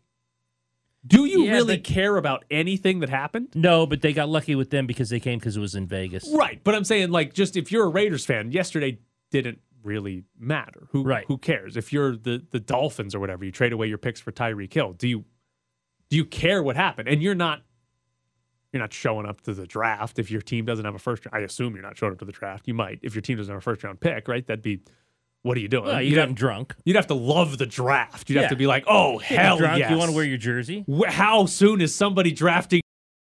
do 1.05 1.25
you 1.25 1.43
Yeah, 1.43 1.51
really 1.53 1.77
but- 1.77 1.83
care 1.83 2.17
about 2.17 2.45
anything 2.49 2.99
that 2.99 3.09
happened? 3.09 3.49
No, 3.55 3.85
but 3.85 4.01
they 4.01 4.13
got 4.13 4.29
lucky 4.29 4.55
with 4.55 4.69
them 4.69 4.87
because 4.87 5.09
they 5.09 5.19
came 5.19 5.39
because 5.39 5.57
it 5.57 5.59
was 5.59 5.75
in 5.75 5.85
Vegas. 5.87 6.29
Right, 6.33 6.61
but 6.63 6.75
I'm 6.75 6.83
saying 6.83 7.11
like 7.11 7.33
just 7.33 7.55
if 7.57 7.71
you're 7.71 7.85
a 7.85 7.89
Raiders 7.89 8.25
fan, 8.25 8.51
yesterday 8.51 8.99
didn't 9.31 9.59
really 9.83 10.23
matter. 10.39 10.87
Who 10.91 11.03
Right. 11.03 11.25
who 11.27 11.37
cares? 11.37 11.75
If 11.75 11.91
you're 11.91 12.15
the 12.15 12.45
the 12.51 12.59
Dolphins 12.59 13.13
or 13.13 13.19
whatever, 13.19 13.43
you 13.43 13.51
trade 13.51 13.73
away 13.73 13.87
your 13.87 13.97
picks 13.97 14.21
for 14.21 14.31
Tyreek 14.31 14.73
Hill. 14.73 14.93
Do 14.93 15.07
you 15.07 15.25
do 16.09 16.15
you 16.17 16.25
care 16.25 16.61
what 16.63 16.75
happened? 16.75 17.07
And 17.09 17.21
you're 17.21 17.35
not 17.35 17.63
you're 18.71 18.81
not 18.81 18.93
showing 18.93 19.25
up 19.27 19.41
to 19.41 19.53
the 19.53 19.67
draft 19.67 20.17
if 20.19 20.31
your 20.31 20.41
team 20.41 20.65
doesn't 20.65 20.85
have 20.85 20.95
a 20.95 20.99
first. 20.99 21.27
I 21.31 21.39
assume 21.39 21.73
you're 21.75 21.83
not 21.83 21.97
showing 21.97 22.13
up 22.13 22.19
to 22.19 22.25
the 22.25 22.31
draft. 22.31 22.67
You 22.67 22.73
might 22.73 22.99
if 23.03 23.13
your 23.13 23.21
team 23.21 23.37
doesn't 23.37 23.51
have 23.51 23.57
a 23.57 23.61
first 23.61 23.83
round 23.83 23.99
pick, 23.99 24.27
right? 24.27 24.45
That'd 24.47 24.63
be 24.63 24.79
what 25.43 25.58
are 25.58 25.60
you 25.60 25.67
doing? 25.67 25.86
Well, 25.86 26.01
you 26.01 26.10
you'd, 26.10 26.15
got 26.15 26.27
have, 26.29 26.36
drunk. 26.36 26.75
you'd 26.86 26.95
have 26.95 27.08
to 27.08 27.13
love 27.13 27.58
the 27.58 27.65
draft. 27.65 28.29
You'd 28.29 28.36
Yeah. 28.38 28.41
have 28.43 28.49
to 28.51 28.56
be 28.56 28.67
like, 28.67 28.86
oh 28.88 29.19
hell 29.19 29.58
drunk. 29.58 29.77
yes. 29.79 29.91
You 29.91 29.97
want 29.97 30.10
to 30.10 30.15
wear 30.15 30.25
your 30.25 30.38
jersey? 30.38 30.86
How 31.08 31.45
soon 31.45 31.82
is 31.82 31.93
somebody 31.93 32.32
drafting 32.32 32.82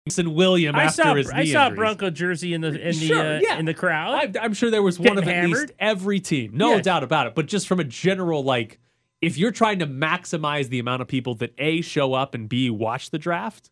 Jameson 0.08 0.34
William 0.34 0.75
I 0.75 0.86
after 0.86 1.04
saw 1.04 1.15
his 1.15 1.30
I 1.32 1.43
knee 1.43 1.51
saw 1.51 1.63
a 1.63 1.65
injuries? 1.67 1.78
Bronco 1.78 2.10
jersey 2.10 2.54
in 2.54 2.62
the 2.62 2.67
in 2.67 2.99
the 2.99 3.13
uh, 3.13 3.39
yeah. 3.41 3.58
in 3.58 3.65
the 3.65 3.73
crowd. 3.73 4.36
I, 4.38 4.39
I'm 4.43 4.54
sure 4.54 4.71
there 4.71 4.84
was 4.84 4.99
one 4.99 5.17
of 5.17 5.28
at 5.28 5.45
least 5.45 5.71
every 5.78 6.19
team. 6.19 6.51
No 6.54 6.80
doubt 6.82 7.04
about 7.04 7.28
it. 7.28 7.36
But 7.36 7.47
just 7.47 7.67
from 7.67 7.80
a 7.80 7.84
general, 7.84 8.43
like, 8.43 8.80
if 9.21 9.38
you're 9.38 9.51
trying 9.51 9.80
to 9.80 9.88
maximize 9.88 10.69
the 10.69 10.80
amount 10.80 11.01
of 11.01 11.08
people 11.08 11.36
that 11.36 11.54
A, 11.58 11.82
show 11.82 12.13
up 12.13 12.34
and 12.36 12.47
B, 12.47 12.69
watch 12.69 13.10
the 13.10 13.17
draft, 13.17 13.71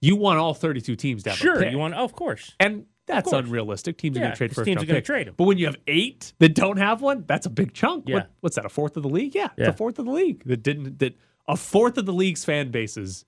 you 0.00 0.16
want 0.16 0.38
all 0.38 0.54
32 0.54 0.96
teams 0.96 1.22
to 1.22 1.30
have 1.30 1.38
a 1.38 1.42
sure, 1.42 1.64
you 1.66 1.78
want. 1.78 1.94
Oh, 1.94 2.04
of 2.04 2.12
course. 2.14 2.54
And 2.58 2.86
that's 3.06 3.32
unrealistic. 3.32 3.96
Teams 3.98 4.16
are 4.16 4.20
going 4.20 4.32
to 4.32 4.36
trade 4.36 4.54
first 4.54 4.64
teams 4.64 4.76
round 4.76 4.84
are 4.84 4.86
gonna 4.86 4.98
picks. 4.98 5.06
trade 5.06 5.28
'em. 5.28 5.34
But 5.36 5.44
when 5.44 5.58
you 5.58 5.66
have 5.66 5.76
eight 5.86 6.32
that 6.38 6.54
don't 6.54 6.76
have 6.76 7.02
one, 7.02 7.24
that's 7.26 7.46
a 7.46 7.50
big 7.50 7.72
chunk. 7.74 8.08
Yeah. 8.08 8.14
What, 8.16 8.30
what's 8.40 8.56
that? 8.56 8.64
A 8.64 8.68
fourth 8.68 8.96
of 8.96 9.02
the 9.02 9.08
league? 9.08 9.34
Yeah, 9.34 9.48
it's 9.56 9.68
a 9.68 9.72
fourth 9.72 9.98
of 9.98 10.04
the 10.06 10.12
league 10.12 10.42
that 10.46 10.62
didn't. 10.62 10.98
That 11.00 11.16
a 11.48 11.56
fourth 11.56 11.98
of 11.98 12.06
the 12.06 12.12
league's 12.12 12.44
fan 12.44 12.70
bases 12.70 13.24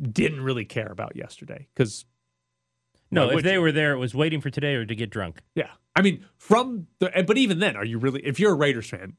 didn't 0.00 0.40
really 0.42 0.64
care 0.64 0.88
about 0.90 1.16
yesterday 1.16 1.68
because 1.74 2.04
No, 3.10 3.30
if 3.30 3.42
they 3.44 3.54
you? 3.54 3.60
were 3.62 3.72
there, 3.72 3.92
it 3.92 3.98
was 3.98 4.14
waiting 4.14 4.40
for 4.40 4.50
today 4.50 4.74
or 4.74 4.84
to 4.84 4.94
get 4.94 5.08
drunk. 5.10 5.40
Yeah. 5.54 5.70
I 5.96 6.02
mean, 6.02 6.24
from 6.36 6.88
the, 6.98 7.10
but 7.26 7.38
even 7.38 7.60
then, 7.60 7.76
are 7.76 7.84
you 7.84 7.98
really, 7.98 8.20
if 8.26 8.40
you're 8.40 8.50
a 8.52 8.56
Raiders 8.56 8.90
fan, 8.90 9.14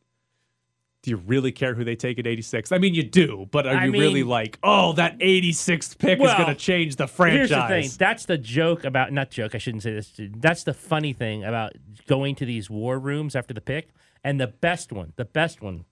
do 1.06 1.12
you 1.12 1.18
really 1.18 1.52
care 1.52 1.76
who 1.76 1.84
they 1.84 1.96
take 1.96 2.20
at 2.20 2.28
86? 2.28 2.72
I 2.72 2.80
mean, 2.80 2.94
you 2.94 3.04
do, 3.04 3.48
but 3.52 3.66
are 3.68 3.76
I 3.76 3.86
you 3.86 3.92
really 3.92 4.24
like, 4.24 4.60
oh, 4.64 4.94
that 4.94 5.20
86th 5.20 5.98
pick 5.98 6.20
is 6.20 6.34
going 6.34 6.48
to 6.48 6.56
change 6.56 6.98
the 6.98 7.08
franchise? 7.08 7.50
Here's 7.50 7.50
the 7.50 7.90
thing. 7.90 7.98
That's 7.98 8.26
the 8.26 8.38
joke 8.38 8.84
about 8.84 9.14
not 9.14 9.30
joke. 9.30 9.56
I 9.56 9.60
shouldn't 9.60 9.84
say 9.84 9.94
this. 9.94 10.12
That's 10.18 10.64
the 10.64 10.74
funny 10.74 11.14
thing 11.14 11.44
about 11.44 11.74
going 12.08 12.36
to 12.36 12.46
these 12.46 12.70
war 12.70 13.00
rooms 13.00 13.36
after 13.36 13.54
the 13.54 13.62
pick. 13.62 13.90
And 14.24 14.42
the 14.42 14.48
best 14.48 14.92
one, 14.92 15.14
the 15.16 15.26
best 15.26 15.62
one, 15.62 15.86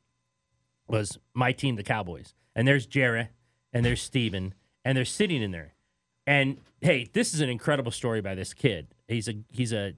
was 0.87 1.19
my 1.33 1.51
team, 1.51 1.75
the 1.75 1.83
Cowboys. 1.83 2.33
And 2.55 2.67
there's 2.67 2.85
Jarrett, 2.85 3.29
and 3.71 3.85
there's 3.85 4.01
Stephen, 4.01 4.55
and 4.83 4.97
they're 4.97 5.05
sitting 5.05 5.41
in 5.41 5.51
there. 5.51 5.75
And 6.25 6.57
hey, 6.81 7.09
this 7.13 7.33
is 7.33 7.41
an 7.41 7.49
incredible 7.49 7.91
story 7.91 8.21
by 8.21 8.33
this 8.35 8.53
kid. 8.53 8.87
He's 9.07 9.27
a 9.27 9.35
he's 9.51 9.71
a, 9.71 9.93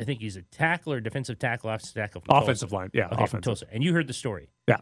I 0.00 0.04
think 0.04 0.20
he's 0.20 0.36
a 0.36 0.42
tackler, 0.42 1.00
defensive 1.00 1.38
tackle, 1.38 1.70
offensive 1.70 1.94
tackle, 1.94 2.20
from 2.22 2.36
Offensive 2.36 2.68
Tulsa. 2.70 2.76
line. 2.76 2.90
Yeah, 2.92 3.06
Okay, 3.06 3.14
from 3.16 3.24
offensive. 3.24 3.42
Tulsa. 3.42 3.66
And 3.72 3.82
you 3.82 3.92
heard 3.92 4.06
the 4.06 4.12
story. 4.12 4.48
Yeah. 4.68 4.78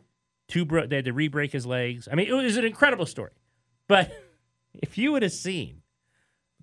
Two 0.49 0.65
bro- 0.65 0.87
they 0.87 0.97
had 0.97 1.05
to 1.07 1.13
re-break 1.13 1.53
his 1.53 1.67
legs. 1.67 2.09
I 2.11 2.15
mean, 2.15 2.27
it 2.29 2.33
was 2.33 2.57
an 2.57 2.65
incredible 2.65 3.07
story. 3.07 3.33
But 3.89 4.13
if 4.75 4.99
you 4.99 5.13
would 5.13 5.23
have 5.23 5.33
seen 5.33 5.83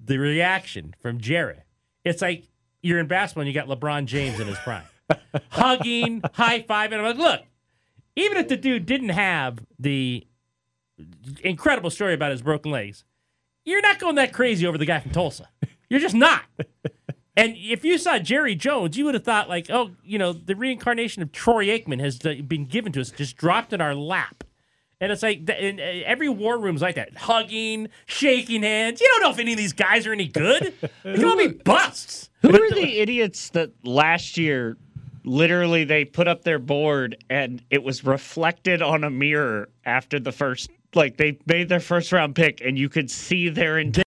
the 0.02 0.18
reaction 0.18 0.94
from 1.02 1.20
Jared, 1.20 1.64
it's 2.06 2.22
like 2.22 2.46
you're 2.82 3.00
in 3.00 3.08
basketball 3.08 3.42
and 3.42 3.48
you 3.48 3.54
got 3.60 3.68
LeBron 3.68 4.06
James 4.06 4.40
in 4.40 4.48
his 4.48 4.58
prime, 4.60 4.84
hugging, 5.50 6.22
high 6.34 6.62
fiving. 6.62 6.94
I'm 7.00 7.04
like, 7.04 7.18
look, 7.18 7.42
even 8.16 8.38
if 8.38 8.48
the 8.50 8.58
dude 8.58 8.86
didn't 8.86 9.10
have 9.10 9.60
the 9.80 10.28
incredible 11.44 11.90
story 11.90 12.14
about 12.14 12.32
his 12.32 12.42
broken 12.42 12.72
legs, 12.72 13.04
you're 13.66 13.82
not 13.82 14.00
going 14.00 14.16
that 14.16 14.34
crazy 14.34 14.68
over 14.68 14.78
the 14.78 14.86
guy 14.86 15.00
from 15.00 15.12
Tulsa. 15.12 15.50
You're 15.90 16.00
just 16.02 16.16
not. 16.16 16.44
And 17.36 17.56
if 17.58 17.84
you 17.84 17.98
saw 17.98 18.20
Jerry 18.20 18.56
Jones, 18.56 18.98
you 18.98 19.06
would 19.06 19.16
have 19.16 19.24
thought 19.24 19.50
like, 19.50 19.70
oh, 19.70 19.92
you 20.04 20.20
know, 20.20 20.34
the 20.34 20.56
reincarnation 20.56 21.24
of 21.24 21.32
Troy 21.32 21.66
Aikman 21.68 22.00
has 22.00 22.20
been 22.20 22.66
given 22.66 22.92
to 22.94 23.02
us, 23.02 23.12
just 23.12 23.38
dropped 23.38 23.74
in 23.74 23.82
our 23.82 23.96
lap. 23.96 24.44
And 25.02 25.12
it's 25.12 25.24
like 25.24 25.50
and, 25.50 25.80
uh, 25.80 25.84
every 25.84 26.30
war 26.30 26.58
room's 26.58 26.82
like 26.82 26.96
that, 26.96 27.18
hugging, 27.18 27.90
shaking 28.06 28.64
hands. 28.64 29.02
You 29.02 29.08
don't 29.08 29.22
know 29.24 29.32
if 29.32 29.40
any 29.40 29.52
of 29.52 29.58
these 29.58 29.74
guys 29.74 30.08
are 30.08 30.14
any 30.14 30.28
good. 30.28 30.74
They 31.04 31.16
can 31.16 31.26
all 31.26 31.38
be 31.38 31.48
busts. 31.48 32.30
Who 32.42 32.50
are 32.50 32.72
the 32.72 33.00
idiots 33.00 33.50
that 33.50 33.72
last 33.84 34.38
year 34.38 34.78
literally 35.26 35.84
they 35.84 36.06
put 36.06 36.28
up 36.28 36.44
their 36.44 36.60
board 36.60 37.18
and 37.30 37.62
it 37.70 37.84
was 37.84 38.04
reflected 38.04 38.82
on 38.82 39.04
a 39.04 39.10
mirror 39.10 39.70
after 39.86 40.20
the 40.20 40.32
first 40.32 40.70
like 40.96 41.18
they 41.18 41.38
made 41.46 41.70
their 41.70 41.80
first 41.80 42.12
round 42.12 42.36
pick 42.36 42.62
and 42.62 42.78
you 42.78 42.90
could 42.90 43.10
see 43.10 43.50
their 43.50 43.80
entire 43.80 44.04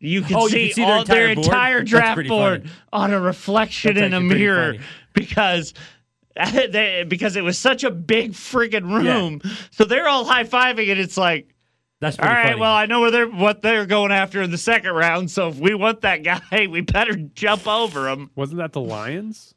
you 0.00 0.22
can, 0.22 0.36
Oh, 0.36 0.44
you 0.44 0.48
see, 0.50 0.72
see 0.72 0.84
their 0.84 0.92
all 0.94 1.04
their 1.04 1.28
entire 1.28 1.34
board? 1.34 1.46
entire 1.46 1.82
draft 1.84 2.28
board 2.28 2.62
funny. 2.62 2.74
on 2.92 3.12
a 3.12 3.20
reflection 3.20 3.94
That's 3.94 4.06
in 4.06 4.14
a 4.14 4.20
mirror 4.20 4.72
funny. 4.74 4.84
because 5.14 5.74
they, 6.36 7.04
because 7.06 7.36
it 7.36 7.42
was 7.44 7.58
such 7.58 7.84
a 7.84 7.90
big 7.90 8.32
friggin' 8.32 8.84
room. 8.90 9.40
So 9.72 9.84
they're 9.84 10.08
all 10.08 10.24
high 10.24 10.44
fiving 10.44 10.90
and 10.90 10.98
it's 11.00 11.16
like 11.16 11.54
That's 12.00 12.18
all 12.18 12.24
pretty 12.24 12.34
right, 12.34 12.46
funny. 12.50 12.60
well, 12.60 12.72
I 12.74 12.86
know 12.86 13.00
where 13.02 13.10
they're 13.10 13.28
what 13.28 13.62
they're 13.62 13.86
going 13.86 14.12
after 14.12 14.40
in 14.42 14.50
the 14.50 14.58
second 14.58 14.92
round. 14.92 15.30
So 15.30 15.48
if 15.48 15.56
we 15.58 15.74
want 15.74 16.00
that 16.02 16.22
guy, 16.22 16.66
we 16.70 16.80
better 16.80 17.14
jump 17.16 17.66
over 17.66 18.08
him. 18.08 18.30
Wasn't 18.36 18.58
that 18.58 18.72
the 18.72 18.80
Lions? 18.80 19.54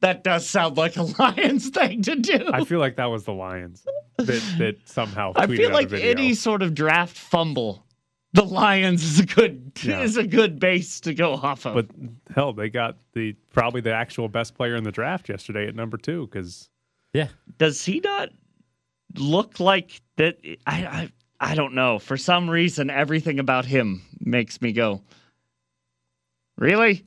That 0.00 0.24
does 0.24 0.48
sound 0.48 0.76
like 0.76 0.96
a 0.96 1.02
Lions 1.22 1.68
thing 1.68 2.02
to 2.02 2.16
do. 2.16 2.50
I 2.52 2.64
feel 2.64 2.80
like 2.80 2.96
that 2.96 3.06
was 3.06 3.24
the 3.24 3.32
Lions 3.32 3.84
that, 4.18 4.42
that 4.58 4.76
somehow 4.88 5.32
I 5.36 5.46
feel 5.46 5.66
out 5.66 5.72
a 5.72 5.74
like 5.74 5.88
video. 5.90 6.10
any 6.10 6.34
sort 6.34 6.62
of 6.62 6.74
draft 6.74 7.16
fumble 7.16 7.84
the 8.32 8.44
Lions 8.44 9.02
is 9.04 9.20
a 9.20 9.26
good 9.26 9.72
Yeah. 9.82 10.00
is 10.02 10.16
a 10.16 10.26
good 10.26 10.58
base 10.58 11.00
to 11.00 11.14
go 11.14 11.34
off 11.34 11.66
of. 11.66 11.74
But 11.74 11.86
hell, 12.34 12.52
they 12.52 12.68
got 12.70 12.96
the 13.12 13.34
probably 13.52 13.80
the 13.80 13.92
actual 13.92 14.28
best 14.28 14.54
player 14.54 14.74
in 14.76 14.84
the 14.84 14.92
draft 14.92 15.28
yesterday 15.28 15.66
at 15.68 15.74
number 15.74 15.96
two 15.98 16.26
because 16.26 16.70
Yeah. 17.12 17.28
does 17.58 17.84
he 17.84 18.00
not 18.00 18.30
look 19.16 19.60
like 19.60 20.00
that? 20.16 20.38
I, 20.66 20.86
I 20.86 21.12
I 21.40 21.54
don't 21.54 21.74
know. 21.74 21.98
For 21.98 22.16
some 22.16 22.48
reason, 22.48 22.88
everything 22.88 23.38
about 23.40 23.64
him 23.66 24.02
makes 24.20 24.62
me 24.62 24.72
go, 24.72 25.02
really, 26.56 27.04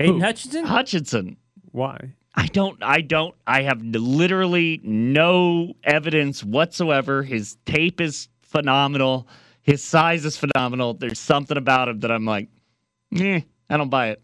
Aidan 0.00 0.20
Hutchinson? 0.20 0.64
Hutchinson. 0.64 1.36
why? 1.72 2.14
I 2.34 2.46
don't. 2.46 2.80
I 2.82 3.00
don't. 3.00 3.34
I 3.48 3.62
have 3.62 3.82
literally 3.82 4.80
no 4.84 5.74
evidence 5.82 6.44
whatsoever. 6.44 7.24
His 7.24 7.56
tape 7.66 8.00
is 8.00 8.28
phenomenal. 8.42 9.26
His 9.68 9.84
size 9.84 10.24
is 10.24 10.34
phenomenal. 10.34 10.94
There's 10.94 11.18
something 11.18 11.58
about 11.58 11.90
him 11.90 12.00
that 12.00 12.10
I'm 12.10 12.24
like, 12.24 12.48
eh, 13.14 13.42
I 13.68 13.76
don't 13.76 13.90
buy 13.90 14.12
it. 14.12 14.22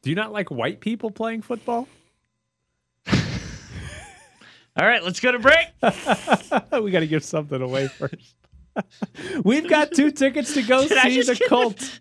Do 0.00 0.08
you 0.08 0.16
not 0.16 0.32
like 0.32 0.50
white 0.50 0.80
people 0.80 1.10
playing 1.10 1.42
football? 1.42 1.86
All 3.12 3.18
right, 4.78 5.04
let's 5.04 5.20
go 5.20 5.32
to 5.32 5.38
break. 5.38 5.66
we 6.82 6.90
got 6.92 7.00
to 7.00 7.06
give 7.06 7.24
something 7.24 7.60
away 7.60 7.88
first. 7.88 8.36
We've 9.44 9.68
got 9.68 9.92
two 9.92 10.10
tickets 10.10 10.54
to 10.54 10.62
go 10.62 10.88
Did 10.88 10.98
see 11.02 11.20
the 11.20 11.38
Colts. 11.46 12.00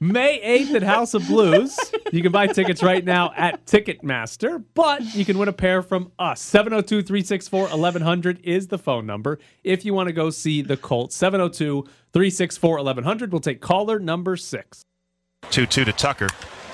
May 0.00 0.40
8th 0.40 0.74
at 0.76 0.82
House 0.82 1.14
of 1.14 1.26
Blues. 1.26 1.76
You 2.12 2.22
can 2.22 2.30
buy 2.30 2.46
tickets 2.46 2.82
right 2.82 3.04
now 3.04 3.32
at 3.36 3.66
Ticketmaster, 3.66 4.62
but 4.74 5.02
you 5.14 5.24
can 5.24 5.38
win 5.38 5.48
a 5.48 5.52
pair 5.52 5.82
from 5.82 6.12
us. 6.18 6.40
702 6.40 7.02
364 7.02 7.62
1100 7.62 8.40
is 8.44 8.68
the 8.68 8.78
phone 8.78 9.06
number. 9.06 9.38
If 9.64 9.84
you 9.84 9.94
want 9.94 10.06
to 10.06 10.12
go 10.12 10.30
see 10.30 10.62
the 10.62 10.76
Colts, 10.76 11.16
702 11.16 11.82
364 12.12 12.76
1100. 12.76 13.32
We'll 13.32 13.40
take 13.40 13.60
caller 13.60 13.98
number 13.98 14.36
six. 14.36 14.84
2 15.50 15.66
2 15.66 15.84
to 15.84 15.92
Tucker. 15.92 16.28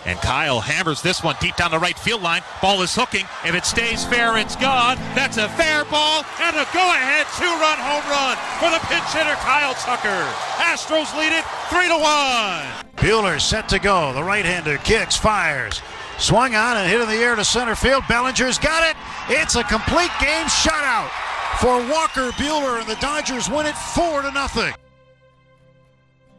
And 0.06 0.18
Kyle 0.20 0.60
hammers 0.60 1.00
this 1.00 1.22
one 1.22 1.36
deep 1.40 1.56
down 1.56 1.70
the 1.70 1.78
right 1.78 1.98
field 1.98 2.22
line. 2.22 2.42
Ball 2.60 2.82
is 2.82 2.94
hooking. 2.94 3.26
If 3.44 3.54
it 3.54 3.64
stays 3.64 4.04
fair, 4.04 4.36
it's 4.36 4.56
gone. 4.56 4.96
That's 5.14 5.38
a 5.38 5.48
fair 5.50 5.84
ball 5.86 6.24
and 6.40 6.56
a 6.56 6.66
go 6.72 6.84
ahead 6.92 7.26
two 7.38 7.48
run 7.48 7.78
home 7.80 8.04
run 8.12 8.36
for 8.60 8.70
the 8.70 8.80
pinch 8.86 9.08
hitter 9.12 9.36
Kyle 9.40 9.74
Tucker. 9.74 10.24
Astros 10.60 11.16
lead 11.16 11.32
it 11.32 11.44
3 11.70 11.88
to 11.88 11.98
1. 11.98 12.84
Buehler 12.96 13.40
set 13.40 13.68
to 13.70 13.78
go. 13.78 14.12
The 14.12 14.22
right-hander 14.22 14.78
kicks, 14.78 15.16
fires. 15.16 15.80
Swung 16.18 16.54
on 16.54 16.76
and 16.76 16.88
hit 16.88 17.00
in 17.00 17.08
the 17.08 17.16
air 17.16 17.34
to 17.34 17.44
center 17.44 17.74
field. 17.74 18.04
Bellinger's 18.08 18.58
got 18.58 18.88
it. 18.88 18.96
It's 19.28 19.56
a 19.56 19.64
complete 19.64 20.10
game 20.20 20.46
shutout 20.46 21.10
for 21.58 21.78
Walker 21.90 22.30
Buehler, 22.32 22.80
and 22.80 22.88
the 22.88 22.96
Dodgers 22.96 23.48
win 23.48 23.66
it 23.66 23.76
four 23.76 24.22
to 24.22 24.30
nothing. 24.32 24.74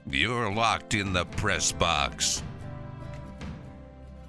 You're 0.09 0.51
locked 0.53 0.93
in 0.93 1.13
the 1.13 1.26
press 1.26 1.72
box. 1.72 2.43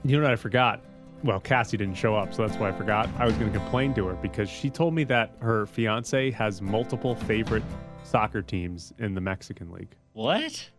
You 0.07 0.18
know 0.18 0.22
what 0.22 0.32
I 0.32 0.36
forgot? 0.36 0.84
Well, 1.24 1.40
Cassie 1.40 1.76
didn't 1.76 1.96
show 1.96 2.14
up, 2.14 2.32
so 2.32 2.46
that's 2.46 2.57
why 2.61 2.68
I 2.68 2.72
forgot. 2.72 3.09
I 3.18 3.24
was 3.24 3.34
going 3.34 3.52
to 3.52 3.59
complain 3.59 3.92
to 3.94 4.07
her 4.07 4.14
because 4.14 4.48
she 4.48 4.70
told 4.70 4.94
me 4.94 5.02
that 5.04 5.32
her 5.40 5.66
fiance 5.66 6.30
has 6.30 6.62
multiple 6.62 7.16
favorite 7.16 7.64
soccer 8.04 8.40
teams 8.40 8.92
in 8.98 9.14
the 9.14 9.20
Mexican 9.20 9.72
League. 9.72 9.96
What? 10.12 10.70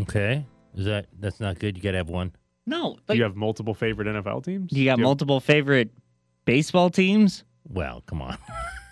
Okay. 0.00 0.46
Is 0.74 0.86
that 0.86 1.08
that's 1.20 1.40
not 1.40 1.58
good? 1.58 1.76
You 1.76 1.82
got 1.82 1.90
to 1.90 1.98
have 1.98 2.08
one. 2.08 2.32
No. 2.66 2.96
Do 3.06 3.16
you 3.16 3.22
have 3.22 3.36
multiple 3.36 3.74
favorite 3.74 4.08
NFL 4.08 4.44
teams? 4.44 4.72
you 4.72 4.86
got 4.86 4.96
Do 4.96 5.02
multiple 5.02 5.40
favorite 5.40 5.90
baseball 6.46 6.88
teams? 6.88 7.44
Well, 7.68 8.02
come 8.06 8.22
on. 8.22 8.38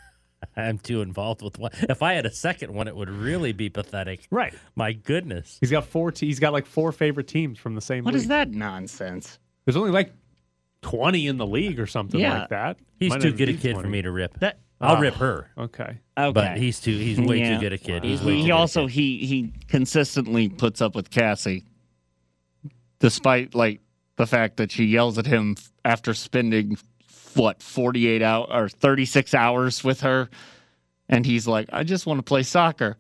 I'm 0.57 0.79
too 0.79 1.01
involved 1.01 1.41
with 1.41 1.59
one. 1.59 1.71
If 1.89 2.03
I 2.03 2.13
had 2.13 2.27
a 2.27 2.31
second 2.31 2.75
one, 2.75 2.89
it 2.89 2.97
would 2.97 3.09
really 3.09 3.53
be 3.53 3.71
pathetic. 3.71 4.27
Right. 4.31 4.55
My 4.75 4.93
goodness. 4.93 5.57
He's 5.61 5.71
got 5.71 5.87
four. 5.87 6.13
Te- 6.13 6.27
he's 6.27 6.41
got 6.41 6.53
like 6.53 6.67
four 6.67 6.93
favorite 6.93 7.29
teams 7.29 7.59
from 7.59 7.75
the 7.75 7.81
same. 7.81 8.05
What 8.05 8.13
league. 8.13 8.23
is 8.23 8.29
that 8.29 8.51
nonsense? 8.51 9.39
There's 9.67 9.77
only 9.77 9.91
like 9.91 10.13
twenty 10.81 11.27
in 11.27 11.37
the 11.37 11.47
league 11.47 11.79
or 11.79 11.87
something 11.87 12.19
Yeah. 12.19 12.39
like 12.41 12.49
that. 12.49 12.79
He's 12.99 13.11
Might 13.11 13.21
too 13.21 13.33
good 13.33 13.49
a 13.51 13.53
be 13.53 13.59
kid 13.59 13.77
for 13.77 13.87
me 13.89 14.01
to 14.01 14.11
rip. 14.11 14.39
That 14.41 14.59
I'll 14.81 14.97
Ah. 14.97 15.01
rip 15.01 15.15
her. 15.15 15.51
Okay. 15.59 15.99
okay. 16.17 16.33
But 16.33 16.57
he's 16.57 16.81
too 16.81 16.97
he's 16.97 17.21
way 17.21 17.41
Yeah. 17.41 17.55
too 17.57 17.61
good 17.61 17.73
a 17.75 17.79
kid. 17.79 18.05
he, 18.05 18.11
He's 18.11 18.23
way 18.23 18.37
he 18.37 18.43
good 18.45 18.51
also 18.53 18.87
kid. 18.87 18.93
he 18.95 19.27
he 19.27 19.53
consistently 19.69 20.49
puts 20.49 20.81
up 20.81 20.95
with 20.95 21.11
Cassie, 21.11 21.65
despite 23.01 23.55
like 23.55 23.81
the 24.17 24.27
fact 24.27 24.57
that 24.57 24.71
she 24.73 24.85
yells 24.85 25.19
at 25.19 25.27
him 25.27 25.57
after 25.85 26.15
spending 26.15 26.79
what 27.35 27.63
forty 27.63 28.07
eight 28.07 28.23
hours 28.23 28.49
or 28.51 28.69
thirty 28.69 29.05
six 29.05 29.35
hours 29.35 29.83
with 29.85 30.01
her, 30.03 30.29
and 31.09 31.27
he's 31.27 31.47
like, 31.47 31.69
I 31.73 31.83
just 31.85 32.07
want 32.07 32.19
to 32.19 32.23
play 32.23 32.43
soccer. 32.43 32.97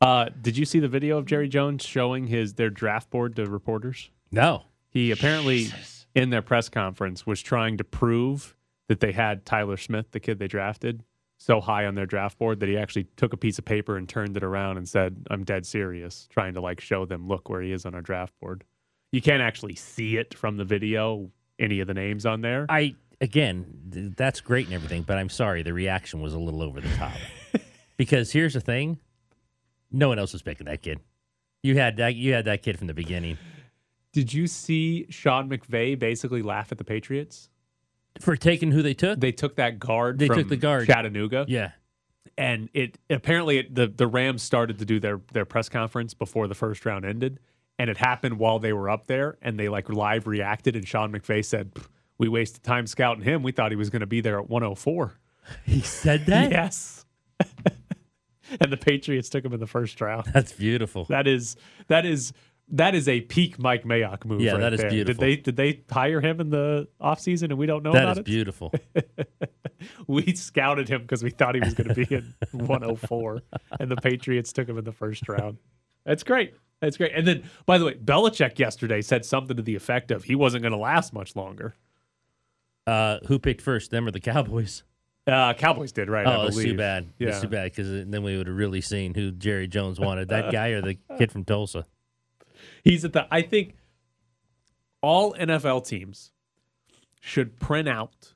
Uh, 0.00 0.30
did 0.40 0.56
you 0.56 0.64
see 0.64 0.78
the 0.80 0.88
video 0.88 1.18
of 1.18 1.26
Jerry 1.26 1.48
Jones 1.48 1.84
showing 1.84 2.26
his 2.26 2.54
their 2.54 2.70
draft 2.70 3.10
board 3.10 3.36
to 3.36 3.44
reporters? 3.46 4.08
No. 4.32 4.64
He 4.90 5.10
apparently 5.12 5.68
in 6.14 6.30
their 6.30 6.42
press 6.42 6.68
conference 6.68 7.26
was 7.26 7.40
trying 7.40 7.76
to 7.78 7.84
prove 7.84 8.56
that 8.88 9.00
they 9.00 9.12
had 9.12 9.46
Tyler 9.46 9.76
Smith, 9.76 10.10
the 10.10 10.20
kid 10.20 10.38
they 10.38 10.48
drafted, 10.48 11.04
so 11.38 11.60
high 11.60 11.86
on 11.86 11.94
their 11.94 12.06
draft 12.06 12.38
board 12.38 12.60
that 12.60 12.68
he 12.68 12.76
actually 12.76 13.04
took 13.16 13.32
a 13.32 13.36
piece 13.36 13.58
of 13.58 13.64
paper 13.64 13.96
and 13.96 14.08
turned 14.08 14.36
it 14.36 14.42
around 14.42 14.76
and 14.76 14.88
said, 14.88 15.26
"I'm 15.30 15.44
dead 15.44 15.64
serious," 15.64 16.26
trying 16.30 16.54
to 16.54 16.60
like 16.60 16.80
show 16.80 17.06
them, 17.06 17.28
"Look 17.28 17.48
where 17.48 17.62
he 17.62 17.72
is 17.72 17.86
on 17.86 17.94
our 17.94 18.02
draft 18.02 18.34
board." 18.40 18.64
You 19.12 19.22
can't 19.22 19.42
actually 19.42 19.76
see 19.76 20.16
it 20.16 20.34
from 20.34 20.56
the 20.56 20.64
video, 20.64 21.30
any 21.58 21.80
of 21.80 21.86
the 21.86 21.94
names 21.94 22.26
on 22.26 22.40
there. 22.40 22.66
I 22.68 22.94
again, 23.20 23.90
th- 23.92 24.12
that's 24.16 24.40
great 24.40 24.66
and 24.66 24.74
everything, 24.74 25.02
but 25.02 25.18
I'm 25.18 25.28
sorry, 25.28 25.62
the 25.62 25.72
reaction 25.72 26.20
was 26.20 26.34
a 26.34 26.38
little 26.38 26.62
over 26.62 26.80
the 26.80 26.94
top. 26.96 27.12
because 27.96 28.32
here's 28.32 28.54
the 28.54 28.60
thing: 28.60 28.98
no 29.92 30.08
one 30.08 30.18
else 30.18 30.32
was 30.32 30.42
picking 30.42 30.66
that 30.66 30.82
kid. 30.82 31.00
You 31.62 31.78
had 31.78 31.96
that. 31.98 32.16
You 32.16 32.32
had 32.32 32.46
that 32.46 32.62
kid 32.62 32.76
from 32.76 32.88
the 32.88 32.94
beginning. 32.94 33.38
Did 34.12 34.34
you 34.34 34.46
see 34.46 35.06
Sean 35.10 35.48
McVay 35.48 35.98
basically 35.98 36.42
laugh 36.42 36.72
at 36.72 36.78
the 36.78 36.84
Patriots? 36.84 37.48
For 38.20 38.36
taking 38.36 38.72
who 38.72 38.82
they 38.82 38.94
took, 38.94 39.20
They 39.20 39.32
took 39.32 39.56
that 39.56 39.78
guard. 39.78 40.18
They 40.18 40.26
from 40.26 40.36
took 40.38 40.48
the 40.48 40.56
guard. 40.56 40.86
Chattanooga. 40.86 41.44
yeah, 41.48 41.72
and 42.36 42.68
it 42.74 42.98
apparently 43.08 43.58
it, 43.58 43.74
the 43.74 43.86
the 43.86 44.06
Rams 44.08 44.42
started 44.42 44.78
to 44.80 44.84
do 44.84 44.98
their 44.98 45.20
their 45.32 45.44
press 45.44 45.68
conference 45.68 46.12
before 46.12 46.48
the 46.48 46.54
first 46.56 46.84
round 46.84 47.04
ended, 47.04 47.38
and 47.78 47.88
it 47.88 47.96
happened 47.96 48.38
while 48.38 48.58
they 48.58 48.72
were 48.72 48.90
up 48.90 49.06
there, 49.06 49.38
and 49.42 49.58
they 49.58 49.68
like 49.68 49.88
live 49.88 50.26
reacted, 50.26 50.74
and 50.74 50.86
Sean 50.86 51.12
McVay 51.12 51.44
said, 51.44 51.72
"We 52.18 52.28
wasted 52.28 52.64
time 52.64 52.88
scouting 52.88 53.22
him. 53.22 53.44
We 53.44 53.52
thought 53.52 53.70
he 53.70 53.76
was 53.76 53.90
going 53.90 54.00
to 54.00 54.06
be 54.06 54.20
there 54.20 54.40
at 54.40 54.50
104." 54.50 55.14
he 55.64 55.80
said 55.80 56.26
that. 56.26 56.50
Yes. 56.50 57.04
and 58.60 58.72
the 58.72 58.76
Patriots 58.76 59.28
took 59.28 59.44
him 59.44 59.52
in 59.52 59.60
the 59.60 59.66
first 59.66 60.00
round. 60.00 60.26
That's 60.32 60.52
beautiful. 60.52 61.04
That 61.04 61.26
is 61.28 61.56
that 61.86 62.04
is 62.04 62.32
that 62.70 62.94
is 62.94 63.08
a 63.08 63.20
peak 63.22 63.58
Mike 63.58 63.84
Mayock 63.84 64.24
move. 64.24 64.40
Yeah, 64.40 64.52
right 64.52 64.60
that 64.60 64.74
is 64.74 64.80
there. 64.80 64.90
beautiful. 64.90 65.20
Did 65.20 65.20
they 65.20 65.36
did 65.36 65.56
they 65.56 65.82
hire 65.90 66.20
him 66.20 66.40
in 66.40 66.50
the 66.50 66.88
offseason 67.00 67.44
and 67.44 67.58
we 67.58 67.66
don't 67.66 67.82
know 67.82 67.92
That 67.92 68.02
about 68.04 68.12
is 68.12 68.18
it? 68.18 68.24
beautiful. 68.26 68.72
we 70.06 70.34
scouted 70.34 70.88
him 70.88 71.02
because 71.02 71.22
we 71.22 71.30
thought 71.30 71.54
he 71.54 71.60
was 71.60 71.74
going 71.74 71.88
to 71.88 71.94
be 71.94 72.14
in 72.14 72.34
104, 72.52 73.42
and 73.78 73.90
the 73.90 73.96
Patriots 73.96 74.52
took 74.52 74.68
him 74.68 74.78
in 74.78 74.84
the 74.84 74.92
first 74.92 75.28
round. 75.28 75.58
That's 76.04 76.22
great. 76.22 76.54
That's 76.80 76.96
great. 76.96 77.12
And 77.14 77.26
then, 77.26 77.44
by 77.66 77.76
the 77.78 77.84
way, 77.84 77.94
Belichick 77.94 78.58
yesterday 78.58 79.02
said 79.02 79.24
something 79.24 79.56
to 79.56 79.62
the 79.62 79.76
effect 79.76 80.10
of 80.10 80.24
he 80.24 80.34
wasn't 80.34 80.62
going 80.62 80.72
to 80.72 80.78
last 80.78 81.12
much 81.12 81.36
longer. 81.36 81.74
Uh, 82.86 83.18
who 83.26 83.38
picked 83.38 83.60
first, 83.60 83.90
them 83.90 84.06
or 84.06 84.10
the 84.10 84.20
Cowboys? 84.20 84.82
Uh, 85.26 85.52
Cowboys 85.54 85.92
did, 85.92 86.08
right? 86.08 86.26
I 86.26 86.34
oh, 86.36 86.44
that's 86.44 86.56
too 86.56 86.76
bad. 86.76 87.08
That's 87.18 87.36
Yeah. 87.36 87.40
too 87.42 87.48
bad 87.48 87.64
because 87.70 87.88
then 88.06 88.22
we 88.22 88.36
would 88.36 88.46
have 88.46 88.56
really 88.56 88.80
seen 88.80 89.12
who 89.14 89.30
Jerry 89.30 89.68
Jones 89.68 90.00
wanted. 90.00 90.28
That 90.28 90.50
guy 90.52 90.68
or 90.68 90.80
the 90.80 90.96
kid 91.18 91.30
from 91.30 91.44
Tulsa? 91.44 91.86
He's 92.84 93.04
at 93.04 93.12
the. 93.12 93.26
I 93.30 93.42
think 93.42 93.74
all 95.02 95.34
NFL 95.34 95.86
teams 95.86 96.32
should 97.20 97.58
print 97.60 97.88
out 97.88 98.34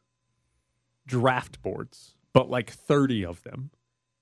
draft 1.07 1.62
boards, 1.62 2.14
but 2.32 2.49
like 2.51 2.70
30 2.70 3.24
of 3.24 3.42
them. 3.42 3.70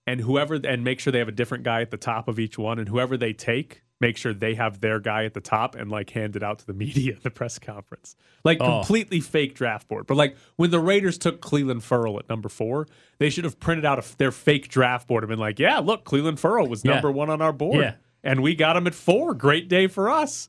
And 0.07 0.21
whoever, 0.21 0.55
and 0.65 0.83
make 0.83 0.99
sure 0.99 1.13
they 1.13 1.21
have 1.21 1.29
a 1.29 1.33
different 1.33 1.63
guy 1.63 1.81
at 1.81 1.93
the 1.93 1.97
top 1.97 2.27
of 2.27 2.41
each 2.41 2.59
one. 2.59 2.81
And 2.81 2.89
whoever 2.89 3.17
they 3.17 3.33
take, 3.33 3.83
make 4.01 4.17
sure 4.17 4.35
they 4.35 4.57
have 4.57 4.81
their 4.81 4.99
guy 4.99 5.25
at 5.25 5.33
the 5.33 5.41
top 5.41 5.77
and 5.77 5.89
like 5.93 6.11
hand 6.11 6.35
it 6.35 6.43
out 6.43 6.59
to 6.59 6.67
the 6.67 6.73
media 6.85 7.13
at 7.15 7.23
the 7.23 7.31
press 7.31 7.61
conference. 7.61 8.17
Like 8.45 8.59
Oh. 8.61 8.79
completely 8.81 9.21
fake 9.21 9.55
draft 9.55 9.87
board. 9.87 10.09
But 10.09 10.17
like 10.17 10.37
when 10.57 10.73
the 10.73 10.81
Raiders 10.81 11.19
took 11.19 11.41
Clelin 11.41 11.81
Ferrell 11.81 12.19
at 12.19 12.29
number 12.29 12.49
four, 12.49 12.89
they 13.19 13.31
should 13.31 13.45
have 13.45 13.61
printed 13.61 13.85
out 13.85 14.01
a, 14.01 14.17
their 14.19 14.33
fake 14.33 14.67
draft 14.69 15.07
board 15.07 15.23
and 15.23 15.29
been 15.29 15.39
like, 15.39 15.61
yeah, 15.61 15.79
look, 15.79 16.05
Clelin 16.05 16.37
Ferrell 16.37 16.67
was 16.67 16.85
Yeah. 16.85 16.95
number 16.95 17.13
one 17.13 17.31
on 17.31 17.41
our 17.41 17.53
board. 17.53 17.81
Yeah. 17.81 17.95
And 18.25 18.43
we 18.43 18.55
got 18.55 18.77
him 18.77 18.87
at 18.87 18.95
four. 18.95 19.35
Great 19.35 19.69
day 19.69 19.87
for 19.87 20.09
us. 20.09 20.49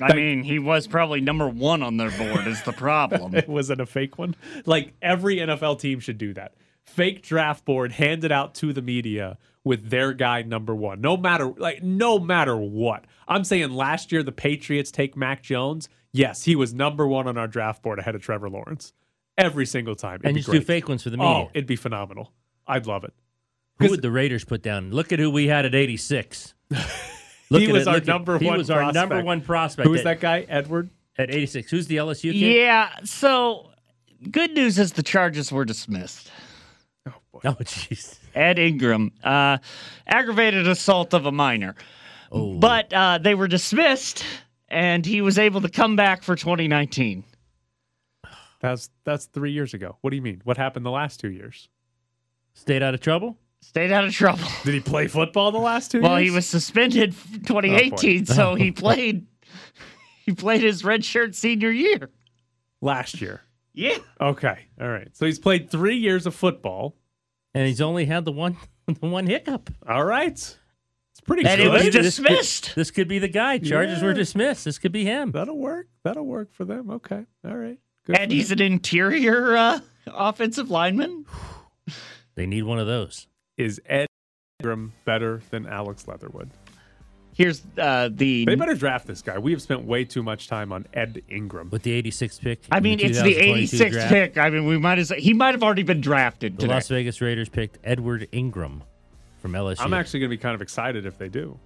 I 0.00 0.14
mean, 0.14 0.44
he 0.44 0.58
was 0.58 0.86
probably 0.86 1.20
number 1.20 1.48
one 1.48 1.82
on 1.82 1.96
their 1.96 2.10
board. 2.12 2.46
Is 2.46 2.62
the 2.62 2.72
problem? 2.72 3.34
was 3.48 3.70
it 3.70 3.80
a 3.80 3.86
fake 3.86 4.16
one. 4.18 4.36
Like 4.64 4.94
every 5.02 5.36
NFL 5.38 5.80
team 5.80 5.98
should 5.98 6.18
do 6.18 6.32
that. 6.34 6.54
Fake 6.84 7.22
draft 7.22 7.64
board, 7.64 7.92
handed 7.92 8.30
out 8.30 8.54
to 8.56 8.72
the 8.72 8.80
media 8.80 9.38
with 9.64 9.90
their 9.90 10.12
guy 10.12 10.42
number 10.42 10.74
one. 10.74 11.00
No 11.00 11.16
matter 11.16 11.48
like 11.56 11.82
no 11.82 12.18
matter 12.18 12.56
what. 12.56 13.04
I'm 13.26 13.44
saying 13.44 13.70
last 13.70 14.12
year 14.12 14.22
the 14.22 14.32
Patriots 14.32 14.90
take 14.90 15.16
Mac 15.16 15.42
Jones. 15.42 15.88
Yes, 16.12 16.44
he 16.44 16.56
was 16.56 16.72
number 16.72 17.06
one 17.06 17.26
on 17.26 17.36
our 17.36 17.48
draft 17.48 17.82
board 17.82 17.98
ahead 17.98 18.14
of 18.14 18.22
Trevor 18.22 18.48
Lawrence. 18.48 18.92
Every 19.36 19.66
single 19.66 19.94
time. 19.94 20.16
It'd 20.16 20.26
And 20.26 20.34
be 20.34 20.40
just 20.40 20.50
do 20.50 20.60
fake 20.60 20.88
ones 20.88 21.02
for 21.02 21.10
the 21.10 21.16
media. 21.16 21.32
Oh, 21.32 21.50
it'd 21.52 21.66
be 21.66 21.76
phenomenal. 21.76 22.32
I'd 22.66 22.86
love 22.86 23.04
it. 23.04 23.12
Who 23.78 23.90
would 23.90 24.02
the 24.02 24.10
Raiders 24.10 24.44
put 24.44 24.62
down? 24.62 24.90
Look 24.90 25.12
at 25.12 25.18
who 25.18 25.30
we 25.30 25.46
had 25.46 25.64
at 25.64 25.74
86. 25.74 26.46
Look 26.46 26.57
he 26.70 27.66
at 27.66 27.72
was 27.72 27.82
it, 27.82 27.88
our 27.88 27.94
look 27.94 28.02
at- 28.02 28.06
number 28.06 28.38
he 28.38 28.46
one. 28.46 28.58
was 28.58 28.70
our 28.70 28.78
prospect. 28.80 28.94
number 29.10 29.24
one 29.24 29.40
prospect. 29.40 29.86
Who 29.86 29.92
was 29.92 30.04
that 30.04 30.20
guy? 30.20 30.44
Edward. 30.48 30.90
at 31.16 31.30
86? 31.30 31.70
Who's 31.70 31.86
the 31.86 31.96
LSU 31.96 32.32
kid? 32.32 32.36
Yeah. 32.36 32.90
So, 33.04 33.70
good 34.30 34.52
news 34.52 34.78
is 34.78 34.92
the 34.92 35.02
charges 35.02 35.50
were 35.50 35.64
dismissed. 35.64 36.30
Oh, 37.06 37.54
jeez. 37.60 38.18
Ed 38.34 38.58
Ingram, 38.58 39.12
uh, 39.22 39.58
aggravated 40.06 40.66
assault 40.68 41.14
of 41.14 41.24
a 41.26 41.32
minor. 41.32 41.74
Oh. 42.32 42.54
But 42.58 42.92
uh, 42.92 43.18
they 43.18 43.34
were 43.34 43.48
dismissed, 43.48 44.24
and 44.68 45.06
he 45.06 45.20
was 45.22 45.38
able 45.38 45.60
to 45.62 45.68
come 45.68 45.94
back 45.96 46.22
for 46.22 46.34
2019. 46.36 47.24
That's 48.60 48.90
that's 49.04 49.26
three 49.26 49.52
years 49.52 49.72
ago. 49.72 49.96
What 50.00 50.10
do 50.10 50.16
you 50.16 50.22
mean? 50.22 50.40
What 50.44 50.56
happened 50.56 50.84
the 50.84 50.90
last 50.90 51.20
two 51.20 51.30
years? 51.30 51.68
Stayed 52.54 52.82
out 52.82 52.92
of 52.92 53.00
trouble? 53.00 53.38
Stayed 53.60 53.92
out 53.92 54.04
of 54.04 54.12
trouble. 54.14 54.44
Did 54.64 54.74
he 54.74 54.80
play 54.80 55.08
football 55.08 55.52
the 55.52 55.58
last 55.58 55.90
two 55.90 56.00
Well, 56.00 56.18
years? 56.18 56.30
he 56.30 56.34
was 56.34 56.46
suspended 56.46 57.14
2018, 57.46 58.26
Oh, 58.30 58.32
so 58.32 58.54
he 58.54 58.70
played. 58.72 59.26
He 60.24 60.32
played 60.32 60.62
his 60.62 60.82
redshirt 60.82 61.34
senior 61.34 61.70
year. 61.70 62.10
last 62.80 63.20
year. 63.20 63.42
Yeah. 63.74 63.98
Okay. 64.20 64.66
All 64.80 64.88
right. 64.88 65.08
So 65.16 65.26
he's 65.26 65.38
played 65.38 65.70
three 65.70 65.96
years 65.96 66.26
of 66.26 66.34
football. 66.34 66.96
And 67.54 67.66
he's 67.66 67.80
only 67.80 68.04
had 68.06 68.24
the 68.24 68.32
one 68.32 68.56
the 68.86 69.06
one 69.06 69.26
hiccup. 69.26 69.70
All 69.88 70.04
right. 70.04 70.32
It's 70.32 71.20
pretty 71.24 71.46
And 71.46 71.60
it 71.60 71.64
good. 71.64 71.72
was 71.72 71.82
This 71.84 71.94
could- 71.94 72.02
dismissed. 72.02 72.74
This 72.74 72.90
could 72.90 73.08
be 73.08 73.18
the 73.18 73.28
guy. 73.28 73.58
Charges 73.58 74.02
were 74.02 74.12
dismissed. 74.14 74.64
This 74.64 74.78
could 74.78 74.92
be 74.92 75.04
him. 75.04 75.30
That'll 75.32 75.58
work. 75.58 75.86
That'll 76.04 76.26
work 76.26 76.52
for 76.52 76.64
them. 76.64 76.90
Okay. 76.90 77.24
All 77.44 77.56
right. 77.56 77.78
Good 78.06 78.18
And 78.18 78.32
he's 78.32 78.48
them. 78.48 78.58
an 78.60 78.72
interior 78.72 79.56
uh, 79.56 79.80
offensive 80.06 80.70
lineman. 80.70 81.24
They 82.34 82.46
need 82.46 82.62
one 82.64 82.78
of 82.78 82.86
those. 82.86 83.26
Is 83.58 83.82
Ed 83.86 84.06
Ingram 84.60 84.92
better 85.04 85.42
than 85.50 85.66
Alex 85.66 86.08
Leatherwood? 86.08 86.50
Here's 87.34 87.62
uh, 87.76 88.08
the. 88.12 88.44
They 88.44 88.54
better 88.56 88.74
draft 88.74 89.06
this 89.06 89.22
guy. 89.22 89.38
We 89.38 89.52
have 89.52 89.62
spent 89.62 89.84
way 89.84 90.04
too 90.04 90.22
much 90.22 90.48
time 90.48 90.72
on 90.72 90.86
Ed 90.94 91.22
Ingram. 91.28 91.70
With 91.70 91.82
the 91.82 92.02
86th 92.02 92.40
pick. 92.40 92.60
I 92.70 92.78
in 92.78 92.82
mean, 92.82 93.00
it's 93.00 93.20
the 93.20 93.34
2022 93.34 93.76
86th 93.76 93.90
draft, 93.90 94.08
pick. 94.08 94.38
I 94.38 94.50
mean, 94.50 94.66
we 94.66 94.78
might 94.78 94.98
as 94.98 95.10
he 95.10 95.34
might 95.34 95.54
have 95.54 95.62
already 95.62 95.84
been 95.84 96.00
drafted 96.00 96.56
The 96.56 96.62
today. 96.62 96.74
Las 96.74 96.88
Vegas 96.88 97.20
Raiders 97.20 97.48
picked 97.48 97.78
Edward 97.84 98.28
Ingram 98.32 98.82
from 99.40 99.52
LSU. 99.52 99.76
I'm 99.80 99.94
actually 99.94 100.20
going 100.20 100.30
to 100.30 100.36
be 100.36 100.40
kind 100.40 100.54
of 100.54 100.62
excited 100.62 101.06
if 101.06 101.18
they 101.18 101.28
do. 101.28 101.58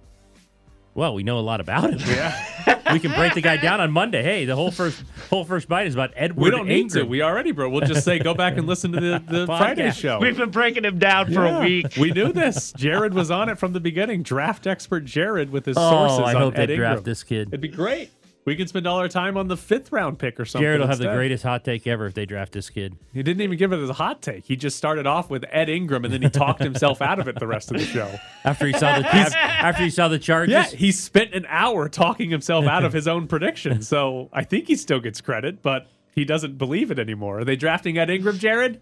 Well, 0.95 1.13
we 1.13 1.23
know 1.23 1.39
a 1.39 1.41
lot 1.41 1.59
about 1.59 1.91
him. 1.91 1.99
Yeah. 2.07 2.83
we 2.93 2.99
can 2.99 3.11
break 3.13 3.33
the 3.33 3.41
guy 3.41 3.57
down 3.57 3.81
on 3.81 3.91
Monday. 3.91 4.21
Hey, 4.23 4.45
the 4.45 4.55
whole 4.55 4.71
first 4.71 5.03
whole 5.29 5.43
first 5.43 5.67
bite 5.67 5.87
is 5.87 5.93
about 5.93 6.11
Edward 6.15 6.43
we 6.43 6.51
don't 6.51 6.67
need 6.67 6.91
to. 6.91 7.03
We 7.03 7.21
already, 7.21 7.51
bro. 7.51 7.69
We'll 7.69 7.81
just 7.85 8.03
say 8.03 8.19
go 8.19 8.33
back 8.33 8.57
and 8.57 8.67
listen 8.67 8.91
to 8.91 8.99
the, 8.99 9.23
the 9.27 9.45
Friday 9.47 9.91
show. 9.91 10.19
We've 10.19 10.37
been 10.37 10.51
breaking 10.51 10.85
him 10.85 10.99
down 10.99 11.33
for 11.33 11.45
a 11.45 11.59
week. 11.61 11.95
We 11.97 12.11
knew 12.11 12.31
this. 12.31 12.71
Jared 12.73 13.13
was 13.13 13.31
on 13.31 13.49
it 13.49 13.57
from 13.57 13.73
the 13.73 13.79
beginning. 13.79 14.23
Draft 14.23 14.67
expert 14.67 15.05
Jared 15.05 15.49
with 15.49 15.65
his 15.65 15.77
Oh, 15.77 15.89
sources 15.89 16.19
I 16.19 16.35
on 16.35 16.41
hope 16.41 16.57
Ed 16.57 16.67
they 16.67 16.75
draft 16.75 17.03
this 17.03 17.23
kid. 17.23 17.47
It'd 17.49 17.61
be 17.61 17.67
great. 17.67 18.11
We 18.45 18.57
can 18.57 18.67
spend 18.67 18.85
all 18.87 18.99
our 18.99 19.07
time 19.07 19.37
on 19.37 19.47
the 19.47 19.55
fifth 19.55 19.91
round 19.93 20.19
pick 20.19 20.37
or 20.39 20.43
something. 20.43 20.65
Jared 20.65 20.81
will 20.81 20.87
have 20.87 20.97
the 20.97 21.13
greatest 21.13 21.43
hot 21.43 21.63
take 21.63 21.87
ever 21.87 22.05
if 22.07 22.13
they 22.13 22.25
draft 22.25 22.51
this 22.51 22.69
kid. 22.69 22.97
He 23.13 23.23
didn't 23.23 23.41
even 23.41 23.57
give 23.57 23.71
it 23.71 23.77
as 23.79 23.89
a 23.89 23.93
hot 23.93 24.21
take. 24.21 24.45
He 24.45 24.57
just 24.57 24.75
started 24.77 25.07
off 25.07 25.29
with 25.29 25.45
Ed 25.49 25.69
Ingram 25.69 26.03
and 26.03 26.13
then 26.13 26.21
he 26.21 26.29
talked 26.29 26.61
himself 26.61 27.01
out 27.01 27.19
of 27.19 27.27
it 27.29 27.39
the 27.39 27.47
rest 27.47 27.71
of 27.71 27.77
the 27.77 27.85
show. 27.85 28.13
After 28.43 28.67
he 28.67 28.73
saw 28.73 28.99
the 28.99 29.05
af- 29.09 29.33
after 29.33 29.83
he 29.83 29.89
saw 29.89 30.09
the 30.09 30.19
charges. 30.19 30.51
Yeah, 30.51 30.65
he 30.65 30.91
spent 30.91 31.33
an 31.33 31.45
hour 31.47 31.87
talking 31.87 32.29
himself 32.29 32.65
out 32.65 32.83
of 32.83 32.91
his 32.91 33.07
own 33.07 33.27
prediction. 33.27 33.81
So 33.93 34.29
I 34.33 34.43
think 34.43 34.67
he 34.67 34.75
still 34.75 34.99
gets 34.99 35.21
credit, 35.21 35.61
but 35.61 35.87
he 36.13 36.25
doesn't 36.25 36.57
believe 36.57 36.91
it 36.91 36.99
anymore. 36.99 37.39
Are 37.39 37.45
they 37.45 37.55
drafting 37.55 37.97
Ed 37.97 38.09
Ingram, 38.09 38.37
Jared? 38.39 38.81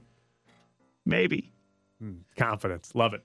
Maybe. 1.06 1.52
Hmm, 2.00 2.20
confidence. 2.36 2.92
Love 2.96 3.14
it. 3.14 3.24